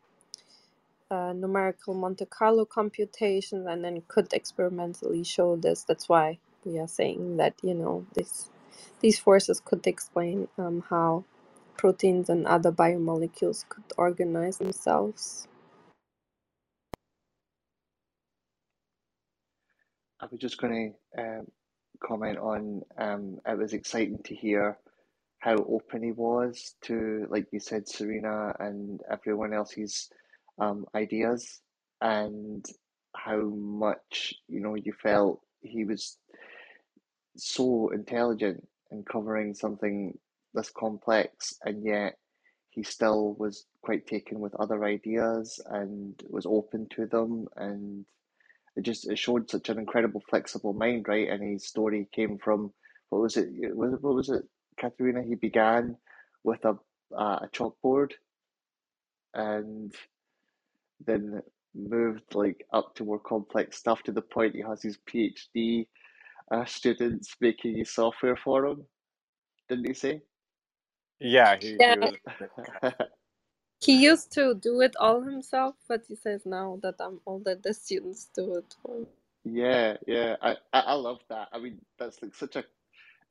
uh, 1.11 1.33
numerical 1.33 1.95
Monte 1.95 2.25
Carlo 2.27 2.65
computations 2.65 3.67
and 3.67 3.85
then 3.85 4.03
could 4.09 4.33
experimentally 4.33 5.23
show 5.25 5.57
this 5.57 5.83
that's 5.83 6.09
why 6.09 6.39
we 6.65 6.79
are 6.79 6.89
saying 6.89 7.37
that 7.37 7.55
you 7.63 7.75
know 7.75 8.07
this 8.15 8.49
these 9.01 9.19
forces 9.19 9.61
could 9.65 9.87
explain 9.87 10.49
um, 10.57 10.83
how 10.89 11.25
proteins 11.77 12.29
and 12.29 12.47
other 12.47 12.71
biomolecules 12.73 13.69
could 13.69 13.85
organize 13.97 14.59
themselves. 14.59 15.47
I 20.21 20.27
was 20.31 20.39
just 20.41 20.59
going 20.59 20.95
to 21.17 21.21
um, 21.23 21.47
comment 22.03 22.39
on 22.39 22.81
um, 22.97 23.39
it 23.47 23.57
was 23.57 23.73
exciting 23.73 24.19
to 24.25 24.35
hear 24.35 24.77
how 25.39 25.55
open 25.55 26.03
he 26.03 26.11
was 26.13 26.75
to, 26.83 27.27
like 27.29 27.47
you 27.51 27.59
said, 27.61 27.87
Serena 27.87 28.55
and 28.59 29.01
everyone 29.11 29.53
else's 29.53 30.09
um, 30.61 30.85
ideas, 30.95 31.61
and 32.01 32.65
how 33.15 33.41
much 33.41 34.35
you 34.47 34.61
know 34.61 34.75
you 34.75 34.93
felt 34.93 35.41
he 35.61 35.83
was 35.85 36.17
so 37.37 37.89
intelligent 37.89 38.67
in 38.91 39.03
covering 39.03 39.53
something 39.53 40.17
this 40.53 40.69
complex, 40.69 41.55
and 41.65 41.83
yet 41.83 42.15
he 42.71 42.83
still 42.83 43.33
was 43.37 43.65
quite 43.83 44.07
taken 44.07 44.39
with 44.39 44.55
other 44.55 44.85
ideas 44.85 45.59
and 45.67 46.21
was 46.29 46.45
open 46.45 46.87
to 46.95 47.05
them 47.05 47.47
and 47.57 48.05
it 48.77 48.83
just 48.83 49.09
it 49.09 49.19
showed 49.19 49.49
such 49.49 49.69
an 49.69 49.77
incredible 49.77 50.23
flexible 50.29 50.73
mind 50.73 51.05
right? 51.07 51.29
And 51.29 51.43
his 51.43 51.67
story 51.67 52.07
came 52.13 52.37
from 52.37 52.71
what 53.09 53.21
was 53.21 53.37
it 53.37 53.49
what 53.75 54.01
was 54.01 54.29
it 54.29 54.43
Katharina? 54.79 55.21
He 55.23 55.35
began 55.35 55.97
with 56.43 56.63
a 56.65 56.77
uh, 57.15 57.39
a 57.43 57.49
chalkboard 57.53 58.13
and 59.33 59.93
then 61.07 61.41
moved 61.75 62.35
like 62.35 62.65
up 62.73 62.95
to 62.95 63.05
more 63.05 63.19
complex 63.19 63.77
stuff 63.77 64.03
to 64.03 64.11
the 64.11 64.21
point 64.21 64.55
he 64.55 64.61
has 64.61 64.83
his 64.83 64.97
PhD 65.09 65.87
uh, 66.51 66.65
students 66.65 67.35
making 67.41 67.77
his 67.77 67.91
software 67.93 68.37
for 68.37 68.65
him 68.67 68.85
didn't 69.69 69.87
he 69.87 69.93
say 69.93 70.21
Yeah, 71.19 71.57
he, 71.59 71.79
Yeah, 71.79 71.95
he 71.95 71.99
was. 71.99 72.17
he 73.81 73.97
used 74.03 74.31
to 74.33 74.55
do 74.55 74.81
it 74.81 74.95
all 74.99 75.21
himself, 75.21 75.75
but 75.87 76.03
he 76.07 76.15
says 76.15 76.45
now 76.45 76.79
that 76.83 76.95
I'm 76.99 77.21
older, 77.25 77.55
the 77.55 77.73
students 77.73 78.29
do 78.35 78.55
it 78.57 78.75
for 78.81 78.97
him. 78.97 79.07
Yeah, 79.45 79.97
yeah, 80.07 80.37
I, 80.41 80.51
I 80.73 80.81
I 80.81 80.93
love 80.95 81.19
that. 81.29 81.49
I 81.53 81.59
mean, 81.59 81.79
that's 81.99 82.21
like 82.23 82.35
such 82.35 82.57
a 82.57 82.65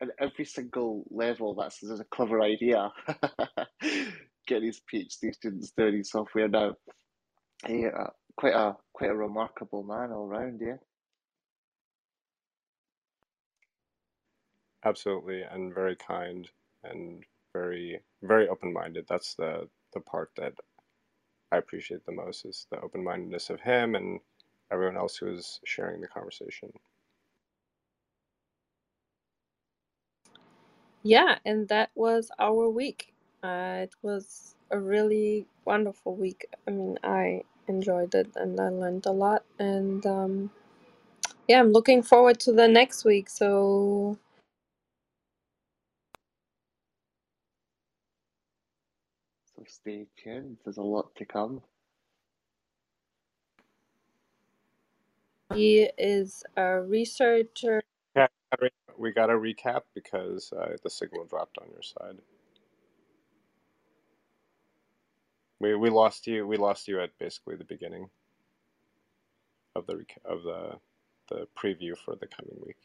at 0.02 0.10
every 0.20 0.44
single 0.46 1.04
level. 1.10 1.54
That's 1.54 1.80
such 1.80 2.00
a 2.00 2.04
clever 2.04 2.42
idea. 2.42 2.90
Get 4.48 4.62
his 4.62 4.80
PhD 4.92 5.34
students 5.34 5.72
doing 5.76 5.98
his 5.98 6.10
software 6.10 6.48
now. 6.48 6.74
Yeah, 7.68 7.88
uh, 7.98 8.10
quite 8.36 8.54
a 8.54 8.76
quite 8.92 9.10
a 9.10 9.16
remarkable 9.16 9.82
man 9.84 10.12
all 10.12 10.26
round. 10.28 10.60
Yeah, 10.62 10.78
Absolutely, 14.84 15.42
and 15.42 15.74
very 15.74 15.96
kind 15.96 16.48
and 16.84 17.24
very 17.54 18.00
very 18.22 18.48
open-minded. 18.48 19.06
That's 19.08 19.34
the 19.34 19.68
the 19.94 20.00
part 20.00 20.30
that 20.36 20.54
I 21.52 21.58
appreciate 21.58 22.04
the 22.06 22.12
most 22.12 22.44
is 22.46 22.66
the 22.70 22.80
open-mindedness 22.80 23.50
of 23.50 23.60
him 23.60 23.94
and 23.94 24.20
everyone 24.72 24.96
else 24.98 25.16
who 25.16 25.28
is 25.34 25.60
sharing 25.64 26.00
the 26.00 26.08
conversation. 26.08 26.70
Yeah, 31.02 31.38
and 31.46 31.68
that 31.68 31.90
was 31.96 32.30
our 32.38 32.68
week. 32.70 33.14
Uh, 33.42 33.80
it 33.84 33.94
was 34.02 34.56
a 34.70 34.80
really 34.80 35.46
wonderful 35.66 36.16
week. 36.16 36.46
I 36.68 36.72
mean, 36.72 36.98
I 37.04 37.44
enjoyed 37.68 38.14
it 38.14 38.32
and 38.36 38.60
I 38.60 38.70
learned 38.70 39.06
a 39.06 39.12
lot. 39.12 39.44
And 39.58 40.04
um, 40.06 40.50
yeah, 41.48 41.60
I'm 41.60 41.72
looking 41.72 42.02
forward 42.02 42.40
to 42.40 42.52
the 42.52 42.68
next 42.68 43.04
week. 43.04 43.30
So 43.30 44.18
so 49.56 49.64
stay 49.68 50.06
tuned. 50.22 50.58
There's 50.64 50.78
a 50.78 50.82
lot 50.82 51.14
to 51.16 51.26
come. 51.26 51.62
he 55.54 55.90
is 55.98 56.44
a 56.56 56.80
researcher. 56.82 57.82
Yeah, 58.16 58.28
we 58.98 59.12
got 59.12 59.26
to 59.28 59.34
recap 59.34 59.82
because 59.94 60.52
uh, 60.52 60.76
the 60.82 60.90
signal 60.90 61.26
dropped 61.26 61.58
on 61.58 61.68
your 61.72 61.82
side. 61.82 62.18
We 65.60 65.74
we 65.76 65.90
lost 65.90 66.26
you. 66.26 66.46
We 66.46 66.58
lost 66.58 66.88
you 66.88 67.00
at 67.00 67.18
basically 67.18 67.56
the 67.56 67.64
beginning 67.64 68.10
of 69.76 69.86
the 69.86 70.04
of 70.24 70.42
the 70.44 70.78
the 71.30 71.48
preview 71.58 71.96
for 71.98 72.16
the 72.16 72.28
coming 72.28 72.58
week. 72.66 72.78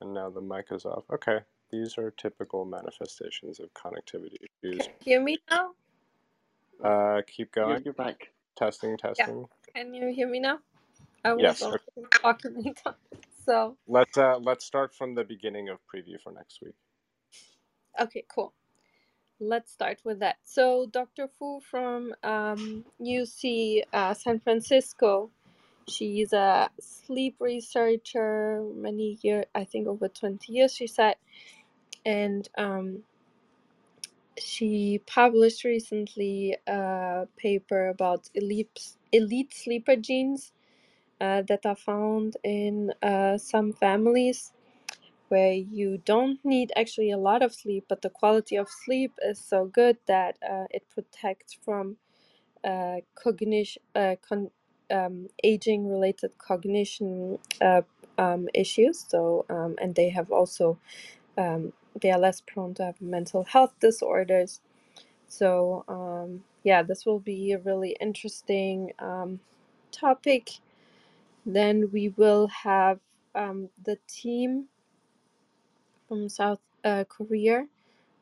And 0.00 0.14
now 0.14 0.30
the 0.30 0.42
mic 0.42 0.66
is 0.72 0.86
off. 0.86 1.04
Okay, 1.12 1.40
these 1.72 1.98
are 1.98 2.12
typical 2.12 2.64
manifestations 2.66 3.60
of 3.60 3.74
connectivity 3.74 4.36
issues. 4.64 4.88
Can 4.88 4.94
you 5.00 5.12
hear 5.12 5.22
me 5.22 5.38
now? 5.50 5.70
Uh, 6.84 7.22
keep 7.26 7.52
You're, 7.62 7.78
going. 7.78 7.84
you're 7.84 7.94
back. 7.94 8.32
Testing, 8.56 8.96
testing. 8.98 9.46
Can 9.74 9.94
you 9.94 10.12
hear 10.14 10.28
me 10.28 10.40
now? 10.40 10.60
I 11.24 11.34
was 11.34 11.48
Yes. 11.48 11.62
also 11.62 11.78
talking. 12.22 12.74
So, 13.46 13.76
Let's 13.88 14.18
uh 14.18 14.38
let's 14.38 14.64
start 14.66 14.94
from 14.94 15.14
the 15.14 15.24
beginning 15.24 15.68
of 15.70 15.78
preview 15.94 16.20
for 16.22 16.32
next 16.32 16.60
week. 16.62 16.74
okay, 18.00 18.24
cool. 18.34 18.54
Let's 19.40 19.72
start 19.72 20.00
with 20.04 20.20
that. 20.20 20.36
So, 20.44 20.86
Dr. 20.90 21.28
Fu 21.28 21.60
from 21.60 22.14
um, 22.22 22.84
UC 23.00 23.82
uh, 23.92 24.14
San 24.14 24.40
Francisco, 24.40 25.30
she's 25.88 26.32
a 26.32 26.70
sleep 26.80 27.36
researcher, 27.40 28.62
many 28.74 29.18
years, 29.22 29.46
I 29.54 29.64
think 29.64 29.88
over 29.88 30.08
20 30.08 30.52
years, 30.52 30.74
she 30.74 30.86
said. 30.86 31.16
And 32.06 32.48
um, 32.58 33.02
she 34.38 35.02
published 35.06 35.64
recently 35.64 36.56
a 36.66 37.26
paper 37.36 37.88
about 37.88 38.30
elite, 38.34 38.96
elite 39.12 39.54
sleeper 39.54 39.96
genes 39.96 40.52
that 41.48 41.66
are 41.66 41.76
found 41.76 42.36
in 42.44 42.92
uh, 43.02 43.38
some 43.38 43.72
families 43.74 44.52
where 45.28 45.54
you 45.54 45.98
don't 46.04 46.40
need 46.44 46.72
actually 46.76 47.10
a 47.10 47.18
lot 47.18 47.42
of 47.42 47.54
sleep, 47.54 47.86
but 47.88 48.02
the 48.02 48.10
quality 48.10 48.56
of 48.56 48.68
sleep 48.70 49.12
is 49.22 49.40
so 49.40 49.66
good 49.66 49.98
that 50.06 50.36
uh, 50.48 50.66
it 50.70 50.84
protects 50.94 51.54
from 51.64 51.96
uh, 52.64 52.96
cognition, 53.14 53.82
uh, 53.94 54.16
con- 54.28 54.50
um, 54.90 55.28
aging 55.44 55.88
related 55.88 56.36
cognition 56.38 57.38
uh, 57.60 57.82
um, 58.18 58.48
issues. 58.54 59.04
So, 59.08 59.46
um, 59.50 59.76
and 59.80 59.94
they 59.94 60.10
have 60.10 60.30
also, 60.30 60.78
um, 61.38 61.72
they 62.00 62.10
are 62.12 62.18
less 62.20 62.40
prone 62.42 62.74
to 62.74 62.84
have 62.86 63.00
mental 63.02 63.44
health 63.44 63.74
disorders. 63.80 64.60
So, 65.28 65.84
um, 65.88 66.44
yeah, 66.64 66.82
this 66.82 67.06
will 67.06 67.20
be 67.20 67.52
a 67.52 67.58
really 67.58 67.96
interesting 68.00 68.92
um, 69.00 69.40
topic. 69.92 70.50
Then 71.46 71.90
we 71.92 72.10
will 72.10 72.48
have 72.48 73.00
um, 73.34 73.70
the 73.84 73.98
team 74.08 74.68
from 76.08 76.28
South 76.28 76.60
uh, 76.84 77.04
Korea, 77.08 77.68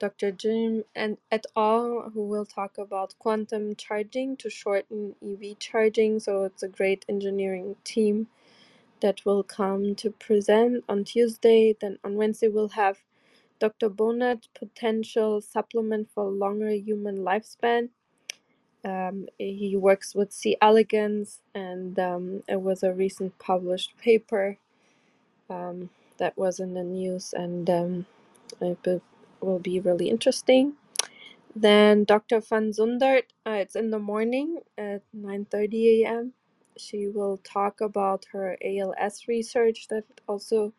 Dr. 0.01 0.33
Gyhm 0.33 0.85
and 0.97 1.19
et 1.33 1.47
al., 1.57 2.11
who 2.15 2.25
will 2.27 2.47
talk 2.47 2.79
about 2.79 3.15
quantum 3.19 3.77
charging 3.77 4.37
to 4.39 4.51
shorten 4.51 5.15
EV 5.23 5.59
charging. 5.59 6.21
So 6.21 6.45
it's 6.45 6.63
a 6.65 6.69
great 6.69 7.05
engineering 7.09 7.77
team 7.85 8.29
that 9.01 9.25
will 9.27 9.43
come 9.45 9.95
to 9.97 10.11
present 10.11 10.85
on 10.89 11.05
Tuesday. 11.05 11.77
Then 11.81 11.99
on 12.05 12.17
Wednesday, 12.17 12.49
we'll 12.49 12.71
have 12.71 12.99
Dr. 13.61 13.91
Bonat, 13.91 14.49
potential 14.55 15.41
supplement 15.41 16.11
for 16.15 16.31
longer 16.31 16.71
human 16.73 17.19
lifespan. 17.19 17.91
Um, 18.85 19.29
he 19.39 19.77
works 19.77 20.15
with 20.15 20.33
C. 20.33 20.57
elegans, 20.63 21.41
and 21.55 21.99
um, 21.99 22.45
it 22.49 22.63
was 22.63 22.83
a 22.83 22.93
recent 22.95 23.39
published 23.39 23.97
paper 23.99 24.59
um, 25.51 25.91
that 26.19 26.39
was 26.39 26.61
in 26.61 26.75
the 26.75 26.85
news, 26.85 27.35
and 27.35 27.71
um, 27.71 28.07
it 28.61 28.79
will 28.87 29.03
will 29.41 29.61
be 29.61 29.81
really 29.81 30.11
interesting. 30.11 30.75
Then 31.57 32.05
Dr. 32.05 32.41
Van 32.41 32.73
Zundert, 32.73 33.25
uh, 33.47 33.53
it's 33.53 33.77
in 33.77 33.91
the 33.91 33.99
morning 34.01 34.61
at 34.79 35.03
9:30 35.17 36.03
a.m. 36.05 36.35
She 36.79 37.09
will 37.09 37.39
talk 37.45 37.81
about 37.81 38.27
her 38.33 38.57
ALS 38.65 39.29
research 39.29 39.89
that 39.89 40.05
also 40.29 40.73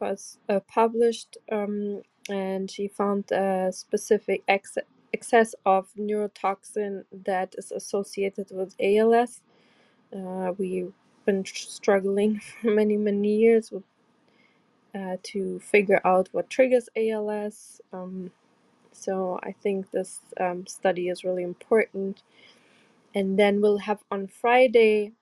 was 0.00 0.38
uh, 0.48 0.60
published, 0.68 1.38
um, 1.52 2.02
and 2.30 2.70
she 2.70 2.88
found 2.88 3.30
a 3.32 3.72
specific 3.72 4.44
ex- 4.48 4.78
excess 5.16 5.54
of 5.64 5.82
neurotoxin 6.06 7.04
that 7.30 7.54
is 7.58 7.72
associated 7.72 8.48
with 8.58 8.74
ALS. 8.80 9.40
Uh, 10.16 10.52
we've 10.58 10.92
been 11.26 11.44
struggling 11.44 12.32
for 12.62 12.70
many 12.80 12.96
many 12.96 13.32
years 13.44 13.70
with 13.72 13.84
uh, 14.94 15.16
to 15.22 15.58
figure 15.60 16.00
out 16.04 16.28
what 16.32 16.50
triggers 16.50 16.88
ALS. 16.96 17.80
Um, 17.92 18.30
so 18.92 19.38
I 19.42 19.52
think 19.52 19.90
this 19.90 20.20
um, 20.40 20.66
study 20.66 21.08
is 21.08 21.24
really 21.24 21.42
important. 21.42 22.22
And 23.14 23.38
then 23.38 23.60
we'll 23.60 23.78
have 23.90 24.00
on 24.10 24.26
Friday 24.26 25.12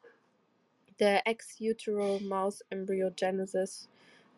the 0.99 1.27
ex 1.29 1.57
utero 1.61 2.19
mouse 2.21 2.63
embryogenesis 2.73 3.89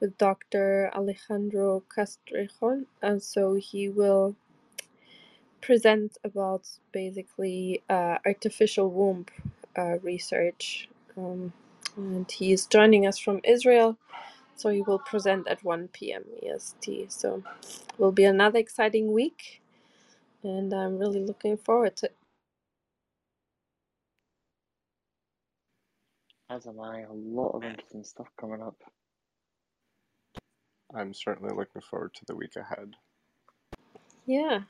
with 0.00 0.16
Dr. 0.18 0.90
Alejandro 0.94 1.82
Castrejon. 1.94 2.86
And 3.02 3.22
so 3.22 3.54
he 3.54 3.88
will 3.88 4.36
present 5.62 6.18
about 6.24 6.68
basically 6.92 7.82
uh, 7.90 8.18
artificial 8.26 8.90
womb 8.90 9.26
uh, 9.78 9.98
research. 10.02 10.88
Um, 11.16 11.52
and 11.96 12.30
he 12.30 12.52
is 12.52 12.66
joining 12.66 13.06
us 13.06 13.18
from 13.18 13.40
Israel. 13.44 13.98
So 14.56 14.70
he 14.70 14.82
will 14.82 15.00
present 15.00 15.48
at 15.48 15.64
1 15.64 15.88
p.m. 15.88 16.24
EST. 16.42 17.12
So 17.12 17.42
it 17.88 17.98
will 17.98 18.12
be 18.12 18.24
another 18.24 18.58
exciting 18.60 19.12
week. 19.12 19.62
And 20.44 20.72
I'm 20.74 20.98
really 20.98 21.20
looking 21.20 21.56
forward 21.58 21.96
to 21.98 22.06
it. 22.06 22.16
As 26.50 26.66
am 26.66 26.80
I. 26.80 27.02
A 27.02 27.12
lot 27.12 27.50
of 27.50 27.64
interesting 27.64 28.04
stuff 28.04 28.28
coming 28.40 28.62
up. 28.62 28.76
I'm 30.94 31.14
certainly 31.14 31.54
looking 31.54 31.82
forward 31.82 32.14
to 32.14 32.26
the 32.26 32.36
week 32.36 32.56
ahead. 32.56 32.94
Yeah. 34.26 34.62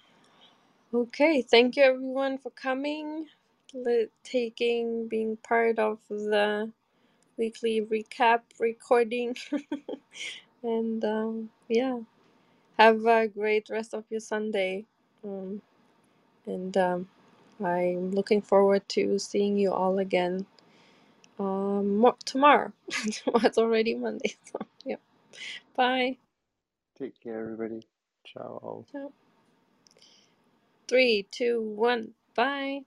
Okay. 0.97 1.43
Thank 1.43 1.77
you, 1.77 1.85
everyone, 1.85 2.39
for 2.39 2.51
coming, 2.53 3.27
li- 3.75 4.09
taking, 4.25 5.09
being 5.09 5.39
part 5.39 5.79
of 5.79 6.01
the 6.11 6.73
weekly 7.39 7.81
recap 7.83 8.43
recording. 8.61 9.37
and 10.63 11.05
um, 11.05 11.51
yeah, 11.69 12.01
have 12.79 13.07
a 13.07 13.29
great 13.29 13.69
rest 13.71 13.95
of 13.95 14.05
your 14.11 14.21
Sunday. 14.21 14.87
Um, 15.25 15.63
and 16.47 16.77
um, 16.77 17.09
I'm 17.65 18.13
looking 18.13 18.43
forward 18.43 18.89
to 18.91 19.19
seeing 19.19 19.59
you 19.59 19.73
all 19.73 19.99
again 19.99 20.47
um, 21.39 21.99
mo- 21.99 22.19
tomorrow. 22.25 22.73
it's 22.91 23.59
already 23.59 23.95
Monday. 23.97 24.37
So, 24.53 24.59
yeah. 24.85 24.97
Bye. 25.77 26.19
Take 26.99 27.21
care, 27.23 27.41
everybody. 27.41 27.87
Ciao. 28.27 28.87
Ciao. 28.93 29.13
Three, 30.89 31.27
two, 31.31 31.63
one. 31.63 32.15
Bye. 32.37 32.83